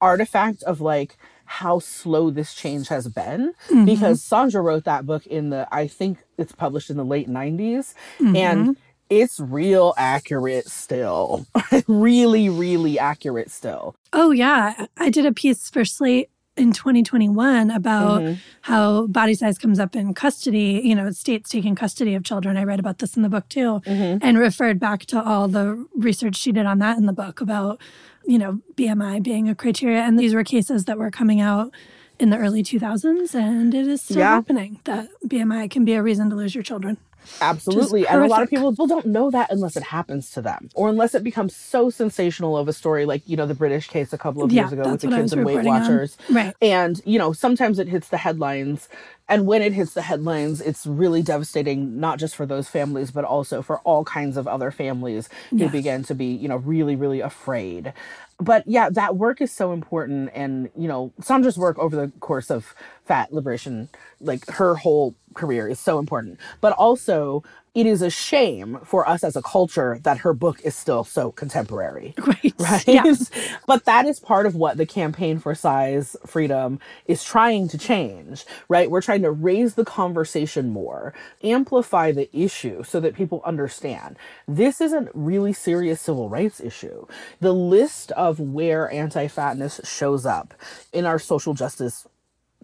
artifact 0.00 0.62
of 0.62 0.80
like 0.80 1.16
how 1.44 1.80
slow 1.80 2.30
this 2.30 2.54
change 2.54 2.88
has 2.88 3.08
been 3.08 3.52
mm-hmm. 3.68 3.84
because 3.84 4.22
Sondra 4.22 4.62
wrote 4.62 4.84
that 4.84 5.04
book 5.04 5.26
in 5.26 5.50
the 5.50 5.68
I 5.72 5.88
think 5.88 6.18
it's 6.38 6.52
published 6.52 6.88
in 6.88 6.96
the 6.96 7.04
late 7.04 7.28
90s 7.28 7.94
and 8.20 8.36
mm-hmm. 8.36 8.72
it's 9.10 9.40
real 9.40 9.92
accurate 9.98 10.68
still. 10.68 11.46
really 11.88 12.48
really 12.48 12.98
accurate 12.98 13.50
still. 13.50 13.96
Oh, 14.12 14.30
yeah. 14.30 14.86
I 14.96 15.10
did 15.10 15.26
a 15.26 15.32
piece 15.32 15.68
for 15.68 15.84
Slate 15.84 16.30
in 16.56 16.72
2021 16.72 17.70
about 17.70 18.20
Mhm. 18.20 18.36
how 18.62 19.06
body 19.06 19.34
size 19.34 19.56
comes 19.56 19.78
up 19.80 19.96
in 19.96 20.12
custody, 20.12 20.82
you 20.84 20.94
know, 20.94 21.10
states 21.10 21.48
taking 21.50 21.74
custody 21.74 22.14
of 22.14 22.24
children. 22.24 22.56
I 22.58 22.64
read 22.64 22.78
about 22.78 22.98
this 22.98 23.16
in 23.16 23.22
the 23.22 23.28
book 23.30 23.48
too, 23.48 23.80
Mhm. 23.86 24.18
and 24.20 24.38
referred 24.38 24.78
back 24.78 25.06
to 25.06 25.22
all 25.22 25.48
the 25.48 25.86
research 25.96 26.36
she 26.36 26.52
did 26.52 26.66
on 26.66 26.78
that 26.80 26.98
in 26.98 27.06
the 27.06 27.12
book 27.12 27.40
about, 27.40 27.80
you 28.26 28.38
know, 28.38 28.60
BMI 28.76 29.18
being 29.20 29.48
a 29.48 29.54
criteria. 29.54 30.02
And 30.02 30.18
these 30.18 30.34
were 30.34 30.44
cases 30.44 30.84
that 30.84 30.98
were 30.98 31.10
coming 31.10 31.40
out 31.40 31.72
in 32.18 32.28
the 32.28 32.36
early 32.36 32.62
2000s, 32.62 33.34
and 33.34 33.74
it 33.74 33.88
is 33.88 34.02
still 34.02 34.18
Yeah. 34.18 34.34
happening 34.34 34.78
that 34.84 35.08
BMI 35.26 35.68
can 35.68 35.84
be 35.86 35.94
a 35.94 36.02
reason 36.02 36.28
to 36.30 36.36
lose 36.36 36.54
your 36.54 36.62
children. 36.62 36.98
Absolutely. 37.40 38.06
And 38.06 38.22
a 38.22 38.26
lot 38.26 38.42
of 38.42 38.50
people 38.50 38.70
people 38.70 38.86
don't 38.86 39.06
know 39.06 39.30
that 39.30 39.50
unless 39.50 39.76
it 39.76 39.82
happens 39.82 40.30
to 40.32 40.40
them 40.42 40.70
or 40.74 40.88
unless 40.88 41.14
it 41.14 41.24
becomes 41.24 41.54
so 41.56 41.90
sensational 41.90 42.56
of 42.56 42.68
a 42.68 42.72
story 42.72 43.04
like, 43.04 43.22
you 43.26 43.36
know, 43.36 43.46
the 43.46 43.54
British 43.54 43.88
case 43.88 44.12
a 44.12 44.18
couple 44.18 44.42
of 44.42 44.52
Yeah, 44.52 44.62
years 44.62 44.72
ago 44.72 44.90
with 44.90 45.00
the 45.00 45.08
kids 45.08 45.32
and 45.32 45.44
Weight 45.44 45.56
reporting 45.56 45.72
on. 45.72 45.80
Watchers. 45.82 46.16
Right. 46.30 46.54
And, 46.62 47.00
you 47.04 47.18
know, 47.18 47.32
sometimes 47.32 47.78
it 47.78 47.88
hits 47.88 48.08
the 48.08 48.18
headlines. 48.18 48.88
And 49.28 49.46
when 49.46 49.62
it 49.62 49.72
hits 49.72 49.94
the 49.94 50.02
headlines, 50.02 50.60
it's 50.60 50.86
really 50.86 51.22
devastating, 51.22 51.98
not 51.98 52.18
just 52.18 52.36
for 52.36 52.44
those 52.46 52.68
families, 52.68 53.10
but 53.10 53.24
also 53.24 53.62
for 53.62 53.78
all 53.80 54.04
kinds 54.04 54.36
of 54.36 54.46
other 54.46 54.70
families 54.70 55.28
who 55.50 55.56
Yes. 55.58 55.72
begin 55.72 56.02
to 56.04 56.14
be, 56.14 56.26
you 56.26 56.48
know, 56.48 56.56
really, 56.56 56.96
really 56.96 57.20
afraid. 57.20 57.92
But 58.38 58.64
yeah, 58.66 58.90
that 58.90 59.16
work 59.16 59.40
is 59.40 59.52
so 59.52 59.72
important. 59.72 60.30
And, 60.34 60.70
you 60.76 60.88
know, 60.88 61.12
Sondra's 61.20 61.56
work 61.56 61.78
over 61.78 61.94
the 61.94 62.12
course 62.20 62.50
of 62.50 62.74
fat 63.06 63.32
liberation, 63.32 63.90
like 64.20 64.46
her 64.50 64.76
whole 64.76 65.14
career 65.34 65.68
is 65.68 65.80
so 65.80 65.98
important. 65.98 66.38
But 66.60 66.72
also, 66.74 67.42
it 67.74 67.86
is 67.86 68.02
a 68.02 68.10
shame 68.10 68.78
for 68.84 69.08
us 69.08 69.24
as 69.24 69.36
a 69.36 69.42
culture 69.42 69.98
that 70.02 70.18
her 70.18 70.34
book 70.34 70.60
is 70.62 70.76
still 70.76 71.04
so 71.04 71.32
contemporary 71.32 72.14
Right. 72.26 72.54
right? 72.58 72.84
Yeah. 72.86 73.04
but 73.66 73.84
that 73.86 74.06
is 74.06 74.20
part 74.20 74.46
of 74.46 74.54
what 74.54 74.76
the 74.76 74.86
campaign 74.86 75.38
for 75.38 75.54
size 75.54 76.16
freedom 76.26 76.78
is 77.06 77.24
trying 77.24 77.68
to 77.68 77.78
change, 77.78 78.44
right? 78.68 78.90
We're 78.90 79.02
trying 79.02 79.22
to 79.22 79.32
raise 79.32 79.74
the 79.74 79.84
conversation 79.84 80.70
more, 80.70 81.14
amplify 81.42 82.12
the 82.12 82.28
issue 82.36 82.84
so 82.84 83.00
that 83.00 83.14
people 83.14 83.42
understand 83.44 84.16
this 84.46 84.80
is 84.80 84.92
a 84.92 85.08
really 85.14 85.52
serious 85.52 86.00
civil 86.00 86.28
rights 86.28 86.60
issue. 86.60 87.06
The 87.40 87.54
list 87.54 88.12
of 88.12 88.40
where 88.40 88.90
anti 88.92 89.28
fatness 89.28 89.80
shows 89.84 90.26
up 90.26 90.54
in 90.92 91.06
our 91.06 91.18
social 91.18 91.54
justice 91.54 92.06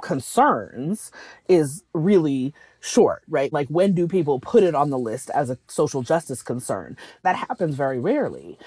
concerns 0.02 1.10
is 1.48 1.84
really 1.92 2.54
short, 2.80 3.22
right? 3.28 3.52
Like 3.52 3.68
when 3.68 3.94
do 3.94 4.06
people 4.06 4.40
put 4.40 4.62
it 4.62 4.74
on 4.74 4.90
the 4.90 4.98
list 4.98 5.30
as 5.30 5.50
a 5.50 5.58
social 5.66 6.02
justice 6.02 6.42
concern? 6.42 6.96
That 7.22 7.36
happens 7.36 7.74
very 7.74 7.98
rarely. 7.98 8.58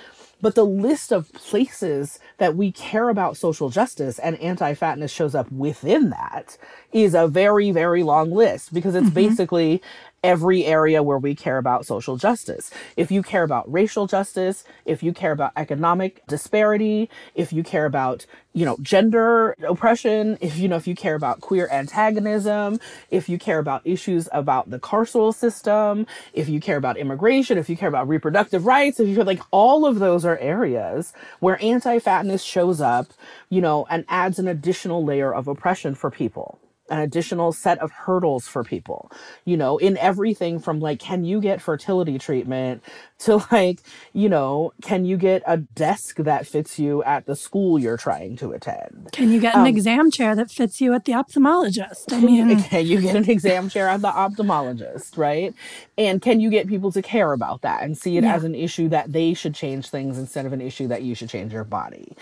But 0.41 0.56
the 0.56 0.65
list 0.65 1.12
of 1.12 1.32
places 1.34 2.20
that 2.39 2.56
we 2.56 2.72
care 2.72 3.10
about 3.10 3.38
social 3.38 3.70
justice 3.70 4.17
and 4.17 4.39
anti 4.39 4.74
fatness 4.74 5.12
shows 5.12 5.36
up 5.36 5.52
within 5.52 6.10
that 6.10 6.58
is 6.91 7.13
a 7.13 7.28
very, 7.28 7.72
very 7.72 8.04
long 8.04 8.32
list 8.32 8.74
because 8.74 8.96
it's 8.96 9.06
mm-hmm. 9.06 9.13
basically 9.13 9.82
every 10.23 10.65
area 10.65 11.01
where 11.01 11.17
we 11.17 11.34
care 11.34 11.57
about 11.57 11.86
social 11.86 12.15
justice. 12.15 12.69
If 12.95 13.12
you 13.12 13.23
care 13.23 13.43
about 13.43 13.71
racial 13.71 14.05
justice, 14.05 14.63
if 14.86 15.01
you 15.01 15.13
care 15.13 15.31
about 15.31 15.51
economic 15.57 16.25
disparity, 16.27 17.10
if 17.34 17.51
you 17.51 17.63
care 17.63 17.86
about, 17.86 18.25
you 18.53 18.65
know, 18.65 18.77
gender 18.81 19.55
oppression, 19.67 20.38
if 20.39 20.57
you 20.57 20.67
know, 20.67 20.75
if 20.75 20.88
you 20.88 20.95
care 20.95 21.15
about 21.15 21.41
queer 21.41 21.67
antagonism, 21.71 22.79
if 23.10 23.29
you 23.29 23.39
care 23.39 23.60
about 23.60 23.81
issues 23.86 24.29
about 24.31 24.69
the 24.69 24.79
carceral 24.79 25.34
system, 25.34 26.05
if 26.34 26.47
you 26.47 26.60
care 26.60 26.77
about 26.77 26.97
immigration, 26.97 27.57
if 27.57 27.69
you 27.69 27.75
care 27.75 27.89
about 27.89 28.07
reproductive 28.07 28.65
rights, 28.65 28.99
if 28.99 29.07
you 29.07 29.15
feel 29.15 29.25
like 29.25 29.41
all 29.49 29.86
of 29.86 29.99
those 29.99 30.23
are 30.23 30.38
areas 30.38 31.13
where 31.39 31.62
anti-fatness 31.63 32.43
shows 32.43 32.79
up, 32.79 33.07
you 33.49 33.62
know, 33.62 33.88
and 33.89 34.05
adds 34.07 34.38
an 34.38 34.47
additional 34.47 35.03
layer 35.03 35.34
of 35.34 35.47
oppression 35.47 35.95
for 35.95 36.12
people 36.12 36.60
an 36.91 36.99
additional 36.99 37.51
set 37.54 37.80
of 37.80 37.91
hurdles 37.91 38.47
for 38.47 38.63
people, 38.63 39.12
you 39.45 39.58
know, 39.58 39.77
in 39.80 39.97
everything 39.97 40.60
from 40.60 40.80
like, 40.80 40.99
can 40.99 41.23
you 41.23 41.41
get 41.41 41.62
fertility 41.62 42.19
treatment 42.19 42.84
to 43.25 43.45
like, 43.51 43.81
you 44.13 44.29
know, 44.29 44.73
can 44.84 45.05
you 45.05 45.17
get 45.17 45.43
a 45.47 45.57
desk 45.57 46.17
that 46.17 46.47
fits 46.47 46.79
you 46.79 47.03
at 47.03 47.27
the 47.27 47.36
school 47.38 47.79
you're 47.79 47.97
trying 47.97 48.38
to 48.38 48.53
attend? 48.53 49.12
Can 49.13 49.31
you 49.31 49.39
get 49.41 49.55
Um, 49.55 49.62
an 49.62 49.67
exam 49.67 50.12
chair 50.12 50.36
that 50.36 50.51
fits 50.51 50.81
you 50.81 50.93
at 50.93 51.05
the 51.05 51.13
ophthalmologist? 51.13 52.13
I 52.13 52.21
mean, 52.21 52.49
Can 52.63 52.86
you 52.88 53.01
get 53.01 53.15
an 53.17 53.29
exam 53.29 53.69
chair 53.69 53.89
at 53.89 54.01
the 54.03 54.12
ophthalmologist, 54.12 55.17
right? 55.17 55.55
And 55.97 56.21
can 56.21 56.39
you 56.41 56.49
get 56.51 56.67
people 56.67 56.91
to 56.93 57.01
care 57.01 57.34
about 57.34 57.63
that 57.63 57.84
and 57.84 57.97
see 57.97 58.17
it 58.17 58.23
Yeah. 58.23 58.36
as 58.36 58.43
an 58.45 58.55
issue 58.55 58.89
that 58.89 59.13
they 59.13 59.34
should 59.34 59.55
change 59.55 59.89
things 59.89 60.17
instead 60.19 60.45
of 60.45 60.53
an 60.53 60.62
issue 60.62 60.88
that 60.89 61.03
you 61.03 61.15
should 61.15 61.29
change 61.29 61.53
your 61.53 61.65
body? 61.65 62.15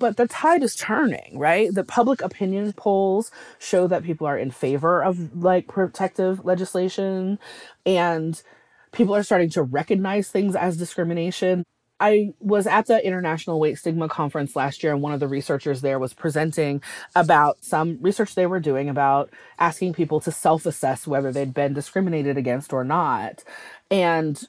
But 0.00 0.16
the 0.18 0.28
tide 0.28 0.62
is 0.64 0.76
turning, 0.76 1.38
right? 1.38 1.74
The 1.74 1.84
public 1.84 2.22
opinion 2.22 2.72
polls 2.74 3.30
show 3.60 3.86
that 3.88 4.04
people 4.04 4.26
are 4.26 4.38
in 4.38 4.50
favor 4.52 5.02
of 5.02 5.36
like 5.36 5.68
protective 5.68 6.44
legislation 6.44 7.38
and 7.86 8.42
people 8.94 9.14
are 9.14 9.22
starting 9.22 9.50
to 9.50 9.62
recognize 9.62 10.28
things 10.28 10.56
as 10.56 10.76
discrimination. 10.76 11.64
I 12.00 12.32
was 12.40 12.66
at 12.66 12.86
the 12.86 13.04
International 13.04 13.60
Weight 13.60 13.78
Stigma 13.78 14.08
Conference 14.08 14.56
last 14.56 14.82
year, 14.82 14.92
and 14.92 15.02
one 15.02 15.12
of 15.12 15.20
the 15.20 15.28
researchers 15.28 15.80
there 15.80 15.98
was 15.98 16.12
presenting 16.12 16.82
about 17.14 17.62
some 17.62 17.98
research 18.00 18.34
they 18.34 18.46
were 18.46 18.60
doing 18.60 18.88
about 18.88 19.30
asking 19.58 19.94
people 19.94 20.20
to 20.20 20.32
self 20.32 20.66
assess 20.66 21.06
whether 21.06 21.32
they'd 21.32 21.54
been 21.54 21.72
discriminated 21.72 22.36
against 22.36 22.72
or 22.72 22.84
not. 22.84 23.44
And 23.90 24.42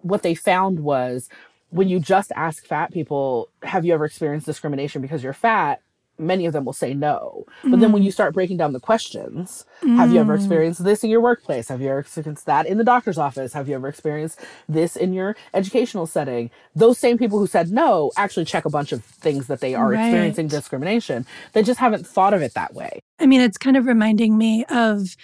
what 0.00 0.22
they 0.22 0.34
found 0.34 0.80
was 0.80 1.28
when 1.70 1.88
you 1.88 2.00
just 2.00 2.32
ask 2.34 2.64
fat 2.66 2.92
people, 2.92 3.50
Have 3.62 3.84
you 3.84 3.92
ever 3.92 4.06
experienced 4.06 4.46
discrimination 4.46 5.02
because 5.02 5.22
you're 5.22 5.32
fat? 5.34 5.82
Many 6.18 6.46
of 6.46 6.52
them 6.52 6.64
will 6.64 6.72
say 6.72 6.94
no. 6.94 7.44
But 7.62 7.80
then 7.80 7.92
when 7.92 8.00
mm-hmm. 8.00 8.06
you 8.06 8.10
start 8.10 8.34
breaking 8.34 8.56
down 8.56 8.72
the 8.72 8.80
questions, 8.80 9.64
have 9.82 10.12
you 10.12 10.20
ever 10.20 10.34
mm-hmm. 10.34 10.42
experienced 10.42 10.84
this 10.84 11.04
in 11.04 11.10
your 11.10 11.20
workplace? 11.20 11.68
Have 11.68 11.80
you 11.80 11.88
ever 11.88 12.00
experienced 12.00 12.46
that 12.46 12.66
in 12.66 12.78
the 12.78 12.84
doctor's 12.84 13.18
office? 13.18 13.52
Have 13.52 13.68
you 13.68 13.74
ever 13.74 13.88
experienced 13.88 14.40
this 14.68 14.96
in 14.96 15.12
your 15.12 15.36
educational 15.54 16.06
setting? 16.06 16.50
Those 16.74 16.98
same 16.98 17.18
people 17.18 17.38
who 17.38 17.46
said 17.46 17.70
no 17.70 18.12
actually 18.16 18.44
check 18.44 18.64
a 18.64 18.70
bunch 18.70 18.92
of 18.92 19.04
things 19.04 19.46
that 19.46 19.60
they 19.60 19.74
are 19.74 19.90
Right. 19.90 20.06
experiencing 20.06 20.48
discrimination. 20.48 21.26
They 21.52 21.62
just 21.62 21.80
haven't 21.80 22.06
thought 22.06 22.34
of 22.34 22.42
it 22.42 22.54
that 22.54 22.74
way. 22.74 23.00
I 23.18 23.26
mean, 23.26 23.40
it's 23.40 23.58
kind 23.58 23.76
of 23.76 23.86
reminding 23.86 24.36
me 24.36 24.64
of 24.66 25.16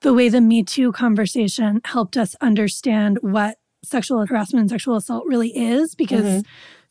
the 0.00 0.14
way 0.14 0.28
the 0.28 0.40
Me 0.40 0.62
Too 0.62 0.92
conversation 0.92 1.80
helped 1.84 2.16
us 2.16 2.36
understand 2.40 3.18
what 3.20 3.58
sexual 3.84 4.24
harassment 4.26 4.62
and 4.62 4.70
sexual 4.70 4.96
assault 4.96 5.24
really 5.26 5.56
is 5.56 5.94
because 5.94 6.24
mm-hmm. 6.24 6.40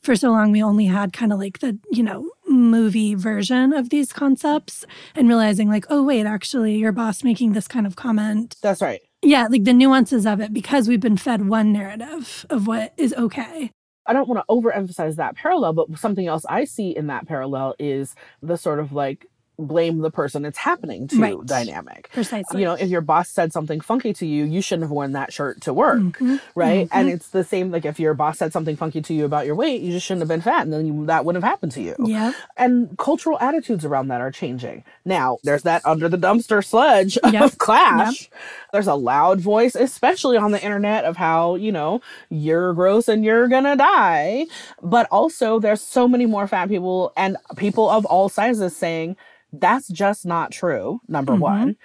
for 0.02 0.16
so 0.16 0.32
long 0.32 0.52
we 0.52 0.64
only 0.64 0.86
had 0.86 1.14
kind 1.14 1.32
of 1.32 1.40
like 1.40 1.60
the, 1.60 1.78
you 1.92 2.04
know, 2.04 2.30
movie 2.58 3.16
version 3.16 3.74
of 3.74 3.90
these 3.90 4.12
concepts 4.12 4.86
and 5.16 5.28
realizing 5.28 5.70
like, 5.70 5.86
oh, 5.90 6.04
wait, 6.04 6.26
actually, 6.26 6.76
your 6.76 6.92
boss 6.92 7.24
making 7.24 7.54
this 7.54 7.68
kind 7.68 7.88
of 7.88 7.96
comment. 7.96 8.58
That's 8.62 8.82
right. 8.82 9.02
Yeah, 9.22 9.48
like 9.50 9.64
the 9.64 9.74
nuances 9.74 10.26
of 10.26 10.40
it 10.42 10.54
because 10.54 10.88
we've 10.88 11.00
been 11.00 11.18
fed 11.18 11.48
one 11.48 11.72
narrative 11.72 12.46
of 12.50 12.68
what 12.68 12.94
is 12.98 13.14
okay. 13.14 13.72
I 14.06 14.14
don't 14.14 14.28
want 14.28 14.40
to 14.40 14.54
overemphasize 14.54 15.16
that 15.16 15.36
parallel, 15.36 15.74
but 15.74 16.00
something 16.00 16.28
else 16.28 16.46
I 16.48 16.64
see 16.64 16.96
in 16.96 17.08
that 17.08 17.28
parallel 17.28 17.76
is 17.78 18.16
the 18.42 18.58
sort 18.58 18.80
of 18.80 18.94
like 18.94 19.26
blame 19.60 20.00
the 20.00 20.12
person 20.12 20.46
it's 20.46 20.58
happening 20.60 21.08
to 21.08 21.20
Right. 21.20 21.36
dynamic. 21.46 22.10
Precisely. 22.14 22.60
You 22.60 22.66
know, 22.66 22.74
if 22.76 22.90
your 22.90 23.02
boss 23.02 23.28
said 23.30 23.52
something 23.52 23.82
funky 23.82 24.14
to 24.14 24.26
you, 24.26 24.44
you 24.46 24.62
shouldn't 24.62 24.84
have 24.84 24.92
worn 24.92 25.14
that 25.14 25.34
shirt 25.34 25.62
to 25.62 25.74
work, 25.74 25.98
Mhm. 26.00 26.40
right? 26.56 26.88
And 26.92 27.10
it's 27.10 27.30
the 27.30 27.44
same 27.44 27.72
like 27.72 27.84
if 27.86 28.00
your 28.00 28.14
boss 28.14 28.38
said 28.38 28.54
something 28.54 28.76
funky 28.76 29.02
to 29.02 29.14
you 29.14 29.26
about 29.26 29.46
your 29.48 29.56
weight, 29.56 29.82
you 29.82 29.92
just 29.92 30.06
shouldn't 30.06 30.22
have 30.22 30.28
been 30.28 30.42
fat, 30.42 30.62
and 30.64 30.72
then 30.74 30.86
you, 30.86 31.06
that 31.08 31.26
wouldn't 31.26 31.44
have 31.44 31.50
happened 31.50 31.72
to 31.72 31.82
you. 31.82 31.96
Yep. 32.00 32.36
And 32.56 32.98
cultural 33.00 33.40
attitudes 33.40 33.84
around 33.84 34.10
that 34.10 34.22
are 34.22 34.32
changing. 34.32 34.84
Now, 35.06 35.38
there's 35.44 35.64
that 35.64 35.82
under 35.86 36.08
the 36.08 36.18
dumpster 36.18 36.64
sludge 36.64 37.18
Yep. 37.32 37.42
of 37.44 37.58
clash. 37.58 38.30
There's 38.74 38.88
a 38.88 38.96
loud 38.96 39.42
voice, 39.42 39.74
especially 39.76 40.38
on 40.38 40.52
the 40.52 40.64
internet, 40.64 41.04
of 41.06 41.18
how, 41.18 41.56
you 41.56 41.72
know, 41.72 42.02
you're 42.30 42.74
gross 42.74 43.08
and 43.08 43.26
you're 43.26 43.48
gonna 43.48 43.76
die. 43.76 44.46
But 44.84 45.08
also, 45.10 45.60
there's 45.60 45.82
so 45.82 46.08
many 46.08 46.26
more 46.28 46.48
fat 46.48 46.70
people 46.70 47.12
and 47.18 47.38
people 47.56 47.90
of 47.90 48.06
all 48.06 48.30
sizes 48.30 48.76
saying, 48.76 49.16
that's 49.54 49.88
just 49.88 50.26
not 50.26 50.52
true, 50.52 51.02
number 51.08 51.34
Mhm. 51.34 51.40
one. 51.40 51.76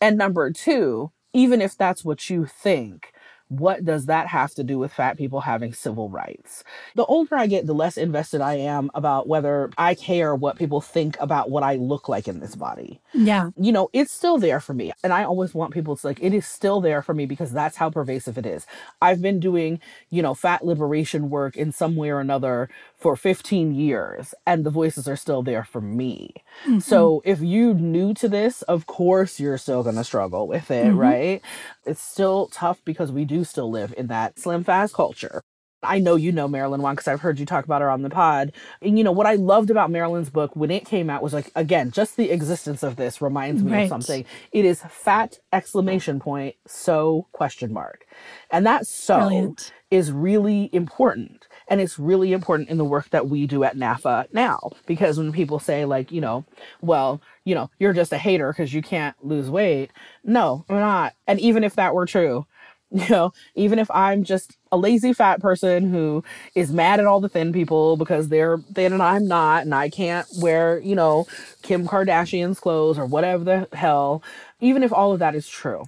And 0.00 0.16
number 0.16 0.50
two, 0.50 1.10
even 1.32 1.60
if 1.60 1.76
that's 1.76 2.04
what 2.04 2.30
you 2.30 2.46
think, 2.46 3.12
what 3.50 3.82
does 3.82 4.04
that 4.04 4.26
have 4.26 4.52
to 4.52 4.62
do 4.62 4.78
with 4.78 4.92
fat 4.92 5.16
people 5.16 5.40
having 5.40 5.72
civil 5.72 6.10
rights? 6.10 6.62
The 6.96 7.06
older 7.06 7.34
I 7.34 7.46
get, 7.46 7.66
the 7.66 7.74
less 7.74 7.96
invested 7.96 8.42
I 8.42 8.56
am 8.56 8.90
about 8.92 9.26
whether 9.26 9.70
I 9.78 9.94
care 9.94 10.34
what 10.34 10.58
people 10.58 10.82
think 10.82 11.16
about 11.18 11.50
what 11.50 11.62
I 11.62 11.76
look 11.76 12.10
like 12.10 12.28
in 12.28 12.40
this 12.40 12.54
body. 12.54 13.00
Yeah. 13.14 13.48
You 13.56 13.72
know, 13.72 13.88
it's 13.94 14.12
still 14.12 14.36
there 14.36 14.60
for 14.60 14.74
me. 14.74 14.92
And 15.02 15.14
I 15.14 15.24
always 15.24 15.54
want 15.54 15.72
people 15.72 15.96
to 15.96 16.06
like, 16.06 16.22
it 16.22 16.34
is 16.34 16.46
still 16.46 16.82
there 16.82 17.00
for 17.00 17.14
me 17.14 17.24
because 17.24 17.50
that's 17.50 17.78
how 17.78 17.88
pervasive 17.88 18.36
it 18.36 18.44
is. 18.44 18.66
I've 19.00 19.22
been 19.22 19.40
doing, 19.40 19.80
you 20.10 20.20
know, 20.20 20.34
fat 20.34 20.62
liberation 20.62 21.30
work 21.30 21.56
in 21.56 21.72
some 21.72 21.96
way 21.96 22.10
or 22.10 22.20
another 22.20 22.68
for 22.98 23.14
15 23.16 23.74
years, 23.74 24.34
and 24.46 24.64
the 24.64 24.70
voices 24.70 25.06
are 25.08 25.16
still 25.16 25.42
there 25.42 25.64
for 25.64 25.80
me. 25.80 26.32
Mm-hmm. 26.64 26.80
So 26.80 27.22
if 27.24 27.40
you 27.40 27.72
new 27.74 28.12
to 28.14 28.28
this, 28.28 28.62
of 28.62 28.86
course 28.86 29.38
you're 29.38 29.58
still 29.58 29.82
gonna 29.84 30.04
struggle 30.04 30.48
with 30.48 30.70
it, 30.70 30.86
Mhm. 30.86 30.98
right? 30.98 31.42
It's 31.86 32.02
still 32.02 32.48
tough 32.48 32.80
because 32.84 33.12
we 33.12 33.24
do 33.24 33.44
still 33.44 33.70
live 33.70 33.94
in 33.96 34.08
that 34.08 34.38
slim 34.38 34.64
fast 34.64 34.94
culture. 34.94 35.40
I 35.80 36.00
know 36.00 36.16
you 36.16 36.32
know 36.32 36.48
Marilyn 36.48 36.82
Wann 36.82 36.96
because 36.96 37.06
I've 37.06 37.20
heard 37.20 37.38
you 37.38 37.46
talk 37.46 37.64
about 37.64 37.82
her 37.82 37.88
on 37.90 38.02
the 38.02 38.10
pod. 38.10 38.52
And 38.82 38.98
you 38.98 39.04
know 39.04 39.12
what 39.12 39.28
I 39.28 39.36
loved 39.36 39.70
about 39.70 39.92
Marilyn's 39.92 40.28
book 40.28 40.56
when 40.56 40.72
it 40.72 40.84
came 40.84 41.08
out 41.08 41.22
was 41.22 41.32
like 41.32 41.52
again, 41.54 41.92
just 41.92 42.16
the 42.16 42.30
existence 42.32 42.82
of 42.82 42.96
this 42.96 43.22
reminds 43.22 43.62
me 43.62 43.70
Right. 43.70 43.82
of 43.84 43.88
something. 43.88 44.24
It 44.50 44.64
is 44.64 44.82
fat 44.90 45.38
exclamation 45.52 46.18
point 46.18 46.56
so 46.66 47.28
question 47.30 47.72
mark. 47.72 48.06
And 48.50 48.66
that 48.66 48.88
so 48.88 49.18
Brilliant. 49.18 49.72
is 49.92 50.10
really 50.10 50.68
important. 50.72 51.46
And 51.70 51.80
it's 51.80 51.98
really 51.98 52.32
important 52.32 52.70
in 52.70 52.78
the 52.78 52.84
work 52.84 53.10
that 53.10 53.28
we 53.28 53.46
do 53.46 53.64
at 53.64 53.76
NAAFA 53.76 54.32
now. 54.32 54.70
Because 54.86 55.18
when 55.18 55.32
people 55.32 55.58
say, 55.58 55.84
like, 55.84 56.10
you 56.12 56.20
know, 56.20 56.44
well, 56.80 57.20
you 57.44 57.54
know, 57.54 57.70
you're 57.78 57.92
just 57.92 58.12
a 58.12 58.18
hater 58.18 58.52
because 58.52 58.72
you 58.74 58.82
can't 58.82 59.16
lose 59.24 59.50
weight. 59.50 59.90
No, 60.24 60.64
I'm 60.68 60.76
not. 60.80 61.14
And 61.26 61.40
even 61.40 61.64
if 61.64 61.76
that 61.76 61.94
were 61.94 62.06
true, 62.06 62.46
you 62.90 63.08
know, 63.10 63.32
even 63.54 63.78
if 63.78 63.90
I'm 63.90 64.24
just 64.24 64.56
a 64.72 64.78
lazy 64.78 65.12
fat 65.12 65.40
person 65.40 65.90
who 65.90 66.24
is 66.54 66.72
mad 66.72 67.00
at 67.00 67.06
all 67.06 67.20
the 67.20 67.28
thin 67.28 67.52
people 67.52 67.96
because 67.98 68.28
they're 68.28 68.58
thin 68.74 68.92
and 68.94 69.02
I'm 69.02 69.28
not, 69.28 69.62
and 69.64 69.74
I 69.74 69.90
can't 69.90 70.26
wear, 70.38 70.78
you 70.80 70.94
know, 70.94 71.26
Kim 71.62 71.86
Kardashian's 71.86 72.60
clothes 72.60 72.98
or 72.98 73.06
whatever 73.06 73.44
the 73.44 73.68
hell, 73.76 74.22
even 74.60 74.82
if 74.82 74.92
all 74.92 75.12
of 75.12 75.18
that 75.18 75.34
is 75.34 75.48
true, 75.48 75.84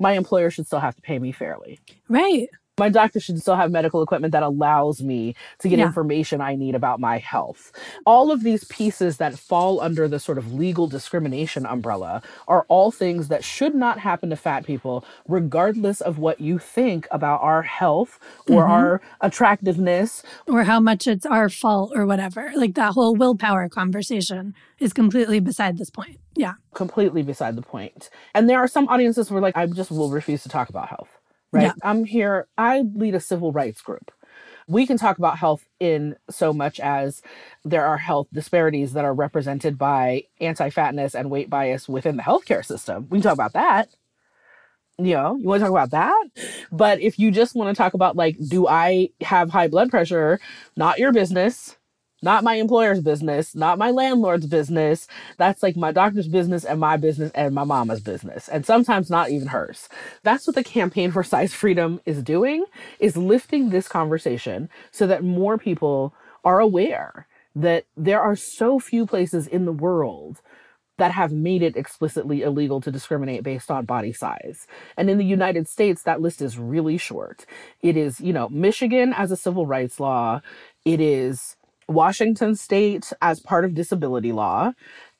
my 0.00 0.12
employer 0.12 0.50
should 0.50 0.66
still 0.66 0.80
have 0.80 0.96
to 0.96 1.02
pay 1.02 1.18
me 1.18 1.32
fairly 1.32 1.80
Right. 2.08 2.48
My 2.78 2.88
doctor 2.88 3.20
should 3.20 3.40
still 3.40 3.54
have 3.54 3.70
medical 3.70 4.02
equipment 4.02 4.32
that 4.32 4.42
allows 4.42 5.02
me 5.02 5.34
to 5.60 5.68
get 5.68 5.78
Yeah. 5.78 5.86
information 5.86 6.40
I 6.40 6.56
need 6.56 6.74
about 6.74 6.98
my 6.98 7.18
health. 7.18 7.70
All 8.04 8.32
of 8.32 8.42
these 8.42 8.64
pieces 8.64 9.18
that 9.18 9.38
fall 9.38 9.80
under 9.80 10.08
the 10.08 10.18
sort 10.18 10.38
of 10.38 10.52
legal 10.52 10.86
discrimination 10.86 11.66
umbrella 11.66 12.22
are 12.48 12.64
all 12.68 12.90
things 12.90 13.28
that 13.28 13.44
should 13.44 13.74
not 13.74 14.00
happen 14.00 14.30
to 14.30 14.36
fat 14.36 14.64
people, 14.64 15.04
regardless 15.28 16.00
of 16.00 16.18
what 16.18 16.40
you 16.40 16.58
think 16.58 17.06
about 17.10 17.40
our 17.42 17.62
health 17.62 18.18
or 18.48 18.62
mm-hmm. 18.62 18.70
our 18.70 19.00
attractiveness. 19.20 20.22
or 20.48 20.64
how 20.64 20.80
much 20.80 21.06
it's 21.06 21.26
our 21.26 21.48
fault 21.48 21.92
or 21.94 22.06
whatever. 22.06 22.50
Like 22.56 22.74
that 22.74 22.92
whole 22.92 23.14
willpower 23.14 23.68
conversation 23.68 24.54
is 24.80 24.92
completely 24.92 25.38
beside 25.40 25.78
this 25.78 25.90
point. 25.90 26.18
Yeah. 26.34 26.54
Completely 26.74 27.22
beside 27.22 27.54
the 27.56 27.62
point. 27.62 28.10
And 28.34 28.48
there 28.50 28.58
are 28.58 28.66
some 28.66 28.88
audiences 28.88 29.30
where, 29.30 29.40
like, 29.40 29.56
I 29.56 29.66
just 29.66 29.90
will 29.92 30.10
refuse 30.10 30.42
to 30.42 30.48
talk 30.48 30.68
about 30.68 30.88
health, 30.88 31.20
right? 31.54 31.64
Yeah. 31.64 31.72
I'm 31.82 32.04
here, 32.04 32.46
I 32.58 32.82
lead 32.94 33.14
a 33.14 33.20
civil 33.20 33.52
rights 33.52 33.80
group. 33.80 34.10
we 34.66 34.86
can 34.86 34.96
talk 34.96 35.18
about 35.18 35.38
health 35.38 35.66
in 35.78 36.16
so 36.30 36.52
much 36.52 36.80
as 36.80 37.22
there 37.64 37.84
are 37.84 37.98
health 37.98 38.28
disparities 38.32 38.92
that 38.94 39.04
are 39.04 39.14
represented 39.14 39.76
by 39.76 40.24
anti-fatness 40.40 41.14
and 41.14 41.30
weight 41.30 41.50
bias 41.50 41.88
within 41.88 42.16
the 42.16 42.22
healthcare 42.22 42.64
system. 42.64 43.06
We 43.10 43.18
can 43.18 43.22
talk 43.22 43.34
about 43.34 43.52
that. 43.52 43.88
You 44.96 45.14
know, 45.14 45.36
you 45.36 45.48
want 45.48 45.60
to 45.60 45.64
talk 45.64 45.72
about 45.72 45.90
that? 45.90 46.26
But 46.70 47.00
if 47.00 47.18
you 47.18 47.30
just 47.30 47.54
want 47.54 47.74
to 47.74 47.80
talk 47.80 47.94
about 47.94 48.16
like, 48.16 48.38
do 48.38 48.68
I 48.68 49.10
have 49.22 49.50
high 49.50 49.68
blood 49.68 49.90
pressure? 49.90 50.40
Not 50.76 50.98
your 50.98 51.12
business. 51.12 51.76
Not 52.22 52.44
my 52.44 52.54
employer's 52.54 53.00
business, 53.00 53.54
not 53.54 53.78
my 53.78 53.90
landlord's 53.90 54.46
business. 54.46 55.06
That's 55.38 55.62
like 55.62 55.76
my 55.76 55.92
doctor's 55.92 56.28
business 56.28 56.64
and 56.64 56.80
my 56.80 56.96
business 56.96 57.30
and 57.34 57.54
my 57.54 57.64
mama's 57.64 58.00
business. 58.00 58.48
And 58.48 58.66
sometimes 58.66 59.10
not 59.10 59.30
even 59.30 59.48
hers. 59.48 59.88
That's 60.22 60.46
what 60.46 60.56
the 60.56 60.64
campaign 60.64 61.12
for 61.12 61.22
size 61.22 61.54
freedom 61.54 62.00
is 62.06 62.22
doing, 62.22 62.64
is 62.98 63.16
lifting 63.16 63.70
this 63.70 63.88
conversation 63.88 64.68
so 64.90 65.06
that 65.06 65.24
more 65.24 65.58
people 65.58 66.14
are 66.44 66.60
aware 66.60 67.26
that 67.54 67.84
there 67.96 68.20
are 68.20 68.36
so 68.36 68.78
few 68.78 69.06
places 69.06 69.46
in 69.46 69.64
the 69.64 69.72
world 69.72 70.40
that 70.98 71.12
have 71.12 71.32
made 71.32 71.62
it 71.62 71.76
explicitly 71.76 72.42
illegal 72.42 72.80
to 72.80 72.90
discriminate 72.90 73.42
based 73.42 73.70
on 73.70 73.84
body 73.84 74.12
size. 74.12 74.66
And 74.96 75.10
in 75.10 75.18
the 75.18 75.24
United 75.24 75.68
States, 75.68 76.02
that 76.04 76.20
list 76.20 76.40
is 76.42 76.58
really 76.58 76.98
short. 76.98 77.46
It 77.82 77.96
is, 77.96 78.20
you 78.20 78.32
know, 78.32 78.48
Michigan 78.48 79.12
as 79.12 79.32
a 79.32 79.36
civil 79.36 79.66
rights 79.66 79.98
law, 80.00 80.40
it 80.84 81.00
is 81.00 81.56
Washington 81.88 82.54
state 82.56 83.12
as 83.20 83.40
part 83.40 83.64
of 83.64 83.74
disability 83.74 84.32
law, 84.32 84.72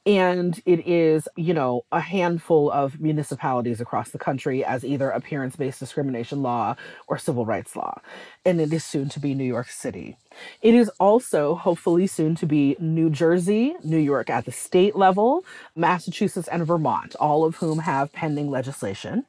and 0.07 0.61
it 0.67 0.87
is, 0.87 1.29
you 1.37 1.55
know, 1.55 1.85
a 1.91 2.01
handful 2.01 2.71
of 2.71 3.01
municipalities 3.01 3.81
across 3.81 4.11
the 4.11 4.19
country 4.19 4.62
as 4.62 4.85
either 4.85 5.09
appearance 5.09 5.57
based 5.57 5.81
discrimination 5.81 6.43
law 6.43 6.77
or 7.09 7.17
civil 7.17 7.47
rights 7.47 7.75
law. 7.75 7.99
And 8.45 8.61
it 8.61 8.71
is 8.73 8.85
soon 8.85 9.09
to 9.11 9.21
be 9.21 9.35
New 9.35 9.45
York 9.45 9.69
City. 9.69 10.19
It 10.61 10.75
is 10.75 10.91
also 11.01 11.55
hopefully 11.55 12.07
soon 12.07 12.35
to 12.37 12.47
be 12.47 12.77
New 12.79 13.09
Jersey, 13.09 13.75
New 13.83 13.99
York 13.99 14.29
at 14.29 14.45
the 14.45 14.53
state 14.53 14.95
level, 14.95 15.43
Massachusetts, 15.75 16.49
and 16.49 16.67
Vermont, 16.67 17.15
all 17.17 17.45
of 17.45 17.57
whom 17.57 17.79
have 17.79 18.12
pending 18.12 18.51
legislation. 18.51 19.25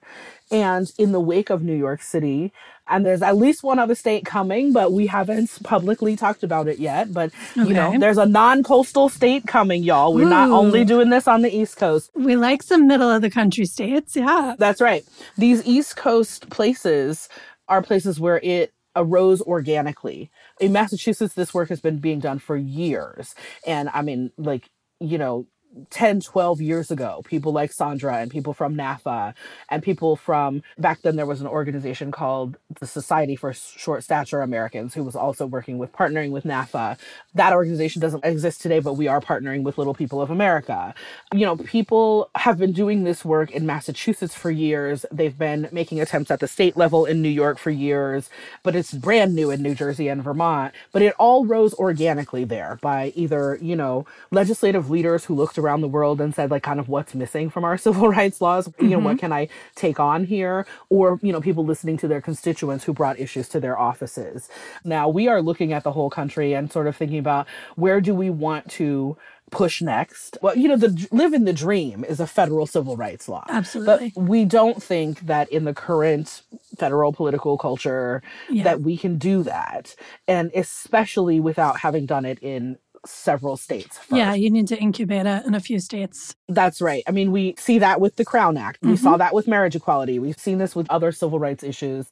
And 0.52 0.92
in 0.98 1.14
the 1.14 1.22
wake 1.22 1.50
of 1.50 1.64
New 1.64 1.76
York 1.76 2.02
City, 2.02 2.52
and 2.88 3.06
there's 3.06 3.22
at 3.22 3.38
least 3.38 3.64
one 3.64 3.80
other 3.80 3.96
state 3.96 4.26
coming, 4.26 4.74
but 4.74 4.92
we 4.92 5.08
haven't 5.08 5.64
publicly 5.64 6.16
talked 6.16 6.44
about 6.44 6.68
it 6.68 6.80
yet. 6.80 7.12
But, 7.14 7.32
you 7.56 7.74
know, 7.74 7.98
there's 7.98 8.18
a 8.18 8.26
non 8.26 8.64
coastal 8.64 9.10
state 9.10 9.48
coming, 9.48 9.84
y'all. 9.84 10.14
We're 10.14 10.30
not 10.30 10.52
only 10.52 10.86
doing 10.86 11.10
this 11.10 11.28
on 11.28 11.42
the 11.42 11.56
East 11.56 11.78
Coast. 11.78 12.12
We 12.14 12.36
like 12.36 12.62
some 12.62 12.88
middle 12.88 13.10
of 13.10 13.22
the 13.22 13.30
country 13.30 13.66
states. 13.66 14.16
Yeah. 14.16 14.56
That's 14.58 14.82
right. 14.82 15.04
These 15.38 15.66
East 15.66 15.96
Coast 15.96 16.50
places 16.50 17.30
are 17.68 17.82
places 17.82 18.20
where 18.20 18.40
it 18.44 18.72
arose 18.96 19.42
organically 19.42 20.32
In 20.60 20.72
Massachusetts, 20.72 21.34
this 21.34 21.54
work 21.54 21.70
has 21.70 21.82
been 21.82 21.98
being 21.98 22.20
done 22.20 22.40
for 22.40 22.56
years. 22.56 23.36
And 23.68 23.90
I 23.94 24.02
mean, 24.02 24.32
like, 24.38 24.70
you 25.00 25.18
know, 25.18 25.48
10, 25.90 26.22
12 26.22 26.62
years 26.62 26.92
ago, 26.92 27.22
people 27.26 27.52
like 27.52 27.72
Sondra 27.72 28.22
and 28.22 28.32
people 28.32 28.54
from 28.54 28.76
NAAFA 28.76 29.34
and 29.70 29.84
people 29.84 30.16
from 30.16 30.64
back 30.78 31.02
then 31.02 31.16
there 31.16 31.26
was 31.26 31.42
an 31.42 31.48
organization 31.48 32.12
called 32.12 32.58
the 32.80 32.88
Society 32.88 33.36
for 33.36 33.54
Short 33.54 34.04
Stature 34.04 34.42
Americans 34.42 34.94
who 34.94 35.04
was 35.04 35.16
also 35.16 35.46
working 35.46 35.78
with 35.78 35.92
partnering 35.92 36.32
with 36.32 36.44
NAAFA. 36.44 36.98
That 37.34 37.54
organization 37.54 38.02
doesn't 38.02 38.26
exist 38.26 38.62
today, 38.62 38.80
but 38.80 38.94
we 38.94 39.08
are 39.08 39.20
partnering 39.22 39.64
with 39.64 39.78
Little 39.78 39.94
People 39.94 40.22
of 40.22 40.30
America. 40.30 40.94
You 41.34 41.46
know, 41.46 41.58
people 41.58 42.30
have 42.36 42.58
been 42.58 42.72
doing 42.72 43.04
this 43.04 43.26
work 43.26 43.52
in 43.52 43.66
Massachusetts 43.66 44.36
for 44.36 44.52
years. 44.52 45.06
They've 45.12 45.38
been 45.38 45.68
making 45.72 46.00
attempts 46.00 46.32
at 46.32 46.40
the 46.40 46.48
state 46.48 46.78
level 46.78 47.06
in 47.06 47.22
New 47.22 47.30
York 47.30 47.58
for 47.58 47.72
years, 47.72 48.30
but 48.64 48.76
it's 48.76 48.94
brand 48.94 49.36
new 49.36 49.52
in 49.52 49.62
New 49.62 49.76
Jersey 49.76 50.08
and 50.08 50.24
Vermont. 50.24 50.74
But 50.92 51.02
it 51.02 51.14
all 51.20 51.46
rose 51.46 51.74
organically 51.74 52.46
there 52.46 52.80
by 52.82 53.12
either, 53.16 53.58
you 53.62 53.76
know, 53.76 54.06
legislative 54.32 54.90
leaders 54.90 55.26
who 55.26 55.36
looked 55.36 55.58
around 55.58 55.65
the 55.82 55.88
world 55.88 56.22
and 56.22 56.34
said 56.34 56.52
like 56.52 56.64
kind 56.64 56.80
of 56.80 56.90
what's 56.90 57.14
missing 57.14 57.50
from 57.50 57.64
our 57.64 57.78
civil 57.86 58.10
rights 58.10 58.42
laws 58.42 58.70
you 58.80 58.90
know 58.90 59.00
what 59.00 59.12
mm-hmm. 59.12 59.20
can 59.20 59.34
i 59.34 59.48
take 59.76 60.00
on 60.00 60.24
here 60.26 60.66
or 60.90 61.20
you 61.22 61.32
know 61.32 61.42
people 61.42 61.66
listening 61.66 61.98
to 61.98 62.08
their 62.08 62.22
constituents 62.22 62.84
who 62.84 62.94
brought 62.94 63.20
issues 63.20 63.48
to 63.50 63.60
their 63.60 63.78
offices 63.78 64.50
now 64.84 65.08
we 65.08 65.28
are 65.28 65.42
looking 65.42 65.74
at 65.74 65.84
the 65.84 65.92
whole 65.92 66.10
country 66.10 66.54
and 66.54 66.72
sort 66.72 66.88
of 66.88 66.96
thinking 66.96 67.20
about 67.20 67.48
where 67.76 68.02
do 68.02 68.14
we 68.14 68.30
want 68.30 68.70
to 68.70 69.18
push 69.52 69.82
next. 69.82 70.38
Well, 70.42 70.58
you 70.58 70.68
know, 70.68 70.78
the 70.78 71.08
live 71.12 71.34
in 71.34 71.46
the 71.46 71.54
dream 71.54 72.04
is 72.04 72.20
a 72.20 72.28
federal 72.28 72.66
civil 72.66 72.98
rights 72.98 73.30
law. 73.30 73.46
Absolutely. 73.50 74.12
But 74.16 74.22
we 74.22 74.46
don't 74.46 74.82
think 74.82 75.22
that 75.22 75.50
in 75.50 75.66
the 75.66 75.74
current 75.74 76.42
federal 76.78 77.14
political 77.14 77.58
culture 77.58 78.22
Yeah. 78.50 78.64
that 78.64 78.82
we 78.82 78.98
can 78.98 79.18
do 79.18 79.44
that. 79.44 79.96
And 80.28 80.52
especially 80.56 81.40
without 81.40 81.80
having 81.80 82.06
done 82.06 82.26
it 82.26 82.40
in 82.42 82.78
several 83.08 83.58
states 83.58 83.98
first. 83.98 84.12
Yeah, 84.12 84.34
you 84.34 84.50
need 84.50 84.68
to 84.70 84.78
incubate 84.78 85.26
it 85.26 85.46
in 85.46 85.56
a 85.56 85.60
few 85.60 85.80
states. 85.80 86.36
That's 86.48 86.82
right. 86.82 87.04
I 87.08 87.12
mean, 87.12 87.32
we 87.32 87.56
see 87.58 87.80
that 87.80 88.02
with 88.02 88.16
the 88.16 88.26
Crown 88.26 88.58
Act. 88.58 88.80
We 88.82 88.98
saw 88.98 89.12
mm-hmm. 89.12 89.20
that 89.20 89.34
with 89.34 89.48
marriage 89.48 89.76
equality. 89.76 90.20
We've 90.20 90.40
seen 90.40 90.58
this 90.58 90.76
with 90.76 90.90
other 90.90 91.12
civil 91.12 91.40
rights 91.40 91.64
issues. 91.64 92.08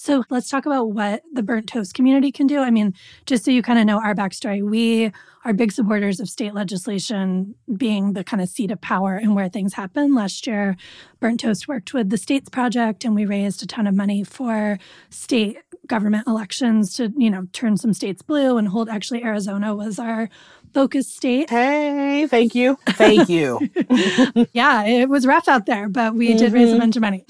So 0.00 0.22
let's 0.30 0.48
talk 0.48 0.64
about 0.64 0.92
what 0.92 1.24
the 1.32 1.42
burnt 1.42 1.68
toast 1.68 1.92
community 1.92 2.30
can 2.30 2.46
do. 2.46 2.60
I 2.60 2.70
mean, 2.70 2.94
just 3.26 3.44
so 3.44 3.50
you 3.50 3.62
kind 3.62 3.80
of 3.80 3.84
know 3.84 4.00
our 4.00 4.14
backstory, 4.14 4.62
we 4.62 5.10
are 5.44 5.52
big 5.52 5.72
supporters 5.72 6.20
of 6.20 6.28
state 6.28 6.54
legislation 6.54 7.56
being 7.76 8.12
the 8.12 8.22
kind 8.22 8.40
of 8.40 8.48
seat 8.48 8.70
of 8.70 8.80
power 8.80 9.16
and 9.16 9.34
where 9.34 9.48
things 9.48 9.74
happen. 9.74 10.14
Last 10.14 10.46
year, 10.46 10.76
Burnt 11.18 11.40
Toast 11.40 11.66
worked 11.66 11.92
with 11.92 12.10
the 12.10 12.16
States 12.16 12.48
Project 12.48 13.04
and 13.04 13.16
we 13.16 13.26
raised 13.26 13.60
a 13.64 13.66
ton 13.66 13.88
of 13.88 13.94
money 13.94 14.22
for 14.22 14.78
state 15.10 15.58
government 15.88 16.28
elections 16.28 16.94
to, 16.94 17.12
you 17.16 17.30
know, 17.30 17.48
turn 17.52 17.76
some 17.76 17.92
states 17.92 18.22
blue 18.22 18.56
and 18.56 18.68
hold 18.68 18.88
actually 18.88 19.24
Arizona 19.24 19.74
was 19.74 19.98
our 19.98 20.30
focus 20.72 21.12
state. 21.12 21.50
Hey, 21.50 22.28
thank 22.28 22.54
you. 22.54 22.78
Thank 22.90 23.28
you. 23.28 23.58
yeah, 24.52 24.84
it 24.84 25.08
was 25.08 25.26
rough 25.26 25.48
out 25.48 25.66
there, 25.66 25.88
but 25.88 26.14
we 26.14 26.28
mm-hmm. 26.28 26.38
did 26.38 26.52
raise 26.52 26.72
a 26.72 26.78
bunch 26.78 26.94
of 26.94 27.02
money 27.02 27.24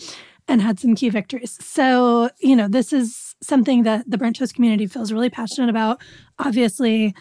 and 0.48 0.62
had 0.62 0.80
some 0.80 0.94
key 0.94 1.10
victories. 1.10 1.58
So, 1.60 2.30
you 2.40 2.56
know, 2.56 2.68
this 2.68 2.92
is 2.92 3.36
something 3.42 3.82
that 3.84 4.10
the 4.10 4.18
Burnt 4.18 4.36
Toast 4.36 4.54
community 4.54 4.86
feels 4.86 5.12
really 5.12 5.30
passionate 5.30 5.70
about. 5.70 6.00
Obviously, 6.38 7.14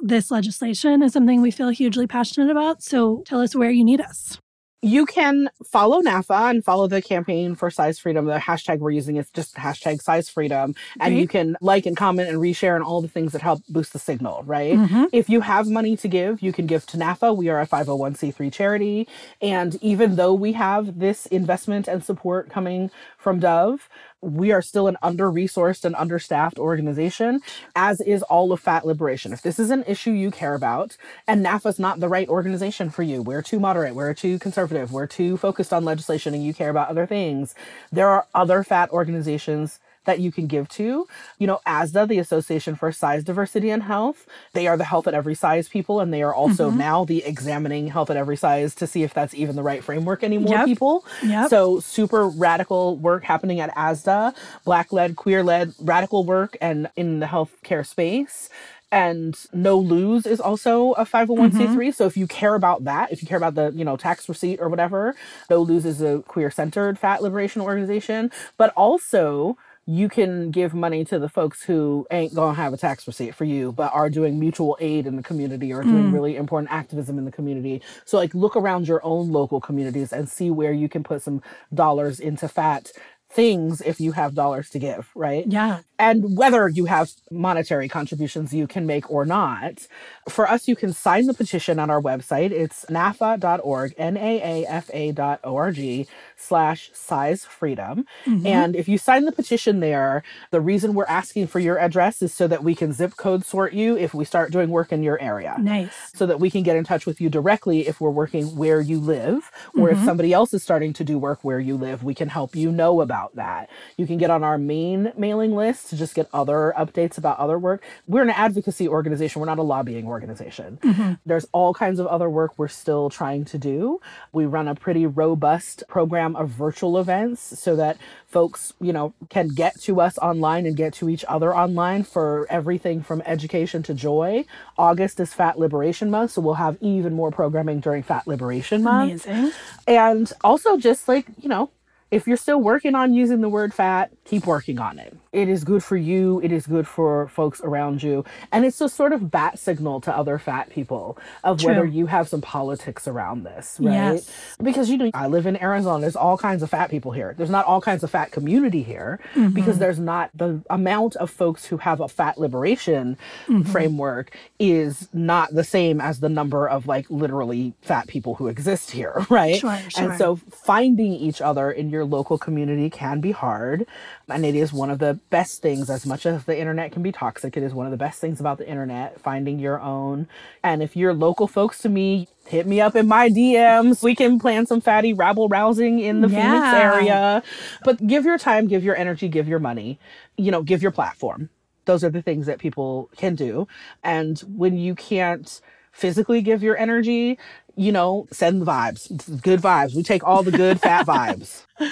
this 0.00 0.30
legislation 0.30 1.02
is 1.02 1.12
something 1.12 1.40
we 1.40 1.52
feel 1.52 1.70
hugely 1.70 2.06
passionate 2.06 2.50
about. 2.50 2.82
So, 2.82 3.22
tell 3.24 3.40
us 3.40 3.54
where 3.54 3.70
you 3.70 3.84
need 3.84 4.00
us. 4.00 4.41
You 4.84 5.06
can 5.06 5.48
follow 5.64 6.02
NAAFA 6.02 6.50
and 6.50 6.64
follow 6.64 6.88
the 6.88 7.00
campaign 7.00 7.54
for 7.54 7.70
size 7.70 8.00
freedom. 8.00 8.24
The 8.24 8.38
hashtag 8.38 8.80
we're 8.80 8.90
using 8.90 9.16
is 9.16 9.30
just 9.30 9.54
hashtag 9.54 10.02
size 10.02 10.28
freedom. 10.28 10.74
And 10.98 11.16
you 11.16 11.28
can 11.28 11.56
like 11.60 11.86
and 11.86 11.96
comment 11.96 12.28
and 12.28 12.38
reshare 12.38 12.74
and 12.74 12.84
all 12.84 13.00
the 13.00 13.06
things 13.06 13.30
that 13.30 13.42
help 13.42 13.62
boost 13.68 13.92
the 13.92 14.00
signal, 14.00 14.42
right? 14.44 14.74
Mhm. 14.76 15.08
If 15.12 15.30
you 15.30 15.40
have 15.42 15.68
money 15.68 15.96
to 15.98 16.08
give, 16.08 16.42
you 16.42 16.52
can 16.52 16.66
give 16.66 16.84
to 16.86 16.96
NAAFA. 16.96 17.36
We 17.36 17.48
are 17.48 17.60
a 17.60 17.66
501c3 17.66 18.50
charity. 18.50 19.06
And 19.40 19.76
even 19.82 20.16
though 20.16 20.34
we 20.34 20.52
have 20.54 20.98
this 20.98 21.26
investment 21.26 21.86
and 21.86 22.02
support 22.02 22.50
coming 22.50 22.90
from 23.18 23.38
Dove, 23.38 23.88
we 24.22 24.52
are 24.52 24.62
still 24.62 24.86
an 24.86 24.96
under 25.02 25.30
resourced 25.30 25.84
and 25.84 25.94
understaffed 25.96 26.58
organization, 26.58 27.40
as 27.74 28.00
is 28.00 28.22
all 28.22 28.52
of 28.52 28.60
Fat 28.60 28.86
Liberation. 28.86 29.32
If 29.32 29.42
this 29.42 29.58
is 29.58 29.70
an 29.70 29.84
issue 29.86 30.12
you 30.12 30.30
care 30.30 30.54
about, 30.54 30.96
and 31.26 31.44
NAAFA's 31.44 31.78
not 31.78 32.00
the 32.00 32.08
right 32.08 32.28
organization 32.28 32.88
for 32.88 33.02
you, 33.02 33.20
we're 33.20 33.42
too 33.42 33.58
moderate, 33.58 33.94
we're 33.94 34.14
too 34.14 34.38
conservative, 34.38 34.92
we're 34.92 35.06
too 35.08 35.36
focused 35.36 35.72
on 35.72 35.84
legislation, 35.84 36.34
and 36.34 36.44
you 36.44 36.54
care 36.54 36.70
about 36.70 36.88
other 36.88 37.06
things, 37.06 37.54
there 37.90 38.08
are 38.08 38.26
other 38.34 38.62
fat 38.62 38.90
organizations 38.90 39.80
that 40.04 40.20
you 40.20 40.32
can 40.32 40.46
give 40.46 40.68
to. 40.70 41.06
You 41.38 41.46
know, 41.46 41.60
ASDAH, 41.66 42.08
the 42.08 42.18
Association 42.18 42.74
for 42.74 42.92
Size 42.92 43.24
Diversity 43.24 43.70
and 43.70 43.82
Health, 43.82 44.26
they 44.52 44.66
are 44.66 44.76
the 44.76 44.84
health 44.84 45.06
at 45.06 45.14
every 45.14 45.34
size 45.34 45.68
people, 45.68 46.00
and 46.00 46.12
they 46.12 46.22
are 46.22 46.34
also 46.34 46.68
mm-hmm. 46.68 46.78
now 46.78 47.04
the 47.04 47.24
examining 47.24 47.88
health 47.88 48.10
at 48.10 48.16
every 48.16 48.36
size 48.36 48.74
to 48.76 48.86
see 48.86 49.02
if 49.02 49.14
that's 49.14 49.34
even 49.34 49.56
the 49.56 49.62
right 49.62 49.82
framework 49.82 50.24
anymore, 50.24 50.54
Yep. 50.54 50.66
people. 50.66 51.04
Yep. 51.22 51.50
So 51.50 51.80
super 51.80 52.28
radical 52.28 52.96
work 52.96 53.24
happening 53.24 53.60
at 53.60 53.74
ASDAH, 53.74 54.34
black 54.64 54.92
led, 54.92 55.16
queer 55.16 55.42
led, 55.42 55.74
radical 55.78 56.24
work 56.24 56.56
and 56.60 56.88
in 56.96 57.20
the 57.20 57.26
healthcare 57.26 57.86
space. 57.86 58.48
And 58.92 59.34
NOLOSE 59.54 60.26
is 60.26 60.38
also 60.38 60.92
a 60.92 61.06
mm-hmm. 61.06 61.32
501c3. 61.32 61.94
So 61.94 62.04
if 62.04 62.14
you 62.14 62.26
care 62.26 62.54
about 62.54 62.84
that, 62.84 63.10
if 63.10 63.22
you 63.22 63.28
care 63.28 63.38
about 63.38 63.54
the, 63.54 63.72
you 63.74 63.86
know, 63.86 63.96
tax 63.96 64.28
receipt 64.28 64.60
or 64.60 64.68
whatever, 64.68 65.14
NOLOSE 65.50 65.86
is 65.86 66.02
a 66.02 66.22
queer 66.28 66.50
centered 66.50 66.98
fat 66.98 67.22
liberation 67.22 67.62
organization. 67.62 68.30
But 68.58 68.70
also 68.76 69.56
you 69.86 70.08
can 70.08 70.52
give 70.52 70.74
money 70.74 71.04
to 71.04 71.18
the 71.18 71.28
folks 71.28 71.64
who 71.64 72.06
ain't 72.10 72.34
gonna 72.34 72.54
have 72.54 72.72
a 72.72 72.76
tax 72.76 73.04
receipt 73.06 73.34
for 73.34 73.44
you, 73.44 73.72
but 73.72 73.92
are 73.92 74.08
doing 74.08 74.38
mutual 74.38 74.76
aid 74.80 75.06
in 75.06 75.16
the 75.16 75.22
community 75.22 75.72
or 75.72 75.82
doing 75.82 76.04
mm. 76.04 76.12
really 76.12 76.36
important 76.36 76.70
activism 76.70 77.18
in 77.18 77.24
the 77.24 77.32
community. 77.32 77.82
So 78.04 78.16
like 78.16 78.32
look 78.32 78.54
around 78.54 78.86
your 78.86 79.04
own 79.04 79.32
local 79.32 79.60
communities 79.60 80.12
and 80.12 80.28
see 80.28 80.50
where 80.50 80.72
you 80.72 80.88
can 80.88 81.02
put 81.02 81.22
some 81.22 81.42
dollars 81.74 82.20
into 82.20 82.46
fat 82.46 82.92
things 83.32 83.80
if 83.80 84.00
you 84.00 84.12
have 84.12 84.34
dollars 84.34 84.68
to 84.70 84.78
give, 84.78 85.10
right? 85.14 85.44
Yeah. 85.46 85.80
and 85.98 86.36
whether 86.36 86.68
you 86.68 86.86
have 86.86 87.12
monetary 87.30 87.88
contributions 87.88 88.52
you 88.52 88.66
can 88.66 88.86
make 88.86 89.08
or 89.10 89.24
not. 89.24 89.86
For 90.28 90.48
us, 90.48 90.66
you 90.66 90.74
can 90.74 90.92
sign 90.92 91.26
the 91.26 91.34
petition 91.34 91.78
on 91.78 91.90
our 91.90 92.02
website. 92.02 92.50
It's 92.50 92.84
naafa.org, 92.86 93.94
N-A-A-F-A 93.96 95.12
dot 95.12 95.40
O-R-G 95.44 96.08
slash 96.36 96.90
size 96.92 97.44
freedom. 97.44 98.04
Mm-hmm. 98.26 98.46
And 98.46 98.74
if 98.74 98.88
you 98.88 98.98
sign 98.98 99.26
the 99.26 99.32
petition 99.32 99.78
there, 99.78 100.24
the 100.50 100.60
reason 100.60 100.94
we're 100.94 101.04
asking 101.06 101.46
for 101.46 101.60
your 101.60 101.78
address 101.78 102.20
is 102.20 102.34
so 102.34 102.48
that 102.48 102.64
we 102.64 102.74
can 102.74 102.92
zip 102.92 103.16
code 103.16 103.44
sort 103.44 103.72
you 103.72 103.96
if 103.96 104.12
we 104.12 104.24
start 104.24 104.50
doing 104.50 104.70
work 104.70 104.92
in 104.92 105.02
your 105.04 105.20
area 105.20 105.56
Nice. 105.60 105.92
so 106.14 106.26
that 106.26 106.40
we 106.40 106.50
can 106.50 106.64
get 106.64 106.76
in 106.76 106.84
touch 106.84 107.06
with 107.06 107.20
you 107.20 107.28
directly 107.30 107.86
if 107.86 108.00
we're 108.00 108.10
working 108.10 108.56
where 108.56 108.80
you 108.80 108.98
live 108.98 109.50
or 109.78 109.88
if 109.90 109.96
mm-hmm. 109.96 110.06
somebody 110.06 110.32
else 110.32 110.52
is 110.52 110.62
starting 110.62 110.92
to 110.94 111.04
do 111.04 111.18
work 111.18 111.44
where 111.44 111.60
you 111.60 111.76
live 111.76 112.02
we 112.02 112.14
can 112.14 112.28
help 112.28 112.56
you 112.56 112.72
know 112.72 113.00
about 113.00 113.21
that. 113.34 113.70
You 113.96 114.06
can 114.06 114.18
get 114.18 114.30
on 114.30 114.44
our 114.44 114.58
main 114.58 115.12
mailing 115.16 115.54
list 115.54 115.90
to 115.90 115.96
just 115.96 116.14
get 116.14 116.28
other 116.32 116.74
updates 116.76 117.18
about 117.18 117.38
other 117.38 117.58
work. 117.58 117.82
We're 118.06 118.22
an 118.22 118.30
advocacy 118.30 118.88
organization. 118.88 119.40
We're 119.40 119.46
not 119.46 119.58
a 119.58 119.62
lobbying 119.62 120.06
organization. 120.06 120.78
Mm-hmm. 120.82 121.12
There's 121.24 121.46
all 121.52 121.74
kinds 121.74 121.98
of 121.98 122.06
other 122.06 122.28
work 122.28 122.58
we're 122.58 122.68
still 122.68 123.10
trying 123.10 123.44
to 123.46 123.58
do. 123.58 124.00
We 124.32 124.46
run 124.46 124.68
a 124.68 124.74
pretty 124.74 125.06
robust 125.06 125.84
program 125.88 126.36
of 126.36 126.48
virtual 126.48 126.98
events 126.98 127.58
so 127.58 127.76
that 127.76 127.96
folks 128.26 128.72
you 128.80 128.92
know 128.92 129.12
can 129.28 129.48
get 129.48 129.78
to 129.82 130.00
us 130.00 130.16
online 130.18 130.64
and 130.66 130.76
get 130.76 130.94
to 130.94 131.08
each 131.08 131.24
other 131.28 131.54
online 131.54 132.02
for 132.02 132.46
everything 132.48 133.02
from 133.02 133.22
education 133.26 133.82
to 133.84 133.94
joy. 133.94 134.44
August 134.78 135.20
is 135.20 135.32
fat 135.34 135.58
liberation 135.58 136.10
month 136.10 136.32
so 136.32 136.40
we'll 136.40 136.54
have 136.54 136.76
even 136.80 137.14
more 137.14 137.30
programming 137.30 137.80
during 137.80 138.02
fat 138.02 138.26
liberation 138.26 138.82
month. 138.82 139.26
Amazing. 139.26 139.52
and 139.86 140.32
also 140.42 140.76
just 140.76 141.08
like 141.08 141.26
you 141.38 141.48
know 141.48 141.70
if 142.12 142.28
you're 142.28 142.36
still 142.36 142.60
working 142.60 142.94
on 142.94 143.14
using 143.14 143.40
the 143.40 143.48
word 143.48 143.74
fat 143.74 144.12
keep 144.24 144.46
working 144.46 144.78
on 144.78 144.98
it. 144.98 145.16
It 145.32 145.48
is 145.48 145.64
good 145.64 145.82
for 145.82 145.96
you. 145.96 146.40
It 146.42 146.52
is 146.52 146.66
good 146.66 146.86
for 146.86 147.26
folks 147.28 147.60
around 147.62 148.02
you. 148.02 148.24
And 148.52 148.64
it's 148.64 148.80
a 148.80 148.88
sort 148.88 149.12
of 149.12 149.30
bat 149.30 149.58
signal 149.58 150.00
to 150.02 150.16
other 150.16 150.38
fat 150.38 150.70
people 150.70 151.18
of 151.42 151.62
whether 151.64 151.84
you 151.84 152.06
have 152.06 152.28
some 152.28 152.40
politics 152.40 153.08
around 153.08 153.42
this 153.44 153.78
right? 153.80 153.92
Yes. 153.94 154.30
because 154.62 154.88
you 154.90 154.96
know 154.96 155.10
i 155.14 155.26
live 155.26 155.44
in 155.46 155.60
arizona. 155.60 156.00
There's 156.00 156.16
all 156.16 156.38
kinds 156.38 156.62
of 156.62 156.70
fat 156.70 156.88
people 156.90 157.10
here. 157.12 157.34
There's 157.36 157.50
not 157.50 157.66
all 157.66 157.80
kinds 157.80 158.04
of 158.04 158.10
fat 158.10 158.30
community 158.30 158.82
here 158.82 159.18
Mm-hmm. 159.34 159.48
because 159.54 159.78
there's 159.78 159.98
not 159.98 160.30
the 160.34 160.62
amount 160.70 161.16
of 161.16 161.30
folks 161.30 161.64
who 161.66 161.78
have 161.78 162.00
a 162.00 162.08
fat 162.08 162.38
liberation 162.38 163.16
Mm-hmm. 163.48 163.62
framework 163.70 164.36
is 164.58 165.08
not 165.12 165.52
the 165.54 165.64
same 165.64 166.00
as 166.00 166.20
the 166.20 166.28
number 166.28 166.68
of 166.68 166.86
like 166.86 167.10
literally 167.10 167.74
fat 167.82 168.06
people 168.06 168.34
who 168.36 168.46
exist 168.48 168.90
here 168.92 169.26
right? 169.30 169.56
Sure, 169.56 169.78
sure. 169.88 170.10
and 170.10 170.18
so 170.18 170.36
finding 170.36 171.12
each 171.12 171.40
other 171.40 171.70
in 171.70 171.90
your 171.90 172.04
local 172.04 172.38
community 172.38 172.88
can 172.88 173.20
be 173.20 173.32
hard 173.32 173.86
and 174.28 174.44
it 174.44 174.54
is 174.54 174.72
one 174.72 174.90
of 174.90 174.98
the 174.98 175.14
best 175.30 175.62
things 175.62 175.90
as 175.90 176.06
much 176.06 176.26
as 176.26 176.44
the 176.44 176.58
internet 176.58 176.92
can 176.92 177.02
be 177.02 177.12
toxic 177.12 177.56
it 177.56 177.62
is 177.62 177.74
one 177.74 177.86
of 177.86 177.90
the 177.90 177.96
best 177.98 178.20
things 178.20 178.40
about 178.40 178.58
the 178.58 178.68
internet 178.68 179.20
finding 179.20 179.58
your 179.58 179.80
own. 179.80 180.28
And 180.62 180.82
if 180.82 180.96
you're 180.96 181.14
local 181.14 181.46
folks 181.46 181.78
to 181.78 181.88
me 181.88 182.28
hit 182.46 182.66
me 182.66 182.80
up 182.80 182.96
in 182.96 183.06
my 183.06 183.28
dms 183.28 184.02
we 184.02 184.14
can 184.14 184.38
plan 184.38 184.66
some 184.66 184.80
fatty 184.80 185.12
rabble 185.12 185.48
rousing 185.48 186.00
in 186.00 186.20
the 186.20 186.28
phoenix 186.28 186.66
area. 186.74 187.42
But 187.84 188.06
give 188.06 188.24
your 188.24 188.38
time 188.38 188.66
give 188.66 188.84
your 188.84 188.96
energy 188.96 189.28
give 189.28 189.48
your 189.48 189.58
money. 189.58 189.98
You 190.36 190.50
know 190.50 190.62
give 190.62 190.82
your 190.82 190.92
platform. 190.92 191.50
Those 191.84 192.04
are 192.04 192.10
the 192.10 192.22
things 192.22 192.46
that 192.46 192.58
people 192.58 193.10
can 193.16 193.34
do. 193.34 193.66
And 194.04 194.38
when 194.40 194.78
you 194.78 194.94
can't 194.94 195.60
physically 195.92 196.40
give 196.40 196.62
your 196.62 196.76
energy, 196.76 197.38
you 197.76 197.92
know, 197.92 198.26
send 198.30 198.62
the 198.62 198.66
vibes, 198.66 199.42
good 199.42 199.60
vibes. 199.60 199.94
We 199.94 200.02
take 200.02 200.24
all 200.24 200.42
the 200.42 200.50
good 200.50 200.80
fat 200.80 201.06
vibes. 201.06 201.64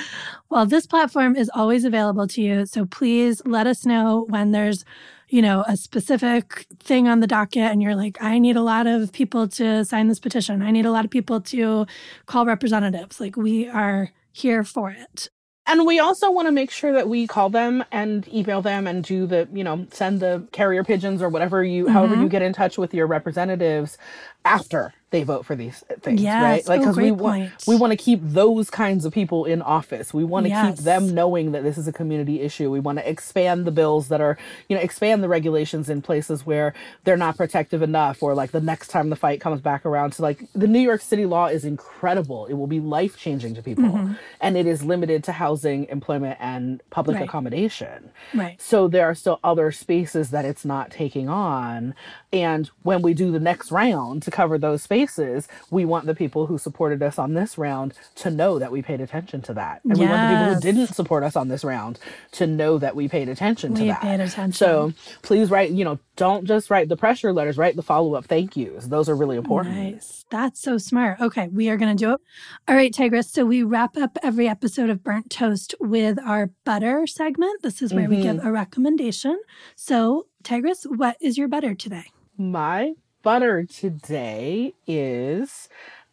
Well, 0.51 0.66
this 0.66 0.85
platform 0.85 1.37
is 1.37 1.49
always 1.55 1.85
available 1.85 2.26
to 2.26 2.43
you. 2.43 2.66
So 2.66 2.85
please 2.85 3.41
let 3.47 3.68
us 3.68 3.87
know 3.87 4.26
when 4.28 4.51
there's, 4.51 4.85
you 5.28 5.41
know, 5.41 5.64
a 5.68 5.76
specific 5.76 6.66
thing 6.81 7.07
on 7.07 7.20
the 7.20 7.28
docket 7.28 7.62
and 7.62 7.81
you're 7.81 7.95
like, 7.95 8.20
I 8.20 8.41
need 8.41 8.57
a 8.57 8.62
lot 8.62 8.89
of 8.89 9.12
people 9.12 9.47
to 9.47 9.85
sign 9.85 10.09
this 10.09 10.18
petition. 10.18 10.61
I 10.61 10.72
need 10.72 10.87
a 10.87 10.91
lot 10.91 11.05
of 11.05 11.11
people 11.12 11.41
to 11.43 11.87
call 12.26 12.47
representatives. 12.47 13.20
Like, 13.20 13.37
we 13.37 13.68
are 13.68 14.11
here 14.33 14.64
for 14.64 14.91
it. 14.91 15.31
And 15.66 15.87
we 15.87 16.01
also 16.01 16.33
want 16.33 16.49
to 16.49 16.53
make 16.53 16.72
sure 16.72 16.93
that 16.95 17.09
we 17.09 17.28
call 17.28 17.49
them 17.49 17.85
and 17.93 18.26
email 18.26 18.61
them 18.61 18.89
and 18.89 19.05
do 19.05 19.24
the, 19.24 19.47
you 19.53 19.62
know, 19.62 19.87
send 19.93 20.18
the 20.18 20.49
carrier 20.51 20.83
pigeons 20.83 21.22
or 21.22 21.28
whatever 21.28 21.62
you, 21.62 21.85
mm-hmm. 21.85 21.93
however 21.93 22.16
you 22.16 22.28
get 22.28 22.43
in 22.43 22.53
touch 22.53 22.76
with 22.76 22.93
your 22.93 23.07
representatives 23.07 23.97
after 24.45 24.95
they 25.11 25.24
vote 25.24 25.45
for 25.45 25.57
these 25.57 25.82
things, 26.01 26.22
yes. 26.22 26.43
right? 26.43 26.68
Like, 26.68 26.80
because 26.80 26.97
oh, 26.97 27.03
we 27.03 27.11
want 27.11 27.53
we 27.66 27.74
want 27.74 27.93
to 27.93 27.97
keep 27.97 28.20
those 28.22 28.70
kinds 28.70 29.05
of 29.05 29.12
people 29.12 29.45
in 29.45 29.61
office. 29.61 30.14
We 30.14 30.22
want 30.22 30.47
to 30.47 30.51
yes. 30.51 30.76
keep 30.76 30.84
them 30.84 31.14
knowing 31.14 31.51
that 31.53 31.64
this 31.64 31.76
is 31.76 31.88
a 31.88 31.93
community 31.93 32.41
issue. 32.41 32.70
We 32.70 32.78
want 32.78 32.99
to 32.99 33.09
expand 33.09 33.64
the 33.64 33.72
bills 33.72 34.09
that 34.09 34.20
are, 34.20 34.38
you 34.68 34.76
know, 34.76 34.82
expand 34.82 35.22
the 35.22 35.28
regulations 35.28 35.91
in 35.91 36.01
places 36.01 36.47
where 36.47 36.74
they're 37.03 37.16
not 37.16 37.36
protective 37.36 37.82
enough, 37.82 38.22
or 38.22 38.34
like 38.34 38.53
the 38.53 38.61
next 38.61 38.88
time 38.88 39.11
the 39.11 39.16
fight 39.16 39.41
comes 39.41 39.61
back 39.61 39.84
around. 39.84 40.14
So, 40.14 40.22
like 40.22 40.45
the 40.55 40.68
New 40.68 40.78
York 40.78 41.01
City 41.01 41.26
law 41.26 41.47
is 41.47 41.64
incredible. 41.64 42.47
It 42.47 42.55
will 42.55 42.68
be 42.68 42.80
life 42.80 43.18
changing 43.18 43.55
to 43.57 43.62
people, 43.62 43.84
mm-hmm. 43.84 44.12
and 44.41 44.57
it 44.57 44.66
is 44.66 44.84
limited 44.84 45.24
to 45.24 45.32
housing, 45.32 45.86
employment, 45.88 46.38
and 46.41 46.82
public 46.91 47.16
right. 47.16 47.24
accommodation. 47.24 48.11
Right. 48.32 48.61
So 48.62 48.86
there 48.86 49.07
are 49.07 49.16
still 49.16 49.41
other 49.43 49.72
spaces 49.72 50.30
that 50.30 50.45
it's 50.45 50.64
not 50.64 50.93
taking 50.93 51.28
on, 51.28 51.97
and 52.32 52.70
when 52.84 53.03
we 53.03 53.12
do 53.12 53.32
the 53.32 53.41
next 53.41 53.72
round 53.72 54.22
to 54.31 54.37
cover 54.37 54.59
those 54.59 54.83
spaces 54.83 55.49
we 55.70 55.85
want 55.85 56.07
the 56.07 56.14
people 56.14 56.47
who 56.47 56.59
supported 56.59 57.03
us 57.03 57.18
on 57.18 57.35
this 57.35 57.59
round 57.59 57.95
to 58.16 58.31
know 58.31 58.59
that 58.59 58.70
we 58.70 58.83
paid 58.83 59.01
attention 59.01 59.43
to 59.43 59.55
that. 59.55 59.83
And 59.85 59.97
yes. 59.97 59.99
we 59.99 60.07
want 60.07 60.22
the 60.22 60.37
people 60.37 60.55
who 60.55 60.61
didn't 60.61 60.95
support 60.95 61.22
us 61.22 61.37
on 61.37 61.49
this 61.49 61.64
round 61.64 61.99
to 62.33 62.47
know 62.47 62.78
that 62.78 62.95
we 62.95 63.09
paid 63.09 63.28
attention 63.28 63.74
we 63.74 63.81
to 63.81 63.87
that. 63.87 64.01
Paid 64.01 64.20
attention. 64.20 64.53
So 64.53 64.93
please 65.22 65.51
write, 65.51 65.70
you 65.70 65.85
know, 65.85 65.99
don't 66.16 66.45
just 66.45 66.70
write 66.70 66.89
the 66.89 66.97
pressure 66.97 67.33
letters, 67.33 67.57
write 67.57 67.76
the 67.76 67.83
follow 67.83 68.14
up 68.14 68.26
thank 68.26 68.57
yous. 68.57 68.87
Those 68.87 69.09
are 69.09 69.16
really 69.16 69.37
important. 69.37 69.76
Nice. 69.76 70.24
That's 70.31 70.61
so 70.61 70.78
smart. 70.78 71.20
Okay, 71.20 71.49
we 71.49 71.68
are 71.70 71.76
going 71.76 71.97
to 71.97 72.05
do 72.05 72.12
it. 72.12 72.20
All 72.68 72.74
right, 72.74 72.93
Tigress. 72.93 73.31
So 73.31 73.45
we 73.45 73.62
wrap 73.62 73.97
up 73.97 74.16
every 74.22 74.49
episode 74.49 74.91
of 74.91 75.03
Burnt 75.03 75.31
Toast 75.31 75.74
with 75.81 76.18
our 76.24 76.51
butter 76.64 77.07
segment. 77.07 77.62
This 77.62 77.83
is 77.83 77.93
where 77.93 78.05
mm-hmm. 78.05 78.16
we 78.16 78.22
give 78.22 78.37
mm-hmm. 78.37 78.47
a 78.47 78.53
recommendation. 78.53 79.41
So, 79.76 80.26
Tigress, 80.45 80.85
what 80.85 81.16
is 81.20 81.37
your 81.37 81.49
butter 81.49 81.74
today? 81.74 82.05
My 82.37 82.95
butter 83.23 83.64
today 83.64 84.75
is 84.87 85.68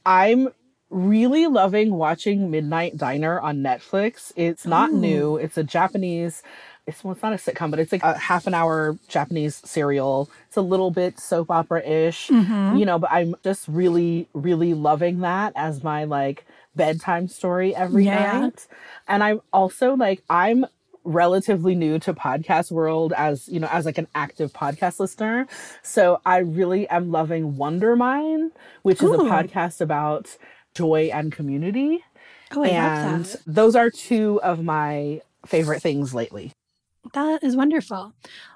I'm 0.06 0.50
really 0.90 1.48
loving 1.48 1.96
watching 1.96 2.50
Midnight 2.50 2.98
Diner 2.98 3.40
on 3.40 3.58
Netflix. 3.58 4.32
It's 4.36 4.66
not 4.66 4.92
Ooh. 4.92 4.98
new. 4.98 5.38
It's 5.38 5.58
a 5.58 5.64
Japanese 5.64 6.44
it's 6.88 7.04
well, 7.04 7.12
it's 7.12 7.22
not 7.22 7.34
a 7.34 7.36
sitcom, 7.36 7.70
but 7.70 7.80
it's 7.80 7.92
like 7.92 8.02
a 8.02 8.18
half 8.18 8.48
an 8.48 8.54
hour 8.54 8.98
Japanese 9.10 9.58
serial. 9.66 10.30
It's 10.48 10.56
a 10.56 10.62
little 10.62 10.90
bit 10.90 11.20
soap 11.20 11.52
opera 11.52 11.86
ish, 11.86 12.30
mm-hmm. 12.30 12.78
you 12.78 12.86
know, 12.86 12.98
but 12.98 13.12
I'm 13.12 13.36
just 13.44 13.68
really, 13.68 14.30
really 14.34 14.74
loving 14.74 15.20
that 15.20 15.52
as 15.58 15.84
my 15.84 16.06
like 16.06 16.46
bedtime 16.76 17.28
story 17.28 17.76
every 17.76 18.06
yeah. 18.06 18.40
night. 18.40 18.68
And 19.08 19.22
I'm 19.22 19.42
also 19.52 19.96
like, 19.96 20.24
I'm 20.30 20.66
relatively 21.08 21.74
new 21.74 21.98
to 22.00 22.14
podcast 22.14 22.70
world 22.70 23.14
as 23.16 23.48
you 23.48 23.60
know 23.60 23.70
as 23.72 23.86
like 23.86 23.98
an 23.98 24.08
active 24.14 24.52
podcast 24.52 25.00
listener. 25.00 25.48
So 25.82 26.22
i 26.26 26.38
really 26.40 26.88
am 26.90 27.12
loving 27.12 27.56
wonder 27.56 27.96
mine 27.96 28.52
which 28.84 29.02
Ooh. 29.02 29.14
is 29.14 29.20
a 29.20 29.24
podcast 29.24 29.80
about 29.82 30.38
joy 30.76 31.10
and 31.14 31.32
community. 31.32 32.04
Oh, 32.52 32.64
I 32.64 32.68
and 32.68 33.20
love 33.20 33.32
that. 33.32 33.42
those 33.46 33.76
are 33.76 33.90
two 33.90 34.40
of 34.44 34.64
my 34.64 35.22
favorite 35.46 35.82
things 35.82 36.14
lately. 36.14 36.52
That 37.14 37.42
is 37.42 37.56
wonderful. 37.56 38.14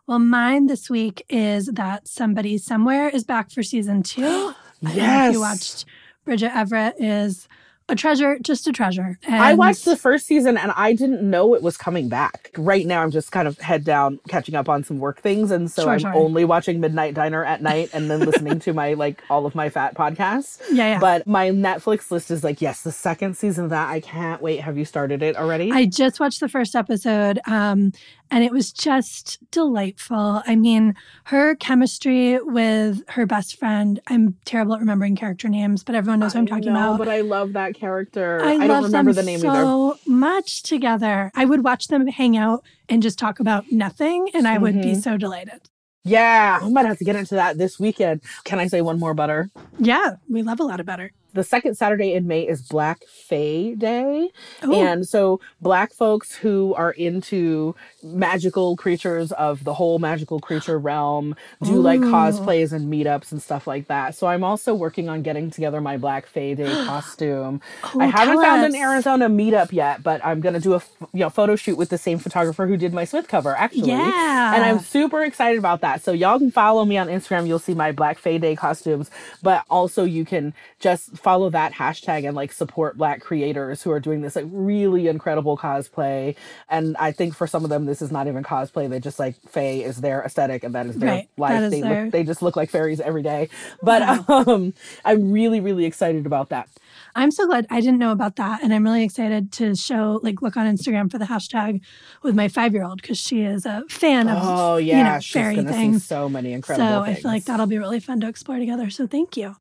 Well 0.07 0.19
mine 0.19 0.67
this 0.67 0.89
week 0.89 1.23
is 1.29 1.67
that 1.67 2.07
somebody 2.07 2.57
somewhere 2.57 3.07
is 3.07 3.23
back 3.23 3.49
for 3.49 3.63
season 3.63 4.03
two. 4.03 4.53
Yes 4.81 5.33
you 5.33 5.39
watched 5.39 5.85
bridget 6.25 6.51
everett 6.55 6.95
is 6.99 7.47
a 7.91 7.95
treasure, 7.95 8.39
just 8.39 8.67
a 8.67 8.71
treasure. 8.71 9.19
And 9.23 9.35
I 9.35 9.53
watched 9.53 9.85
the 9.85 9.97
first 9.97 10.25
season 10.25 10.57
and 10.57 10.71
I 10.75 10.93
didn't 10.93 11.21
know 11.21 11.53
it 11.53 11.61
was 11.61 11.77
coming 11.77 12.09
back. 12.09 12.51
Right 12.57 12.85
now, 12.85 13.03
I'm 13.03 13.11
just 13.11 13.31
kind 13.31 13.47
of 13.47 13.59
head 13.59 13.83
down, 13.83 14.19
catching 14.27 14.55
up 14.55 14.69
on 14.69 14.83
some 14.83 14.99
work 14.99 15.21
things, 15.21 15.51
and 15.51 15.69
so 15.69 15.83
sure, 15.83 15.91
I'm 15.91 15.99
sure. 15.99 16.15
only 16.15 16.45
watching 16.45 16.79
Midnight 16.79 17.13
Diner 17.13 17.43
at 17.43 17.61
night 17.61 17.89
and 17.93 18.09
then 18.09 18.21
listening 18.21 18.59
to 18.59 18.73
my 18.73 18.93
like 18.93 19.21
all 19.29 19.45
of 19.45 19.55
my 19.55 19.69
fat 19.69 19.95
podcasts. 19.95 20.59
Yeah, 20.71 20.87
yeah. 20.87 20.99
But 20.99 21.27
my 21.27 21.49
Netflix 21.49 22.11
list 22.11 22.31
is 22.31 22.45
like, 22.45 22.61
yes, 22.61 22.83
the 22.83 22.93
second 22.93 23.35
season 23.35 23.65
of 23.65 23.69
that. 23.71 23.89
I 23.89 23.99
can't 23.99 24.41
wait. 24.41 24.61
Have 24.61 24.77
you 24.77 24.85
started 24.85 25.21
it 25.21 25.35
already? 25.35 25.69
I 25.69 25.85
just 25.85 26.19
watched 26.19 26.39
the 26.39 26.47
first 26.47 26.75
episode. 26.75 27.39
Um, 27.45 27.91
and 28.31 28.45
it 28.45 28.51
was 28.51 28.71
just 28.71 29.37
delightful. 29.51 30.41
I 30.47 30.55
mean, 30.55 30.95
her 31.25 31.53
chemistry 31.55 32.41
with 32.41 33.03
her 33.09 33.25
best 33.25 33.59
friend, 33.59 33.99
I'm 34.07 34.37
terrible 34.45 34.73
at 34.73 34.79
remembering 34.79 35.17
character 35.17 35.49
names, 35.49 35.83
but 35.83 35.93
everyone 35.93 36.21
knows 36.21 36.33
what 36.33 36.39
I'm 36.39 36.47
talking 36.47 36.73
know, 36.73 36.93
about. 36.93 36.97
But 36.97 37.09
I 37.09 37.21
love 37.21 37.53
that 37.53 37.75
character. 37.75 38.41
I, 38.41 38.53
I 38.53 38.67
don't 38.67 38.83
remember 38.83 39.11
the 39.11 39.21
name 39.21 39.41
so 39.41 39.49
either. 39.49 39.61
So 39.61 39.99
much 40.07 40.63
together. 40.63 41.31
I 41.35 41.43
would 41.43 41.63
watch 41.63 41.89
them 41.89 42.07
hang 42.07 42.37
out 42.37 42.63
and 42.87 43.03
just 43.03 43.19
talk 43.19 43.41
about 43.41 43.65
nothing, 43.69 44.29
and 44.33 44.47
I 44.47 44.57
would 44.57 44.75
mm-hmm. 44.75 44.93
be 44.93 44.95
so 44.95 45.17
delighted. 45.17 45.69
Yeah, 46.03 46.59
I 46.61 46.69
might 46.69 46.85
have 46.85 46.97
to 46.97 47.03
get 47.03 47.15
into 47.15 47.35
that 47.35 47.57
this 47.59 47.79
weekend. 47.79 48.21
Can 48.43 48.57
I 48.57 48.67
say 48.67 48.81
one 48.81 48.97
more 48.97 49.13
butter? 49.13 49.51
Yeah, 49.77 50.15
we 50.27 50.41
love 50.41 50.59
a 50.59 50.63
lot 50.63 50.79
of 50.79 50.85
butter 50.85 51.11
the 51.33 51.43
second 51.43 51.75
Saturday 51.75 52.13
in 52.13 52.27
May 52.27 52.47
is 52.47 52.61
Black 52.61 53.03
Fae 53.07 53.73
Day. 53.77 54.29
Ooh. 54.65 54.73
And 54.73 55.07
so 55.07 55.39
black 55.61 55.93
folks 55.93 56.35
who 56.35 56.73
are 56.75 56.91
into 56.91 57.75
magical 58.03 58.75
creatures 58.75 59.31
of 59.33 59.63
the 59.63 59.73
whole 59.73 59.99
magical 59.99 60.39
creature 60.39 60.77
realm 60.77 61.35
do 61.63 61.75
Ooh. 61.75 61.81
like 61.81 61.99
cosplays 62.01 62.73
and 62.73 62.91
meetups 62.91 63.31
and 63.31 63.41
stuff 63.41 63.67
like 63.67 63.87
that. 63.87 64.15
So 64.15 64.27
I'm 64.27 64.43
also 64.43 64.73
working 64.73 65.09
on 65.09 65.21
getting 65.21 65.51
together 65.51 65.81
my 65.81 65.97
Black 65.97 66.25
Fae 66.27 66.53
Day 66.53 66.71
costume. 66.85 67.61
I 67.97 68.07
haven't 68.07 68.41
found 68.41 68.65
us. 68.65 68.73
an 68.73 68.75
Arizona 68.75 69.29
meetup 69.29 69.71
yet, 69.71 70.03
but 70.03 70.23
I'm 70.25 70.41
going 70.41 70.55
to 70.55 70.59
do 70.59 70.73
a 70.73 70.81
you 71.13 71.21
know 71.21 71.29
photo 71.29 71.55
shoot 71.55 71.77
with 71.77 71.89
the 71.89 71.97
same 71.97 72.19
photographer 72.19 72.67
who 72.67 72.77
did 72.77 72.93
my 72.93 73.05
Smith 73.05 73.27
cover 73.27 73.55
actually. 73.55 73.89
Yeah. 73.89 74.55
And 74.55 74.63
I'm 74.63 74.79
super 74.79 75.23
excited 75.23 75.57
about 75.57 75.81
that. 75.81 76.03
So 76.03 76.11
y'all 76.11 76.39
can 76.39 76.51
follow 76.51 76.85
me 76.85 76.97
on 76.97 77.07
Instagram. 77.07 77.47
You'll 77.47 77.59
see 77.59 77.73
my 77.73 77.91
Black 77.91 78.17
Fae 78.17 78.37
Day 78.37 78.55
costumes, 78.55 79.09
but 79.41 79.65
also 79.69 80.03
you 80.03 80.25
can 80.25 80.53
just 80.79 81.20
follow 81.21 81.49
that 81.49 81.73
hashtag 81.73 82.25
and 82.27 82.35
like 82.35 82.51
support 82.51 82.97
black 82.97 83.21
creators 83.21 83.83
who 83.83 83.91
are 83.91 83.99
doing 83.99 84.21
this 84.21 84.35
like 84.35 84.45
really 84.49 85.07
incredible 85.07 85.57
cosplay. 85.57 86.35
And 86.69 86.97
I 86.97 87.11
think 87.11 87.35
for 87.35 87.47
some 87.47 87.63
of 87.63 87.69
them, 87.69 87.85
this 87.85 88.01
is 88.01 88.11
not 88.11 88.27
even 88.27 88.43
cosplay. 88.43 88.89
They 88.89 88.99
just 88.99 89.19
like 89.19 89.35
Fae 89.47 89.81
is 89.83 90.01
their 90.01 90.23
aesthetic 90.23 90.63
and 90.63 90.73
that 90.75 90.87
is 90.87 90.97
their 90.97 91.09
right. 91.09 91.29
life. 91.37 91.61
Is 91.61 91.71
they 91.71 91.81
their... 91.81 92.03
look, 92.03 92.11
they 92.11 92.23
just 92.23 92.41
look 92.41 92.55
like 92.55 92.69
fairies 92.69 92.99
every 92.99 93.23
day. 93.23 93.49
But 93.81 94.01
yeah. 94.01 94.23
um, 94.27 94.73
I'm 95.05 95.31
really, 95.31 95.59
really 95.59 95.85
excited 95.85 96.25
about 96.25 96.49
that. 96.49 96.69
I'm 97.15 97.31
so 97.31 97.45
glad 97.45 97.67
I 97.69 97.81
didn't 97.81 97.99
know 97.99 98.11
about 98.11 98.37
that. 98.37 98.63
And 98.63 98.73
I'm 98.73 98.83
really 98.83 99.03
excited 99.03 99.51
to 99.53 99.75
show, 99.75 100.19
like, 100.23 100.41
look 100.41 100.57
on 100.57 100.65
Instagram 100.65 101.11
for 101.11 101.17
the 101.17 101.25
hashtag 101.25 101.81
with 102.23 102.35
my 102.35 102.47
five 102.47 102.73
year 102.73 102.83
old 102.83 103.01
because 103.01 103.17
she 103.17 103.41
is 103.41 103.65
a 103.65 103.83
fan 103.89 104.27
of, 104.27 104.37
oh, 104.41 104.77
yeah, 104.77 104.97
you 104.97 105.03
know, 105.03 105.19
fairy 105.19 105.63
things. 105.63 106.05
so 106.05 106.29
many 106.29 106.53
incredible 106.53 106.87
So 106.87 107.05
things. 107.05 107.17
I 107.17 107.21
feel 107.21 107.31
like 107.31 107.45
that'll 107.45 107.65
be 107.65 107.77
really 107.77 107.99
fun 107.99 108.19
to 108.21 108.27
explore 108.27 108.59
together. 108.59 108.89
So 108.89 109.07
thank 109.07 109.37
you. 109.37 109.55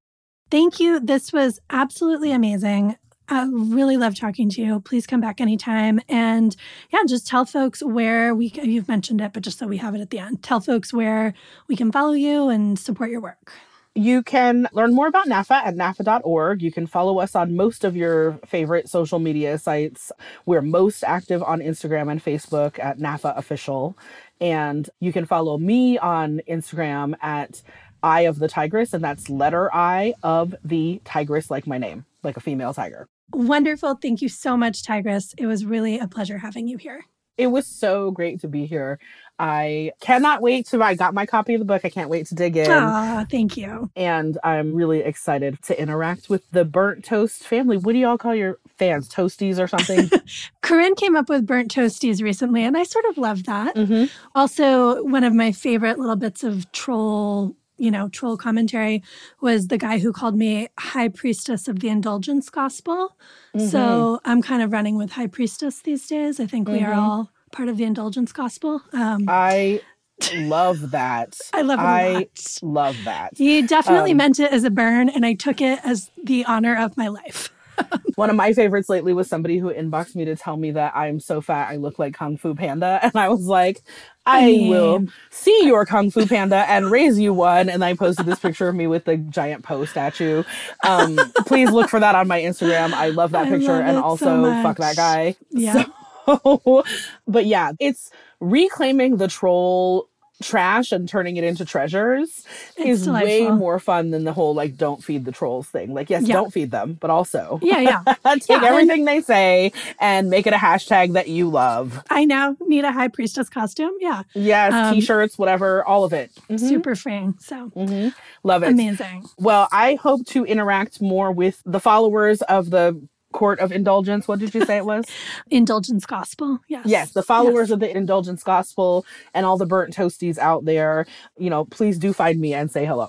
Thank 0.50 0.80
you. 0.80 0.98
This 0.98 1.32
was 1.32 1.60
absolutely 1.70 2.32
amazing. 2.32 2.96
I 3.28 3.46
really 3.52 3.96
love 3.96 4.16
talking 4.16 4.50
to 4.50 4.60
you. 4.60 4.80
Please 4.80 5.06
come 5.06 5.20
back 5.20 5.40
anytime. 5.40 6.00
And 6.08 6.56
yeah, 6.92 7.00
just 7.06 7.28
tell 7.28 7.44
folks 7.44 7.80
where 7.80 8.34
we, 8.34 8.52
you've 8.60 8.88
mentioned 8.88 9.20
it, 9.20 9.32
but 9.32 9.44
just 9.44 9.58
so 9.58 9.68
we 9.68 9.76
have 9.76 9.94
it 9.94 10.00
at 10.00 10.10
the 10.10 10.18
end, 10.18 10.42
tell 10.42 10.60
folks 10.60 10.92
where 10.92 11.34
we 11.68 11.76
can 11.76 11.92
follow 11.92 12.12
you 12.12 12.48
and 12.48 12.76
support 12.76 13.10
your 13.10 13.20
work. 13.20 13.52
You 13.94 14.22
can 14.22 14.68
learn 14.72 14.94
more 14.94 15.08
about 15.08 15.26
NAAFA 15.26 15.66
at 15.66 15.74
NAAFA.org. 15.74 16.62
You 16.62 16.70
can 16.70 16.86
follow 16.86 17.18
us 17.18 17.34
on 17.34 17.56
most 17.56 17.84
of 17.84 17.96
your 17.96 18.38
favorite 18.46 18.88
social 18.88 19.18
media 19.18 19.58
sites. 19.58 20.10
We're 20.46 20.62
most 20.62 21.04
active 21.04 21.42
on 21.42 21.60
Instagram 21.60 22.10
and 22.10 22.22
Facebook 22.24 22.78
at 22.78 22.98
NAAFA 22.98 23.36
Official. 23.36 23.96
And 24.40 24.88
you 25.00 25.12
can 25.12 25.26
follow 25.26 25.58
me 25.58 25.98
on 25.98 26.40
Instagram 26.48 27.14
at 27.20 27.62
Eye 28.02 28.22
of 28.22 28.38
the 28.38 28.48
Tigress, 28.48 28.92
and 28.92 29.02
that's 29.02 29.28
letter 29.30 29.72
I 29.74 30.14
of 30.22 30.54
the 30.64 31.00
Tigress, 31.04 31.50
like 31.50 31.66
my 31.66 31.78
name, 31.78 32.04
like 32.22 32.36
a 32.36 32.40
female 32.40 32.74
tiger. 32.74 33.08
Wonderful. 33.32 33.94
Thank 33.94 34.22
you 34.22 34.28
so 34.28 34.56
much, 34.56 34.82
Tigress. 34.82 35.34
It 35.38 35.46
was 35.46 35.64
really 35.64 35.98
a 35.98 36.08
pleasure 36.08 36.38
having 36.38 36.66
you 36.68 36.76
here. 36.78 37.04
It 37.38 37.46
was 37.46 37.66
so 37.66 38.10
great 38.10 38.40
to 38.42 38.48
be 38.48 38.66
here. 38.66 38.98
I 39.38 39.92
cannot 40.00 40.42
wait 40.42 40.66
to. 40.68 40.82
I 40.82 40.94
got 40.94 41.14
my 41.14 41.24
copy 41.24 41.54
of 41.54 41.60
the 41.60 41.64
book. 41.64 41.86
I 41.86 41.88
can't 41.88 42.10
wait 42.10 42.26
to 42.26 42.34
dig 42.34 42.54
in. 42.56 42.70
Ah, 42.70 43.24
thank 43.30 43.56
you. 43.56 43.90
And 43.96 44.36
I'm 44.44 44.74
really 44.74 45.00
excited 45.00 45.62
to 45.62 45.80
interact 45.80 46.28
with 46.28 46.42
the 46.50 46.66
burnt 46.66 47.02
toast 47.02 47.44
family. 47.44 47.78
What 47.78 47.92
do 47.94 47.98
y'all 47.98 48.18
call 48.18 48.34
your 48.34 48.58
fans? 48.76 49.08
Toasties 49.08 49.58
or 49.58 49.66
something? 49.66 50.10
Corinne 50.60 50.94
came 50.96 51.16
up 51.16 51.30
with 51.30 51.46
burnt 51.46 51.74
toasties 51.74 52.20
recently, 52.22 52.62
and 52.62 52.76
I 52.76 52.82
sort 52.82 53.06
of 53.06 53.16
love 53.16 53.44
that. 53.44 53.74
hmm 53.74 54.04
Also, 54.34 55.02
one 55.04 55.24
of 55.24 55.32
my 55.34 55.52
favorite 55.52 55.98
little 55.98 56.16
bits 56.16 56.44
of 56.44 56.70
troll, 56.72 57.56
you 57.80 57.90
know, 57.90 58.08
troll 58.08 58.36
commentary 58.36 59.02
was 59.40 59.68
the 59.68 59.78
guy 59.78 59.98
who 59.98 60.12
called 60.12 60.36
me 60.36 60.68
high 60.78 61.08
priestess 61.08 61.66
of 61.66 61.80
the 61.80 61.88
indulgence 61.88 62.50
gospel. 62.50 63.16
So 63.56 64.20
I'm 64.24 64.42
kind 64.42 64.62
of 64.62 64.70
running 64.72 64.96
with 64.96 65.12
high 65.12 65.26
priestess 65.26 65.80
these 65.82 66.06
days. 66.06 66.38
I 66.38 66.46
think 66.46 66.68
we 66.68 66.82
are 66.82 66.92
Mhm. 66.92 66.98
all 67.02 67.30
part 67.52 67.68
of 67.68 67.76
the 67.78 67.84
indulgence 67.84 68.32
gospel. 68.32 68.82
Um, 68.92 69.24
I 69.28 69.80
love 70.34 70.90
that. 70.92 71.36
I 71.52 71.62
love 71.62 71.80
it 71.80 71.82
I 71.82 72.26
love 72.62 73.04
that. 73.04 73.32
He 73.36 73.62
definitely 73.62 74.12
Um, 74.12 74.18
meant 74.18 74.38
it 74.38 74.52
as 74.52 74.64
a 74.64 74.70
burn, 74.70 75.08
and 75.08 75.24
I 75.26 75.34
took 75.34 75.60
it 75.60 75.80
as 75.84 76.10
the 76.22 76.44
honor 76.44 76.76
of 76.76 76.96
my 76.96 77.08
life. 77.08 77.50
One 78.16 78.30
of 78.30 78.36
my 78.36 78.52
favorites 78.52 78.88
lately 78.88 79.12
was 79.12 79.28
somebody 79.28 79.58
who 79.58 79.72
inboxed 79.72 80.14
me 80.16 80.24
to 80.26 80.36
tell 80.36 80.56
me 80.56 80.72
that 80.72 80.94
I'm 80.96 81.20
so 81.20 81.40
fat 81.40 81.70
I 81.70 81.76
look 81.76 81.98
like 81.98 82.14
Kung 82.14 82.36
Fu 82.36 82.54
Panda. 82.54 83.00
And 83.10 83.16
I 83.16 83.28
was 83.28 83.46
like, 83.46 83.82
I 84.26 84.40
I 84.50 84.68
will 84.68 85.06
see 85.30 85.64
your 85.64 85.86
Kung 85.86 86.10
Fu 86.10 86.26
Panda 86.26 86.64
and 86.68 86.90
raise 86.90 87.18
you 87.18 87.32
one. 87.34 87.68
And 87.68 87.84
I 87.84 87.94
posted 87.94 88.26
this 88.26 88.38
picture 88.38 88.68
of 88.68 88.74
me 88.74 88.86
with 88.86 89.04
the 89.06 89.16
giant 89.16 89.64
Po 89.64 89.84
statue. 89.84 90.44
Um, 90.86 91.18
please 91.46 91.70
look 91.70 91.88
for 91.88 92.00
that 92.00 92.14
on 92.14 92.28
my 92.28 92.40
Instagram. 92.40 92.92
I 92.92 93.08
love 93.08 93.32
that 93.32 93.46
I 93.46 93.50
picture. 93.50 93.78
love 93.78 93.86
and 93.86 93.96
it 93.96 94.00
so 94.00 94.04
also, 94.04 94.62
fuck 94.62 94.76
that 94.78 94.96
guy. 94.96 95.36
Yeah. 95.50 95.84
So, 96.26 96.84
but 97.26 97.46
yeah, 97.46 97.72
it's 97.80 98.10
reclaiming 98.40 99.16
the 99.16 99.26
troll 99.26 100.09
trash 100.42 100.92
and 100.92 101.08
turning 101.08 101.36
it 101.36 101.44
into 101.44 101.64
treasures 101.64 102.44
It's 102.76 103.02
is 103.02 103.08
way 103.08 103.48
more 103.50 103.78
fun 103.78 104.10
than 104.10 104.24
the 104.24 104.32
whole 104.32 104.54
like 104.54 104.76
don't 104.76 105.02
feed 105.04 105.24
the 105.24 105.32
trolls 105.32 105.68
thing. 105.68 105.92
Like, 105.92 106.08
yes, 106.10 106.22
Yeah. 106.26 106.34
don't 106.34 106.52
feed 106.52 106.70
them, 106.70 106.96
but 107.00 107.10
also 107.10 107.58
Yeah, 107.62 107.80
yeah. 107.80 108.02
take 108.24 108.48
Yeah, 108.48 108.56
and- 108.56 108.64
everything 108.64 109.04
they 109.04 109.20
say 109.20 109.72
and 110.00 110.30
make 110.30 110.46
it 110.46 110.52
a 110.52 110.56
hashtag 110.56 111.12
that 111.12 111.28
you 111.28 111.48
love. 111.50 112.02
I 112.10 112.24
now 112.24 112.56
need 112.66 112.84
a 112.84 112.92
high 112.92 113.08
priestess 113.08 113.48
costume. 113.48 113.92
Yeah. 114.00 114.22
Yes, 114.34 114.72
Um, 114.72 114.94
t-shirts, 114.94 115.38
whatever, 115.38 115.84
all 115.84 116.04
of 116.04 116.12
it. 116.12 116.30
Mhm, 116.48 116.58
Super 116.60 116.94
freeing. 116.94 117.34
So 117.40 117.70
mhm. 117.76 118.14
Love 118.42 118.62
it. 118.62 118.70
amazing. 118.70 119.26
Well, 119.38 119.68
I 119.72 119.96
hope 119.96 120.24
to 120.28 120.44
interact 120.44 121.00
more 121.02 121.30
with 121.32 121.62
the 121.66 121.80
followers 121.80 122.40
of 122.42 122.70
the 122.70 123.00
Court 123.32 123.60
of 123.60 123.72
Indulgence. 123.72 124.26
What 124.26 124.38
did 124.38 124.54
you 124.54 124.64
say 124.64 124.76
it 124.76 124.84
was? 124.84 125.04
Indulgence 125.50 126.06
gospel. 126.06 126.60
Yes. 126.68 126.86
Yes, 126.86 127.12
the 127.12 127.22
followers 127.22 127.70
of 127.70 127.80
the 127.80 127.96
indulgence 127.96 128.42
gospel 128.42 129.04
and 129.34 129.46
all 129.46 129.56
the 129.56 129.66
burnt 129.66 129.94
toasties 129.94 130.38
out 130.38 130.64
there, 130.64 131.06
you 131.38 131.50
know, 131.50 131.64
please 131.64 131.98
do 131.98 132.12
find 132.12 132.40
me 132.40 132.54
and 132.54 132.70
say 132.70 132.84
hello. 132.84 133.08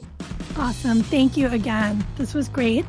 Awesome. 0.57 1.01
Thank 1.01 1.37
you 1.37 1.47
again. 1.47 2.05
This 2.17 2.33
was 2.33 2.49
great. 2.49 2.85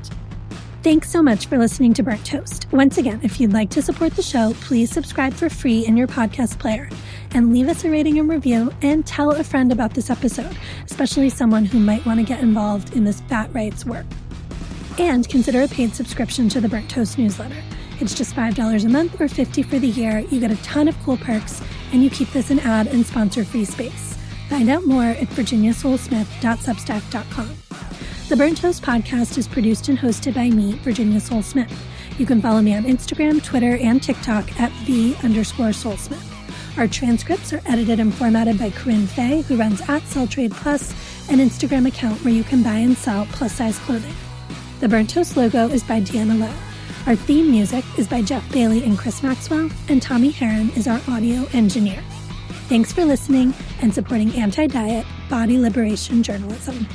Thanks 0.83 1.11
so 1.11 1.23
much 1.23 1.47
for 1.47 1.59
listening 1.59 1.95
to 1.95 2.03
Burnt 2.03 2.27
Toast. 2.27 2.67
Once 2.73 2.99
again, 2.99 3.21
if 3.23 3.41
you'd 3.41 3.53
like 3.53 3.71
to 3.71 3.81
support 3.81 4.17
the 4.17 4.23
show, 4.23 4.53
please 4.63 4.91
subscribe 4.91 5.33
for 5.33 5.49
free 5.49 5.87
in 5.87 5.97
your 5.97 6.09
podcast 6.09 6.59
player 6.59 6.91
and 7.35 7.53
leave 7.53 7.69
us 7.69 7.85
a 7.85 7.91
rating 7.91 8.19
and 8.19 8.29
review 8.29 8.73
and 8.83 9.07
tell 9.07 9.31
a 9.31 9.45
friend 9.45 9.71
about 9.71 9.95
this 9.95 10.11
episode, 10.11 10.57
especially 10.85 11.31
someone 11.31 11.65
who 11.65 11.79
might 11.79 12.05
want 12.05 12.19
to 12.19 12.27
get 12.27 12.41
involved 12.41 12.97
in 12.97 13.05
this 13.05 13.21
fat 13.23 13.49
rights 13.55 13.87
work. 13.87 14.07
And 14.99 15.29
consider 15.29 15.63
a 15.63 15.69
paid 15.69 15.95
subscription 15.95 16.49
to 16.51 16.61
the 16.61 16.69
Burnt 16.69 16.91
Toast 16.91 17.19
newsletter. 17.19 17.63
It's 18.01 18.15
just 18.15 18.35
$5 18.35 18.85
a 18.85 18.89
month 18.89 19.21
or 19.21 19.29
50 19.29 19.63
for 19.63 19.79
the 19.79 19.89
year. 19.89 20.19
You 20.31 20.41
get 20.41 20.51
a 20.51 20.61
ton 20.63 20.89
of 20.89 21.01
cool 21.03 21.17
perks 21.17 21.63
and 21.93 22.03
you 22.03 22.11
keep 22.11 22.31
this 22.33 22.51
an 22.51 22.59
ad 22.61 22.89
and 22.89 23.07
sponsor 23.07 23.45
free 23.45 23.65
space. 23.65 24.19
Find 24.49 24.69
out 24.69 24.85
more 24.85 25.05
at 25.05 25.29
virginiasolesmith.substack.com. 25.29 27.51
The 28.29 28.37
Burnt 28.37 28.59
Toast 28.59 28.83
podcast 28.83 29.39
is 29.39 29.49
produced 29.49 29.89
and 29.89 29.99
hosted 29.99 30.35
by 30.35 30.51
me, 30.51 30.73
Virginia 30.79 31.21
Sole-Smith. 31.21 31.73
You 32.19 32.27
can 32.27 32.43
follow 32.43 32.61
me 32.61 32.75
on 32.75 32.83
Instagram, 32.85 33.43
Twitter, 33.43 33.77
and 33.77 34.03
TikTok 34.03 34.61
at 34.61 34.73
the 34.87 35.17
underscore 35.23 35.73
solesmith. 35.73 36.29
Our 36.79 36.89
transcripts 36.89 37.53
are 37.53 37.61
edited 37.67 38.01
and 38.01 38.15
formatted 38.15 38.59
by 38.59 38.71
Corinne 38.71 39.07
Fay, 39.07 39.43
who 39.43 39.57
runs 39.57 39.83
at 39.89 40.03
Sell 40.07 40.27
Trade 40.27 40.53
Plus, 40.53 40.91
an 41.31 41.39
Instagram 41.39 41.87
account 41.87 42.25
where 42.25 42.35
you 42.35 42.45
can 42.45 42.63
buy 42.63 42.77
and 42.77 42.97
sell 42.97 43.27
plus 43.33 43.53
size 43.53 43.79
clothing. 43.81 44.15
The 44.83 44.89
Burnt 44.89 45.11
Toast 45.11 45.37
logo 45.37 45.69
is 45.69 45.85
by 45.85 46.01
Deanna 46.01 46.37
Lowe. 46.37 46.53
Our 47.07 47.15
theme 47.15 47.53
music 47.53 47.85
is 48.01 48.09
by 48.09 48.21
Jeff 48.21 48.51
Bailey 48.51 48.83
and 48.83 48.99
Chris 48.99 49.23
Maxwell, 49.23 49.71
and 49.89 50.03
Tommy 50.03 50.31
Heron 50.31 50.71
is 50.71 50.89
our 50.89 51.01
audio 51.07 51.47
engineer. 51.53 52.03
Thanks 52.69 52.93
for 52.93 53.05
listening 53.05 53.55
and 53.81 53.95
supporting 53.95 54.33
anti 54.35 54.67
diet, 54.67 55.07
body 55.31 55.57
liberation 55.57 56.25
journalism. 56.25 56.89